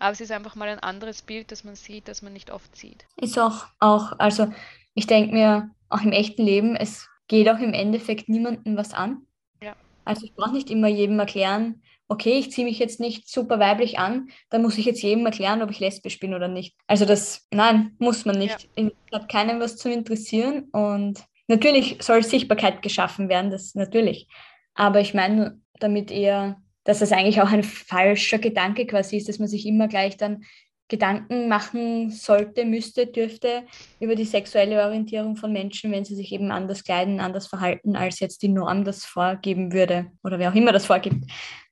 Aber 0.00 0.12
es 0.12 0.20
ist 0.20 0.32
einfach 0.32 0.56
mal 0.56 0.68
ein 0.68 0.80
anderes 0.80 1.22
Bild, 1.22 1.52
das 1.52 1.62
man 1.62 1.76
sieht, 1.76 2.08
das 2.08 2.22
man 2.22 2.32
nicht 2.32 2.50
oft 2.50 2.74
sieht. 2.74 3.06
Ist 3.16 3.38
auch, 3.38 3.66
auch 3.78 4.18
also 4.18 4.52
ich 4.94 5.06
denke 5.06 5.32
mir, 5.32 5.70
auch 5.88 6.00
im 6.00 6.12
echten 6.12 6.42
Leben, 6.42 6.74
es 6.74 7.08
geht 7.28 7.48
auch 7.48 7.58
im 7.58 7.74
Endeffekt 7.74 8.28
niemandem 8.28 8.76
was 8.76 8.92
an. 8.94 9.26
Ja. 9.62 9.76
Also 10.04 10.24
ich 10.24 10.34
brauche 10.34 10.52
nicht 10.52 10.70
immer 10.70 10.88
jedem 10.88 11.18
erklären, 11.18 11.82
okay, 12.08 12.38
ich 12.38 12.50
ziehe 12.50 12.66
mich 12.66 12.80
jetzt 12.80 12.98
nicht 12.98 13.28
super 13.28 13.60
weiblich 13.60 14.00
an, 14.00 14.30
dann 14.48 14.62
muss 14.62 14.78
ich 14.78 14.84
jetzt 14.84 15.02
jedem 15.02 15.24
erklären, 15.26 15.62
ob 15.62 15.70
ich 15.70 15.78
lesbisch 15.78 16.18
bin 16.18 16.34
oder 16.34 16.48
nicht. 16.48 16.74
Also 16.88 17.04
das, 17.04 17.46
nein, 17.52 17.94
muss 17.98 18.24
man 18.24 18.36
nicht. 18.36 18.68
Ja. 18.76 18.90
Hat 19.12 19.28
keinem 19.28 19.60
was 19.60 19.76
zu 19.76 19.90
interessieren 19.90 20.64
und 20.72 21.24
natürlich 21.46 21.98
soll 22.00 22.24
Sichtbarkeit 22.24 22.82
geschaffen 22.82 23.28
werden, 23.28 23.50
das 23.50 23.76
natürlich. 23.76 24.26
Aber 24.74 25.00
ich 25.00 25.14
meine 25.14 25.60
damit 25.78 26.10
eher, 26.10 26.60
dass 26.84 27.00
das 27.00 27.12
eigentlich 27.12 27.40
auch 27.40 27.50
ein 27.50 27.62
falscher 27.62 28.38
Gedanke 28.38 28.86
quasi 28.86 29.16
ist, 29.16 29.28
dass 29.28 29.38
man 29.38 29.48
sich 29.48 29.66
immer 29.66 29.88
gleich 29.88 30.16
dann 30.16 30.44
Gedanken 30.90 31.48
machen 31.48 32.10
sollte, 32.10 32.64
müsste, 32.66 33.06
dürfte 33.06 33.62
über 34.00 34.16
die 34.16 34.24
sexuelle 34.24 34.84
Orientierung 34.84 35.36
von 35.36 35.52
Menschen, 35.52 35.92
wenn 35.92 36.04
sie 36.04 36.16
sich 36.16 36.32
eben 36.32 36.50
anders 36.50 36.84
kleiden, 36.84 37.20
anders 37.20 37.46
verhalten, 37.46 37.96
als 37.96 38.18
jetzt 38.20 38.42
die 38.42 38.48
Norm 38.48 38.84
das 38.84 39.04
vorgeben 39.04 39.72
würde 39.72 40.10
oder 40.24 40.38
wer 40.38 40.50
auch 40.50 40.54
immer 40.54 40.72
das 40.72 40.86
vorgibt. 40.86 41.24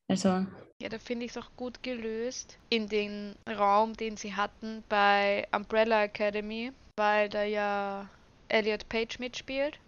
Also 0.07 0.47
ja, 0.81 0.89
da 0.89 0.99
finde 1.01 1.25
ich 1.25 1.33
es 1.33 1.37
auch 1.37 1.51
gut 1.57 1.83
gelöst 1.83 2.57
in 2.71 2.89
den 2.89 3.35
Raum, 3.49 3.95
den 3.95 4.17
sie 4.17 4.35
hatten 4.35 4.85
bei 4.89 5.49
Umbrella 5.55 6.05
Academy, 6.05 6.71
weil 6.97 7.29
da 7.29 7.43
ja 7.43 8.09
Elliot 8.49 8.89
Page 8.89 9.19
mitspielt 9.19 9.81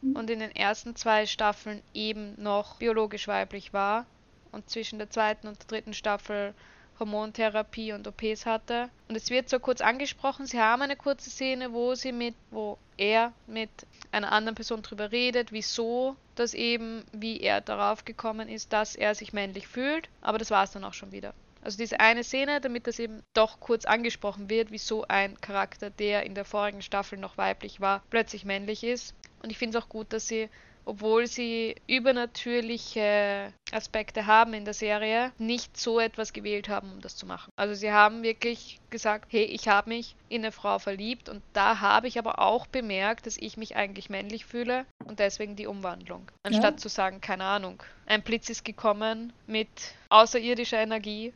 und 0.00 0.30
in 0.30 0.38
den 0.38 0.54
ersten 0.54 0.94
zwei 0.94 1.26
Staffeln 1.26 1.82
eben 1.92 2.40
noch 2.40 2.76
biologisch 2.76 3.26
weiblich 3.26 3.72
war 3.72 4.06
und 4.52 4.68
zwischen 4.70 4.98
der 4.98 5.10
zweiten 5.10 5.48
und 5.48 5.58
der 5.60 5.66
dritten 5.66 5.94
Staffel 5.94 6.54
Hormontherapie 7.00 7.92
und 7.92 8.06
OPs 8.06 8.46
hatte. 8.46 8.90
Und 9.08 9.16
es 9.16 9.30
wird 9.30 9.48
so 9.48 9.58
kurz 9.58 9.80
angesprochen, 9.80 10.46
sie 10.46 10.60
haben 10.60 10.82
eine 10.82 10.96
kurze 10.96 11.30
Szene, 11.30 11.72
wo 11.72 11.94
sie 11.94 12.12
mit, 12.12 12.34
wo 12.50 12.78
er 12.96 13.32
mit 13.46 13.70
einer 14.12 14.30
anderen 14.30 14.54
Person 14.54 14.82
drüber 14.82 15.10
redet, 15.10 15.50
wieso 15.50 16.16
das 16.34 16.54
eben, 16.54 17.04
wie 17.12 17.40
er 17.40 17.60
darauf 17.60 18.04
gekommen 18.04 18.48
ist, 18.48 18.72
dass 18.72 18.94
er 18.94 19.14
sich 19.14 19.32
männlich 19.32 19.66
fühlt. 19.66 20.08
Aber 20.20 20.38
das 20.38 20.50
war 20.50 20.62
es 20.62 20.72
dann 20.72 20.84
auch 20.84 20.94
schon 20.94 21.12
wieder. 21.12 21.34
Also 21.62 21.76
diese 21.76 22.00
eine 22.00 22.24
Szene, 22.24 22.60
damit 22.60 22.86
das 22.86 22.98
eben 22.98 23.22
doch 23.34 23.60
kurz 23.60 23.84
angesprochen 23.84 24.48
wird, 24.48 24.70
wieso 24.70 25.06
ein 25.08 25.38
Charakter, 25.40 25.90
der 25.90 26.24
in 26.24 26.34
der 26.34 26.44
vorigen 26.44 26.80
Staffel 26.80 27.18
noch 27.18 27.36
weiblich 27.36 27.80
war, 27.80 28.02
plötzlich 28.08 28.44
männlich 28.44 28.82
ist. 28.82 29.14
Und 29.42 29.50
ich 29.50 29.58
finde 29.58 29.76
es 29.76 29.84
auch 29.84 29.88
gut, 29.88 30.12
dass 30.12 30.26
sie, 30.26 30.48
obwohl 30.90 31.28
sie 31.28 31.76
übernatürliche 31.86 33.52
Aspekte 33.70 34.26
haben 34.26 34.54
in 34.54 34.64
der 34.64 34.74
Serie, 34.74 35.30
nicht 35.38 35.76
so 35.76 36.00
etwas 36.00 36.32
gewählt 36.32 36.68
haben, 36.68 36.90
um 36.90 37.00
das 37.00 37.14
zu 37.14 37.26
machen. 37.26 37.52
Also 37.54 37.74
sie 37.74 37.92
haben 37.92 38.24
wirklich 38.24 38.80
gesagt, 38.90 39.26
hey, 39.30 39.44
ich 39.44 39.68
habe 39.68 39.90
mich 39.90 40.16
in 40.28 40.42
eine 40.42 40.50
Frau 40.50 40.80
verliebt 40.80 41.28
und 41.28 41.42
da 41.52 41.78
habe 41.78 42.08
ich 42.08 42.18
aber 42.18 42.40
auch 42.40 42.66
bemerkt, 42.66 43.26
dass 43.26 43.36
ich 43.36 43.56
mich 43.56 43.76
eigentlich 43.76 44.10
männlich 44.10 44.44
fühle 44.44 44.84
und 45.04 45.20
deswegen 45.20 45.54
die 45.54 45.68
Umwandlung. 45.68 46.28
Anstatt 46.42 46.74
ja. 46.74 46.78
zu 46.78 46.88
sagen, 46.88 47.20
keine 47.20 47.44
Ahnung, 47.44 47.80
ein 48.06 48.22
Blitz 48.22 48.50
ist 48.50 48.64
gekommen 48.64 49.32
mit 49.46 49.68
außerirdischer 50.08 50.78
Energie. 50.78 51.32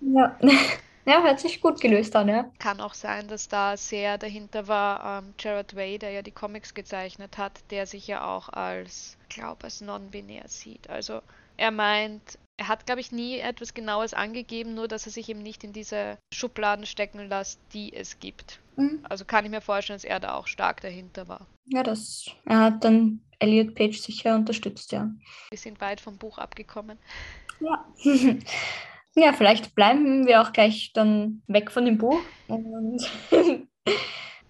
Ja. 0.00 0.38
Ja, 1.06 1.22
hört 1.22 1.38
sich 1.38 1.60
gut 1.60 1.80
gelöst 1.80 2.16
an, 2.16 2.28
ja. 2.28 2.50
Kann 2.58 2.80
auch 2.80 2.94
sein, 2.94 3.28
dass 3.28 3.48
da 3.48 3.76
sehr 3.76 4.18
dahinter 4.18 4.66
war 4.66 5.22
ähm, 5.22 5.34
Gerard 5.36 5.76
Way, 5.76 5.98
der 5.98 6.10
ja 6.10 6.22
die 6.22 6.32
Comics 6.32 6.74
gezeichnet 6.74 7.38
hat, 7.38 7.52
der 7.70 7.86
sich 7.86 8.08
ja 8.08 8.26
auch 8.26 8.48
als, 8.48 9.16
glaube 9.28 9.64
als 9.64 9.80
non-binär 9.80 10.48
sieht. 10.48 10.90
Also 10.90 11.22
er 11.56 11.70
meint, 11.70 12.38
er 12.56 12.66
hat, 12.66 12.86
glaube 12.86 13.00
ich, 13.00 13.12
nie 13.12 13.38
etwas 13.38 13.72
Genaues 13.72 14.14
angegeben, 14.14 14.74
nur 14.74 14.88
dass 14.88 15.06
er 15.06 15.12
sich 15.12 15.28
eben 15.28 15.42
nicht 15.42 15.62
in 15.62 15.72
diese 15.72 16.18
Schubladen 16.34 16.86
stecken 16.86 17.28
lässt, 17.28 17.60
die 17.72 17.94
es 17.94 18.18
gibt. 18.18 18.58
Mhm. 18.74 18.98
Also 19.08 19.24
kann 19.24 19.44
ich 19.44 19.50
mir 19.52 19.60
vorstellen, 19.60 19.98
dass 19.98 20.04
er 20.04 20.18
da 20.18 20.34
auch 20.34 20.48
stark 20.48 20.80
dahinter 20.80 21.28
war. 21.28 21.46
Ja, 21.66 21.84
das. 21.84 22.26
Er 22.46 22.58
hat 22.58 22.82
dann 22.82 23.20
Elliot 23.38 23.76
Page 23.76 23.96
sicher 23.96 24.34
unterstützt, 24.34 24.90
ja. 24.90 25.08
Wir 25.50 25.58
sind 25.58 25.80
weit 25.80 26.00
vom 26.00 26.18
Buch 26.18 26.38
abgekommen. 26.38 26.98
Ja. 27.60 27.86
ja, 29.16 29.32
vielleicht 29.32 29.74
bleiben 29.74 30.26
wir 30.26 30.42
auch 30.42 30.52
gleich 30.52 30.92
dann 30.94 31.42
weg 31.46 31.70
von 31.70 31.84
dem 31.84 31.98
Buch 31.98 32.20
und 32.48 33.02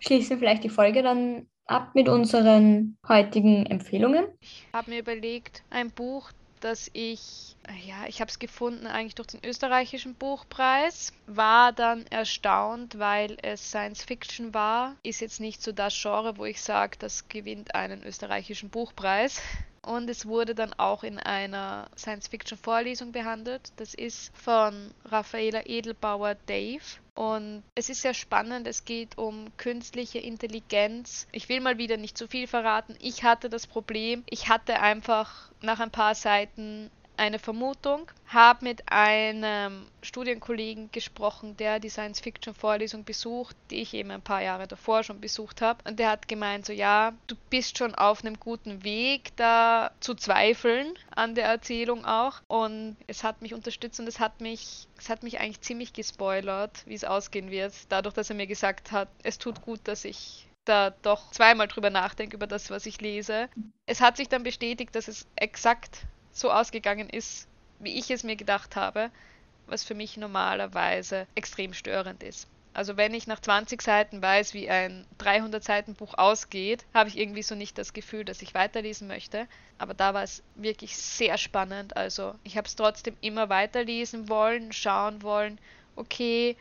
schließen 0.00 0.38
vielleicht 0.38 0.64
die 0.64 0.68
Folge 0.68 1.02
dann 1.02 1.46
ab 1.66 1.94
mit 1.94 2.08
unseren 2.08 2.96
heutigen 3.06 3.66
Empfehlungen. 3.66 4.26
Ich 4.40 4.64
habe 4.72 4.90
mir 4.90 5.00
überlegt, 5.00 5.62
ein 5.70 5.90
Buch, 5.90 6.30
das 6.60 6.90
ich 6.92 7.56
ja, 7.84 8.06
ich 8.06 8.20
habe 8.20 8.30
es 8.30 8.38
gefunden 8.38 8.86
eigentlich 8.86 9.14
durch 9.16 9.28
den 9.28 9.44
österreichischen 9.44 10.14
Buchpreis. 10.14 11.12
War 11.26 11.72
dann 11.72 12.06
erstaunt, 12.08 12.98
weil 12.98 13.36
es 13.42 13.70
Science 13.70 14.04
Fiction 14.04 14.54
war. 14.54 14.94
Ist 15.02 15.20
jetzt 15.20 15.40
nicht 15.40 15.62
so 15.62 15.72
das 15.72 16.00
Genre, 16.00 16.38
wo 16.38 16.44
ich 16.44 16.62
sage, 16.62 16.96
das 16.98 17.28
gewinnt 17.28 17.74
einen 17.74 18.04
österreichischen 18.04 18.70
Buchpreis. 18.70 19.40
Und 19.86 20.10
es 20.10 20.26
wurde 20.26 20.56
dann 20.56 20.72
auch 20.74 21.04
in 21.04 21.20
einer 21.20 21.88
Science-Fiction-Vorlesung 21.96 23.12
behandelt. 23.12 23.72
Das 23.76 23.94
ist 23.94 24.36
von 24.36 24.90
Raffaela 25.04 25.64
Edelbauer 25.64 26.34
Dave. 26.46 26.82
Und 27.14 27.62
es 27.76 27.88
ist 27.88 28.02
sehr 28.02 28.12
spannend. 28.12 28.66
Es 28.66 28.84
geht 28.84 29.16
um 29.16 29.56
künstliche 29.56 30.18
Intelligenz. 30.18 31.28
Ich 31.30 31.48
will 31.48 31.60
mal 31.60 31.78
wieder 31.78 31.98
nicht 31.98 32.18
zu 32.18 32.26
viel 32.26 32.48
verraten. 32.48 32.96
Ich 33.00 33.22
hatte 33.22 33.48
das 33.48 33.68
Problem, 33.68 34.24
ich 34.28 34.48
hatte 34.48 34.80
einfach 34.80 35.52
nach 35.62 35.78
ein 35.78 35.92
paar 35.92 36.16
Seiten 36.16 36.90
eine 37.18 37.38
Vermutung, 37.38 38.10
habe 38.26 38.64
mit 38.64 38.90
einem 38.90 39.86
Studienkollegen 40.02 40.90
gesprochen, 40.92 41.56
der 41.56 41.80
die 41.80 41.88
Science-Fiction-Vorlesung 41.88 43.04
besucht, 43.04 43.56
die 43.70 43.82
ich 43.82 43.94
eben 43.94 44.10
ein 44.10 44.22
paar 44.22 44.42
Jahre 44.42 44.66
davor 44.66 45.02
schon 45.02 45.20
besucht 45.20 45.62
habe. 45.62 45.78
Und 45.88 45.98
der 45.98 46.10
hat 46.10 46.28
gemeint, 46.28 46.66
so 46.66 46.72
ja, 46.72 47.12
du 47.26 47.36
bist 47.50 47.78
schon 47.78 47.94
auf 47.94 48.24
einem 48.24 48.38
guten 48.38 48.84
Weg, 48.84 49.36
da 49.36 49.92
zu 50.00 50.14
zweifeln 50.14 50.94
an 51.14 51.34
der 51.34 51.46
Erzählung 51.46 52.04
auch. 52.04 52.40
Und 52.48 52.96
es 53.06 53.24
hat 53.24 53.42
mich 53.42 53.54
unterstützt 53.54 54.00
und 54.00 54.06
es 54.06 54.20
hat 54.20 54.40
mich, 54.40 54.86
es 54.98 55.08
hat 55.08 55.22
mich 55.22 55.40
eigentlich 55.40 55.60
ziemlich 55.60 55.92
gespoilert, 55.92 56.82
wie 56.86 56.94
es 56.94 57.04
ausgehen 57.04 57.50
wird, 57.50 57.74
dadurch, 57.88 58.14
dass 58.14 58.30
er 58.30 58.36
mir 58.36 58.46
gesagt 58.46 58.92
hat, 58.92 59.08
es 59.22 59.38
tut 59.38 59.62
gut, 59.62 59.80
dass 59.84 60.04
ich 60.04 60.46
da 60.64 60.90
doch 61.02 61.30
zweimal 61.30 61.68
drüber 61.68 61.90
nachdenke, 61.90 62.36
über 62.36 62.46
das, 62.46 62.70
was 62.70 62.86
ich 62.86 63.00
lese. 63.00 63.48
Es 63.86 64.00
hat 64.00 64.16
sich 64.16 64.28
dann 64.28 64.42
bestätigt, 64.42 64.94
dass 64.94 65.08
es 65.08 65.26
exakt 65.36 66.02
so 66.36 66.52
ausgegangen 66.52 67.08
ist, 67.08 67.48
wie 67.78 67.98
ich 67.98 68.10
es 68.10 68.24
mir 68.24 68.36
gedacht 68.36 68.76
habe, 68.76 69.10
was 69.66 69.84
für 69.84 69.94
mich 69.94 70.16
normalerweise 70.16 71.26
extrem 71.34 71.72
störend 71.72 72.22
ist. 72.22 72.46
Also 72.76 72.98
wenn 72.98 73.14
ich 73.14 73.26
nach 73.26 73.40
20 73.40 73.80
Seiten 73.80 74.20
weiß, 74.20 74.52
wie 74.52 74.68
ein 74.68 75.06
300 75.16 75.64
Seiten 75.64 75.94
Buch 75.94 76.12
ausgeht, 76.18 76.84
habe 76.92 77.08
ich 77.08 77.16
irgendwie 77.16 77.42
so 77.42 77.54
nicht 77.54 77.78
das 77.78 77.94
Gefühl, 77.94 78.22
dass 78.22 78.42
ich 78.42 78.52
weiterlesen 78.52 79.08
möchte. 79.08 79.48
Aber 79.78 79.94
da 79.94 80.12
war 80.12 80.22
es 80.22 80.42
wirklich 80.56 80.94
sehr 80.94 81.38
spannend. 81.38 81.96
Also 81.96 82.34
ich 82.44 82.58
habe 82.58 82.68
es 82.68 82.76
trotzdem 82.76 83.16
immer 83.22 83.48
weiterlesen 83.48 84.28
wollen, 84.28 84.72
schauen 84.72 85.22
wollen, 85.22 85.58
okay, 85.96 86.54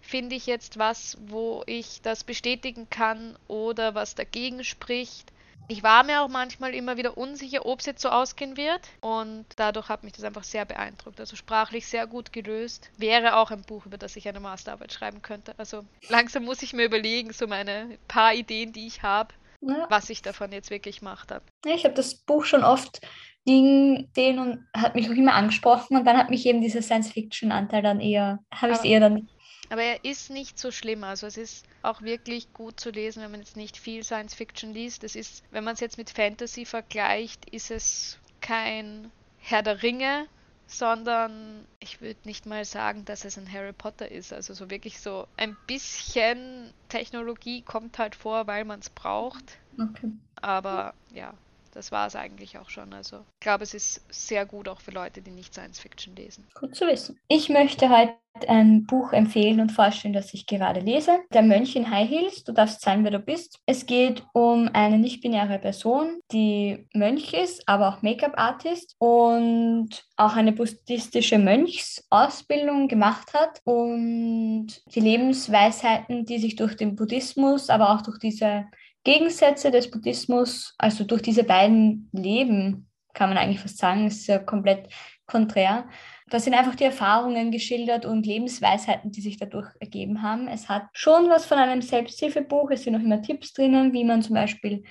finde 0.00 0.36
ich 0.36 0.46
jetzt 0.46 0.78
was, 0.78 1.18
wo 1.26 1.64
ich 1.66 2.00
das 2.00 2.22
bestätigen 2.22 2.88
kann 2.88 3.36
oder 3.48 3.96
was 3.96 4.14
dagegen 4.14 4.62
spricht. 4.62 5.32
Ich 5.68 5.82
war 5.82 6.04
mir 6.04 6.22
auch 6.22 6.28
manchmal 6.28 6.74
immer 6.74 6.96
wieder 6.96 7.18
unsicher, 7.18 7.66
ob 7.66 7.80
es 7.80 7.86
jetzt 7.86 8.02
so 8.02 8.08
ausgehen 8.08 8.56
wird. 8.56 8.80
Und 9.00 9.46
dadurch 9.56 9.88
hat 9.88 10.04
mich 10.04 10.12
das 10.12 10.24
einfach 10.24 10.44
sehr 10.44 10.64
beeindruckt. 10.64 11.18
Also 11.18 11.36
sprachlich 11.36 11.86
sehr 11.86 12.06
gut 12.06 12.32
gelöst. 12.32 12.90
Wäre 12.96 13.36
auch 13.36 13.50
ein 13.50 13.62
Buch, 13.62 13.86
über 13.86 13.98
das 13.98 14.16
ich 14.16 14.28
eine 14.28 14.40
Masterarbeit 14.40 14.92
schreiben 14.92 15.22
könnte. 15.22 15.54
Also 15.58 15.84
langsam 16.08 16.44
muss 16.44 16.62
ich 16.62 16.72
mir 16.72 16.84
überlegen, 16.84 17.32
so 17.32 17.46
meine 17.46 17.98
paar 18.06 18.34
Ideen, 18.34 18.72
die 18.72 18.86
ich 18.86 19.02
habe, 19.02 19.34
ja. 19.60 19.86
was 19.88 20.08
ich 20.10 20.22
davon 20.22 20.52
jetzt 20.52 20.70
wirklich 20.70 21.00
gemacht 21.00 21.32
habe. 21.32 21.44
Ja, 21.64 21.74
ich 21.74 21.84
habe 21.84 21.94
das 21.94 22.14
Buch 22.14 22.44
schon 22.44 22.62
oft 22.62 23.00
liegen 23.46 24.08
sehen 24.14 24.38
und 24.38 24.66
hat 24.76 24.94
mich 24.94 25.08
auch 25.08 25.14
immer 25.14 25.34
angesprochen. 25.34 25.96
Und 25.96 26.04
dann 26.04 26.16
hat 26.16 26.30
mich 26.30 26.44
eben 26.46 26.60
dieser 26.60 26.82
Science-Fiction-Anteil 26.82 27.82
dann 27.82 28.00
eher, 28.00 28.40
habe 28.52 28.72
ich 28.72 28.78
es 28.78 28.84
eher 28.84 29.00
dann 29.00 29.28
aber 29.70 29.82
er 29.82 30.04
ist 30.04 30.30
nicht 30.30 30.58
so 30.58 30.70
schlimm. 30.70 31.04
Also 31.04 31.26
es 31.26 31.36
ist 31.36 31.66
auch 31.82 32.02
wirklich 32.02 32.52
gut 32.52 32.78
zu 32.80 32.90
lesen, 32.90 33.22
wenn 33.22 33.30
man 33.30 33.40
jetzt 33.40 33.56
nicht 33.56 33.76
viel 33.76 34.04
Science 34.04 34.34
Fiction 34.34 34.72
liest. 34.72 35.04
Es 35.04 35.16
ist, 35.16 35.42
wenn 35.50 35.64
man 35.64 35.74
es 35.74 35.80
jetzt 35.80 35.98
mit 35.98 36.10
Fantasy 36.10 36.64
vergleicht, 36.64 37.48
ist 37.50 37.70
es 37.70 38.18
kein 38.40 39.10
Herr 39.38 39.62
der 39.62 39.82
Ringe, 39.82 40.26
sondern 40.66 41.66
ich 41.78 42.00
würde 42.00 42.18
nicht 42.24 42.46
mal 42.46 42.64
sagen, 42.64 43.04
dass 43.04 43.24
es 43.24 43.38
ein 43.38 43.50
Harry 43.52 43.72
Potter 43.72 44.10
ist. 44.10 44.32
Also 44.32 44.54
so 44.54 44.70
wirklich 44.70 45.00
so 45.00 45.26
ein 45.36 45.56
bisschen 45.66 46.72
Technologie 46.88 47.62
kommt 47.62 47.98
halt 47.98 48.14
vor, 48.14 48.46
weil 48.46 48.64
man 48.64 48.80
es 48.80 48.90
braucht. 48.90 49.58
Okay. 49.78 50.10
Aber 50.42 50.94
ja, 51.12 51.34
das 51.76 51.92
war 51.92 52.06
es 52.06 52.16
eigentlich 52.16 52.58
auch 52.58 52.70
schon. 52.70 52.94
Also 52.94 53.18
ich 53.34 53.40
glaube, 53.40 53.62
es 53.62 53.74
ist 53.74 54.02
sehr 54.08 54.46
gut 54.46 54.66
auch 54.66 54.80
für 54.80 54.92
Leute, 54.92 55.20
die 55.20 55.30
nicht 55.30 55.52
Science 55.52 55.78
Fiction 55.78 56.16
lesen. 56.16 56.46
Gut 56.58 56.74
zu 56.74 56.86
wissen. 56.86 57.20
Ich 57.28 57.50
möchte 57.50 57.90
heute 57.90 58.14
ein 58.48 58.86
Buch 58.86 59.12
empfehlen 59.12 59.60
und 59.60 59.72
vorstellen, 59.72 60.14
das 60.14 60.32
ich 60.34 60.46
gerade 60.46 60.80
lese. 60.80 61.18
Der 61.32 61.42
Mönch 61.42 61.76
in 61.76 61.90
High 61.90 62.08
Heels, 62.08 62.44
du 62.44 62.52
darfst 62.52 62.80
sein, 62.80 63.04
wer 63.04 63.10
du 63.10 63.18
bist. 63.18 63.58
Es 63.66 63.86
geht 63.86 64.24
um 64.32 64.70
eine 64.72 64.98
nicht-binäre 64.98 65.58
Person, 65.58 66.20
die 66.32 66.86
Mönch 66.94 67.34
ist, 67.34 67.66
aber 67.68 67.88
auch 67.88 68.02
Make-up-Artist 68.02 68.94
und 68.98 70.04
auch 70.16 70.34
eine 70.34 70.52
buddhistische 70.52 71.38
Mönchsausbildung 71.38 72.88
gemacht 72.88 73.32
hat 73.34 73.60
und 73.64 74.68
die 74.94 75.00
Lebensweisheiten, 75.00 76.24
die 76.24 76.38
sich 76.38 76.56
durch 76.56 76.76
den 76.76 76.96
Buddhismus, 76.96 77.70
aber 77.70 77.94
auch 77.94 78.02
durch 78.02 78.18
diese 78.18 78.66
Gegensätze 79.06 79.70
des 79.70 79.88
Buddhismus, 79.88 80.74
also 80.78 81.04
durch 81.04 81.22
diese 81.22 81.44
beiden 81.44 82.10
Leben, 82.12 82.88
kann 83.14 83.28
man 83.28 83.38
eigentlich 83.38 83.60
fast 83.60 83.78
sagen, 83.78 84.08
ist 84.08 84.26
ja 84.26 84.40
komplett 84.40 84.88
konträr. 85.26 85.88
Da 86.28 86.40
sind 86.40 86.54
einfach 86.54 86.74
die 86.74 86.84
Erfahrungen 86.84 87.52
geschildert 87.52 88.04
und 88.04 88.26
Lebensweisheiten, 88.26 89.12
die 89.12 89.20
sich 89.20 89.36
dadurch 89.38 89.68
ergeben 89.78 90.22
haben. 90.22 90.48
Es 90.48 90.68
hat 90.68 90.88
schon 90.92 91.30
was 91.30 91.46
von 91.46 91.56
einem 91.56 91.82
Selbsthilfebuch. 91.82 92.72
Es 92.72 92.82
sind 92.82 92.96
auch 92.96 93.00
immer 93.00 93.22
Tipps 93.22 93.52
drinnen, 93.52 93.92
wie 93.92 94.02
man 94.02 94.22
zum 94.22 94.34
Beispiel 94.34 94.82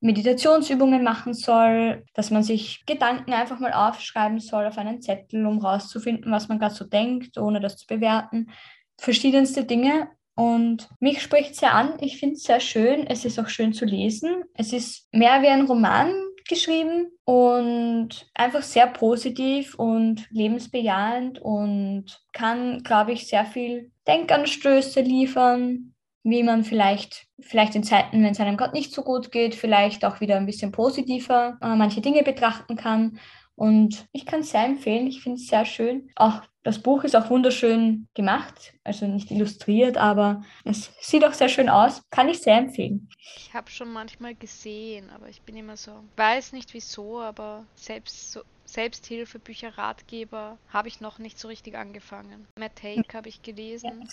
Meditationsübungen 0.00 1.04
machen 1.04 1.32
soll, 1.32 2.04
dass 2.14 2.32
man 2.32 2.42
sich 2.42 2.84
Gedanken 2.84 3.32
einfach 3.32 3.60
mal 3.60 3.72
aufschreiben 3.72 4.40
soll 4.40 4.66
auf 4.66 4.76
einen 4.76 5.00
Zettel, 5.00 5.46
um 5.46 5.60
rauszufinden, 5.60 6.32
was 6.32 6.48
man 6.48 6.58
gerade 6.58 6.74
so 6.74 6.84
denkt, 6.84 7.38
ohne 7.38 7.60
das 7.60 7.76
zu 7.76 7.86
bewerten. 7.86 8.50
Verschiedenste 8.98 9.64
Dinge. 9.64 10.08
Und 10.34 10.88
mich 10.98 11.22
spricht 11.22 11.52
es 11.52 11.58
sehr 11.58 11.74
an. 11.74 11.94
Ich 12.00 12.18
finde 12.18 12.36
es 12.36 12.44
sehr 12.44 12.60
schön. 12.60 13.06
Es 13.06 13.24
ist 13.24 13.38
auch 13.38 13.48
schön 13.48 13.72
zu 13.72 13.84
lesen. 13.84 14.44
Es 14.54 14.72
ist 14.72 15.08
mehr 15.12 15.42
wie 15.42 15.48
ein 15.48 15.66
Roman 15.66 16.12
geschrieben 16.48 17.10
und 17.24 18.30
einfach 18.34 18.62
sehr 18.62 18.86
positiv 18.86 19.74
und 19.76 20.28
lebensbejahend 20.30 21.38
und 21.40 22.20
kann, 22.32 22.82
glaube 22.82 23.12
ich, 23.12 23.26
sehr 23.26 23.44
viel 23.44 23.92
Denkanstöße 24.06 25.00
liefern, 25.00 25.94
wie 26.24 26.42
man 26.42 26.64
vielleicht, 26.64 27.26
vielleicht 27.40 27.74
in 27.74 27.84
Zeiten, 27.84 28.22
wenn 28.22 28.32
es 28.32 28.40
einem 28.40 28.56
gerade 28.56 28.74
nicht 28.74 28.92
so 28.92 29.02
gut 29.02 29.32
geht, 29.32 29.54
vielleicht 29.54 30.04
auch 30.04 30.20
wieder 30.20 30.36
ein 30.36 30.46
bisschen 30.46 30.72
positiver 30.72 31.58
äh, 31.60 31.74
manche 31.74 32.00
Dinge 32.00 32.22
betrachten 32.22 32.76
kann. 32.76 33.18
Und 33.54 34.06
ich 34.12 34.26
kann 34.26 34.40
es 34.40 34.50
sehr 34.50 34.64
empfehlen. 34.64 35.06
Ich 35.06 35.22
finde 35.22 35.36
es 35.36 35.46
sehr 35.46 35.64
schön. 35.64 36.10
Auch 36.16 36.42
das 36.62 36.78
Buch 36.78 37.04
ist 37.04 37.16
auch 37.16 37.28
wunderschön 37.28 38.06
gemacht, 38.14 38.74
also 38.84 39.06
nicht 39.06 39.30
illustriert, 39.30 39.96
aber 39.96 40.42
es 40.64 40.90
sieht 41.00 41.24
auch 41.24 41.32
sehr 41.32 41.48
schön 41.48 41.68
aus. 41.68 42.02
Kann 42.10 42.28
ich 42.28 42.40
sehr 42.40 42.56
empfehlen. 42.56 43.08
Ich 43.36 43.52
habe 43.52 43.70
schon 43.70 43.92
manchmal 43.92 44.34
gesehen, 44.34 45.10
aber 45.10 45.28
ich 45.28 45.42
bin 45.42 45.56
immer 45.56 45.76
so, 45.76 45.92
weiß 46.16 46.52
nicht 46.52 46.72
wieso, 46.74 47.20
aber 47.20 47.64
selbst 47.74 48.32
so 48.32 48.42
Selbsthilfebücher, 48.64 49.76
Ratgeber 49.76 50.56
habe 50.68 50.88
ich 50.88 51.00
noch 51.00 51.18
nicht 51.18 51.38
so 51.38 51.48
richtig 51.48 51.76
angefangen. 51.76 52.46
Matt 52.58 52.82
Haig 52.82 53.12
habe 53.12 53.28
ich 53.28 53.42
gelesen. 53.42 54.08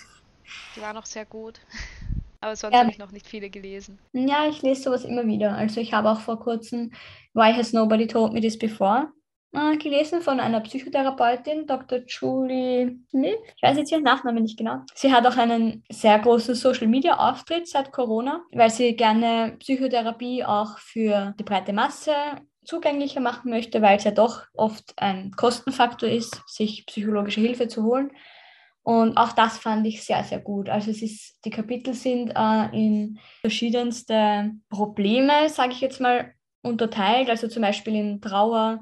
Die 0.76 0.82
war 0.82 0.94
noch 0.94 1.06
sehr 1.06 1.26
gut. 1.26 1.62
Aber 2.42 2.56
sonst 2.56 2.74
ja. 2.74 2.80
habe 2.80 2.90
ich 2.90 2.98
noch 2.98 3.12
nicht 3.12 3.28
viele 3.28 3.50
gelesen. 3.50 4.00
Ja, 4.14 4.48
ich 4.48 4.62
lese 4.62 4.84
sowas 4.84 5.04
immer 5.04 5.28
wieder. 5.28 5.56
Also 5.56 5.82
ich 5.82 5.92
habe 5.92 6.10
auch 6.10 6.22
vor 6.22 6.40
kurzem 6.40 6.94
Why 7.34 7.54
Has 7.54 7.74
Nobody 7.74 8.08
Told 8.08 8.32
Me 8.32 8.40
This 8.40 8.58
Before 8.58 9.12
äh, 9.54 9.78
gelesen 9.78 10.22
von 10.22 10.40
einer 10.40 10.60
Psychotherapeutin, 10.62 11.66
Dr. 11.66 12.00
Julie 12.08 13.00
Smith. 13.10 13.38
Ich 13.56 13.64
weiß 13.64 13.78
jetzt 13.78 13.92
ihren 13.92 14.04
Nachnamen 14.04 14.44
nicht 14.44 14.58
genau. 14.58 14.82
Sie 14.94 15.12
hat 15.12 15.26
auch 15.26 15.38
einen 15.38 15.84
sehr 15.90 16.20
großen 16.20 16.56
Social-Media-Auftritt 16.56 17.68
seit 17.68 17.92
Corona, 17.92 18.42
weil 18.52 18.70
sie 18.70 18.96
gerne 18.96 19.56
Psychotherapie 19.60 20.44
auch 20.44 20.78
für 20.78 21.34
die 21.40 21.44
breite 21.44 21.74
Masse 21.74 22.14
zugänglicher 22.64 23.20
machen 23.20 23.50
möchte, 23.50 23.82
weil 23.82 23.98
es 23.98 24.04
ja 24.04 24.12
doch 24.12 24.44
oft 24.54 24.94
ein 24.98 25.32
Kostenfaktor 25.32 26.08
ist, 26.08 26.42
sich 26.46 26.86
psychologische 26.86 27.42
Hilfe 27.42 27.68
zu 27.68 27.84
holen. 27.84 28.12
Und 28.84 29.18
auch 29.18 29.34
das 29.34 29.58
fand 29.58 29.86
ich 29.88 30.04
sehr, 30.04 30.24
sehr 30.24 30.40
gut. 30.40 30.70
Also 30.70 30.92
es 30.92 31.02
ist, 31.02 31.40
die 31.46 31.50
Kapitel 31.50 31.94
sind 31.94 32.32
äh, 32.36 32.70
in 32.72 33.20
verschiedenste 33.42 34.52
Probleme, 34.70 35.50
sage 35.50 35.74
ich 35.74 35.82
jetzt 35.82 36.00
mal, 36.00 36.34
unterteilt. 36.62 37.30
Also 37.30 37.48
zum 37.48 37.62
Beispiel 37.62 37.96
in 37.96 38.22
Trauer, 38.22 38.80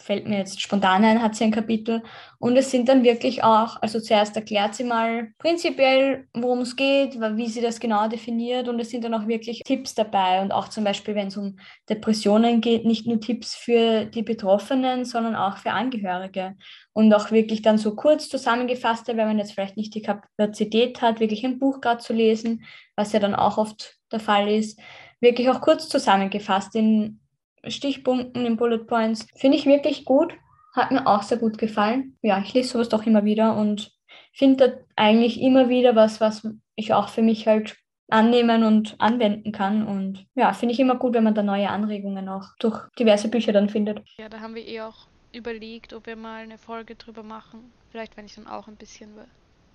fällt 0.00 0.26
mir 0.26 0.38
jetzt 0.38 0.60
spontan 0.60 1.04
ein, 1.04 1.22
hat 1.22 1.34
sie 1.34 1.44
ein 1.44 1.50
Kapitel. 1.50 2.02
Und 2.38 2.56
es 2.56 2.70
sind 2.70 2.88
dann 2.88 3.04
wirklich 3.04 3.44
auch, 3.44 3.80
also 3.80 4.00
zuerst 4.00 4.36
erklärt 4.36 4.74
sie 4.74 4.84
mal 4.84 5.32
prinzipiell, 5.38 6.26
worum 6.34 6.60
es 6.60 6.76
geht, 6.76 7.18
wie 7.20 7.48
sie 7.48 7.60
das 7.60 7.80
genau 7.80 8.08
definiert. 8.08 8.68
Und 8.68 8.80
es 8.80 8.90
sind 8.90 9.04
dann 9.04 9.14
auch 9.14 9.26
wirklich 9.28 9.62
Tipps 9.64 9.94
dabei. 9.94 10.42
Und 10.42 10.52
auch 10.52 10.68
zum 10.68 10.84
Beispiel, 10.84 11.14
wenn 11.14 11.28
es 11.28 11.36
um 11.36 11.56
Depressionen 11.88 12.60
geht, 12.60 12.84
nicht 12.84 13.06
nur 13.06 13.20
Tipps 13.20 13.54
für 13.54 14.04
die 14.04 14.22
Betroffenen, 14.22 15.04
sondern 15.04 15.36
auch 15.36 15.58
für 15.58 15.70
Angehörige. 15.70 16.56
Und 16.92 17.12
auch 17.14 17.30
wirklich 17.30 17.62
dann 17.62 17.78
so 17.78 17.94
kurz 17.94 18.28
zusammengefasste, 18.28 19.16
wenn 19.16 19.28
man 19.28 19.38
jetzt 19.38 19.52
vielleicht 19.52 19.76
nicht 19.76 19.94
die 19.94 20.02
Kapazität 20.02 21.00
hat, 21.02 21.20
wirklich 21.20 21.44
ein 21.44 21.58
Buch 21.58 21.80
gerade 21.80 22.02
zu 22.02 22.12
lesen, 22.12 22.64
was 22.96 23.12
ja 23.12 23.20
dann 23.20 23.34
auch 23.34 23.58
oft 23.58 23.96
der 24.12 24.20
Fall 24.20 24.48
ist, 24.48 24.78
wirklich 25.20 25.48
auch 25.50 25.60
kurz 25.60 25.88
zusammengefasst 25.88 26.74
in 26.74 27.20
Stichpunkten, 27.68 28.46
in 28.46 28.56
Bullet 28.56 28.84
Points. 28.86 29.26
Finde 29.36 29.56
ich 29.56 29.66
wirklich 29.66 30.04
gut. 30.04 30.34
Hat 30.74 30.90
mir 30.90 31.06
auch 31.06 31.22
sehr 31.22 31.38
gut 31.38 31.58
gefallen. 31.58 32.16
Ja, 32.22 32.40
ich 32.40 32.52
lese 32.52 32.70
sowas 32.70 32.88
doch 32.88 33.06
immer 33.06 33.24
wieder 33.24 33.56
und 33.56 33.92
finde 34.32 34.84
eigentlich 34.96 35.40
immer 35.40 35.68
wieder 35.68 35.94
was, 35.94 36.20
was 36.20 36.46
ich 36.74 36.92
auch 36.92 37.08
für 37.08 37.22
mich 37.22 37.46
halt 37.46 37.76
annehmen 38.08 38.64
und 38.64 38.96
anwenden 38.98 39.52
kann. 39.52 39.86
Und 39.86 40.26
ja, 40.34 40.52
finde 40.52 40.74
ich 40.74 40.80
immer 40.80 40.96
gut, 40.96 41.14
wenn 41.14 41.24
man 41.24 41.34
da 41.34 41.42
neue 41.42 41.70
Anregungen 41.70 42.28
auch 42.28 42.48
durch 42.58 42.80
diverse 42.98 43.28
Bücher 43.28 43.52
dann 43.52 43.68
findet. 43.68 44.02
Ja, 44.18 44.28
da 44.28 44.40
haben 44.40 44.54
wir 44.54 44.66
eh 44.66 44.82
auch 44.82 45.06
überlegt, 45.32 45.92
ob 45.92 46.06
wir 46.06 46.16
mal 46.16 46.42
eine 46.42 46.58
Folge 46.58 46.94
drüber 46.96 47.22
machen. 47.22 47.72
Vielleicht, 47.90 48.16
wenn 48.16 48.26
ich 48.26 48.34
dann 48.34 48.46
auch 48.46 48.68
ein 48.68 48.76
bisschen 48.76 49.10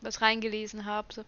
was 0.01 0.21
reingelesen 0.21 0.85
habe. 0.85 1.07
So 1.13 1.23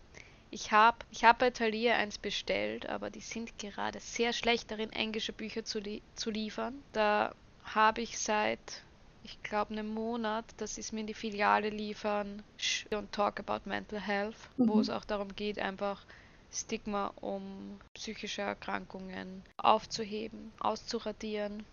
ich 0.51 0.71
habe 0.71 0.97
ich 1.11 1.23
hab 1.23 1.39
bei 1.39 1.49
Thalia 1.49 1.95
eins 1.95 2.17
bestellt, 2.17 2.87
aber 2.87 3.09
die 3.09 3.21
sind 3.21 3.57
gerade 3.57 3.99
sehr 3.99 4.33
schlecht 4.33 4.69
darin, 4.69 4.91
englische 4.91 5.33
Bücher 5.33 5.63
zu, 5.63 5.79
li 5.79 6.01
zu 6.15 6.29
liefern. 6.29 6.75
Da 6.91 7.33
habe 7.63 8.01
ich 8.01 8.19
seit, 8.19 8.83
ich 9.23 9.41
glaube, 9.43 9.71
einem 9.71 9.87
Monat, 9.87 10.45
dass 10.57 10.75
sie 10.75 10.81
es 10.81 10.91
mir 10.91 11.01
in 11.01 11.07
die 11.07 11.13
Filiale 11.13 11.69
liefern 11.69 12.43
und 12.91 13.11
Talk 13.13 13.39
About 13.39 13.67
Mental 13.67 13.99
Health, 13.99 14.35
mhm. 14.57 14.67
wo 14.67 14.79
es 14.81 14.89
auch 14.89 15.05
darum 15.05 15.33
geht, 15.35 15.57
einfach 15.57 16.05
Stigma 16.51 17.13
um 17.21 17.79
psychische 17.93 18.41
Erkrankungen 18.41 19.43
aufzuheben, 19.55 20.51
auszuradieren. 20.59 21.65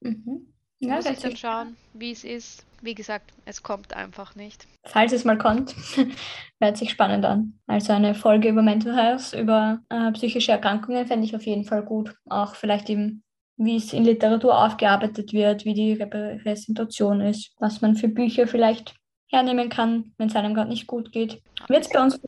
Mhm. 0.00 0.46
Ja, 0.80 0.96
Muss 0.96 1.06
ich 1.06 1.18
dann 1.18 1.36
schauen, 1.36 1.76
wie 1.92 2.10
es 2.10 2.24
ist. 2.24 2.64
Wie 2.82 2.94
gesagt, 2.94 3.32
es 3.44 3.62
kommt 3.62 3.92
einfach 3.92 4.34
nicht. 4.34 4.66
Falls 4.84 5.12
es 5.12 5.26
mal 5.26 5.36
kommt, 5.36 5.74
hört 6.60 6.78
sich 6.78 6.90
spannend 6.90 7.26
an. 7.26 7.60
Also 7.66 7.92
eine 7.92 8.14
Folge 8.14 8.48
über 8.48 8.62
Mental 8.62 8.96
Health, 8.96 9.34
über 9.34 9.80
äh, 9.90 10.10
psychische 10.12 10.52
Erkrankungen 10.52 11.06
fände 11.06 11.26
ich 11.26 11.36
auf 11.36 11.44
jeden 11.44 11.64
Fall 11.64 11.82
gut. 11.82 12.14
Auch 12.30 12.54
vielleicht 12.54 12.88
eben, 12.88 13.22
wie 13.58 13.76
es 13.76 13.92
in 13.92 14.04
Literatur 14.04 14.58
aufgearbeitet 14.58 15.34
wird, 15.34 15.66
wie 15.66 15.74
die 15.74 15.92
Repräsentation 15.92 17.20
ist, 17.20 17.54
was 17.58 17.82
man 17.82 17.96
für 17.96 18.08
Bücher 18.08 18.46
vielleicht 18.46 18.94
hernehmen 19.30 19.68
kann, 19.68 20.14
wenn 20.16 20.28
es 20.28 20.36
einem 20.36 20.54
gerade 20.54 20.70
nicht 20.70 20.86
gut 20.86 21.12
geht. 21.12 21.42
Wird 21.68 21.82
es 21.82 21.90
bei 21.90 22.02
uns 22.02 22.18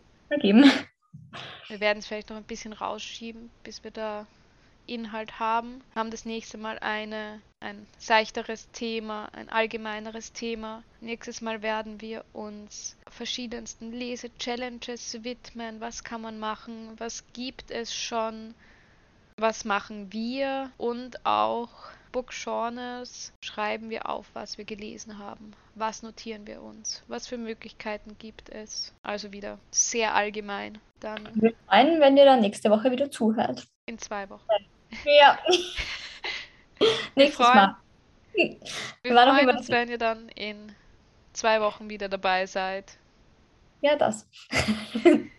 geben. 0.41 0.71
Wir 1.69 1.81
werden 1.81 2.01
es 2.01 2.07
vielleicht 2.07 2.29
noch 2.29 2.37
ein 2.37 2.45
bisschen 2.45 2.75
rausschieben, 2.75 3.49
bis 3.65 3.83
wir 3.83 3.93
da 3.93 4.27
Inhalt 4.87 5.41
haben, 5.41 5.81
haben 5.95 6.11
das 6.11 6.27
nächste 6.27 6.59
Mal 6.59 6.79
eine, 6.81 7.41
ein 7.63 7.87
seichteres 7.99 8.71
Thema, 8.73 9.29
ein 9.33 9.49
allgemeineres 9.49 10.33
Thema. 10.33 10.83
Nächstes 11.01 11.41
Mal 11.41 11.63
werden 11.63 12.01
wir 12.01 12.25
uns 12.33 12.97
verschiedensten 13.09 13.93
Lese-Challenges 13.93 15.25
widmen. 15.25 15.81
Was 15.81 16.05
kann 16.05 16.21
man 16.21 16.39
machen? 16.39 16.93
Was 16.99 17.25
gibt 17.33 17.71
es 17.71 17.95
schon? 17.95 18.55
Was 19.37 19.65
machen 19.65 20.13
wir? 20.13 20.71
Und 20.77 21.25
auch 21.25 21.71
Book 22.13 22.31
Genres 22.31 23.33
schreiben 23.43 23.89
wir 23.89 24.09
auf, 24.09 24.27
was 24.35 24.59
wir 24.59 24.67
gelesen 24.67 25.19
haben. 25.19 25.53
Was 25.75 26.03
notieren 26.03 26.47
wir 26.47 26.63
uns? 26.63 27.03
Was 27.09 27.27
für 27.27 27.39
Möglichkeiten 27.39 28.17
gibt 28.19 28.51
es? 28.51 28.95
Also 29.03 29.33
wieder 29.33 29.59
sehr 29.71 30.15
allgemein. 30.15 30.79
Dann 31.01 31.29
wir 31.35 31.55
freuen, 31.67 32.01
wenn 32.01 32.17
ihr 32.17 32.27
dann 32.27 32.41
nächste 32.41 32.71
Woche 32.71 32.91
wieder 32.91 33.11
zuhört. 33.11 33.67
In 33.87 33.99
zwei 33.99 34.29
Wochen. 34.29 34.47
Ja. 35.05 35.39
Nächstes 37.14 37.39
Mal. 37.39 37.76
Wir 38.35 39.12
freuen 39.12 39.49
uns, 39.51 39.68
wenn 39.68 39.89
ihr 39.89 39.99
dann 39.99 40.28
in 40.30 40.74
zwei 41.33 41.61
Wochen 41.61 41.89
wieder 41.89 42.09
dabei 42.09 42.47
seid. 42.47 42.99
Ja, 43.80 43.97
das. 43.97 44.26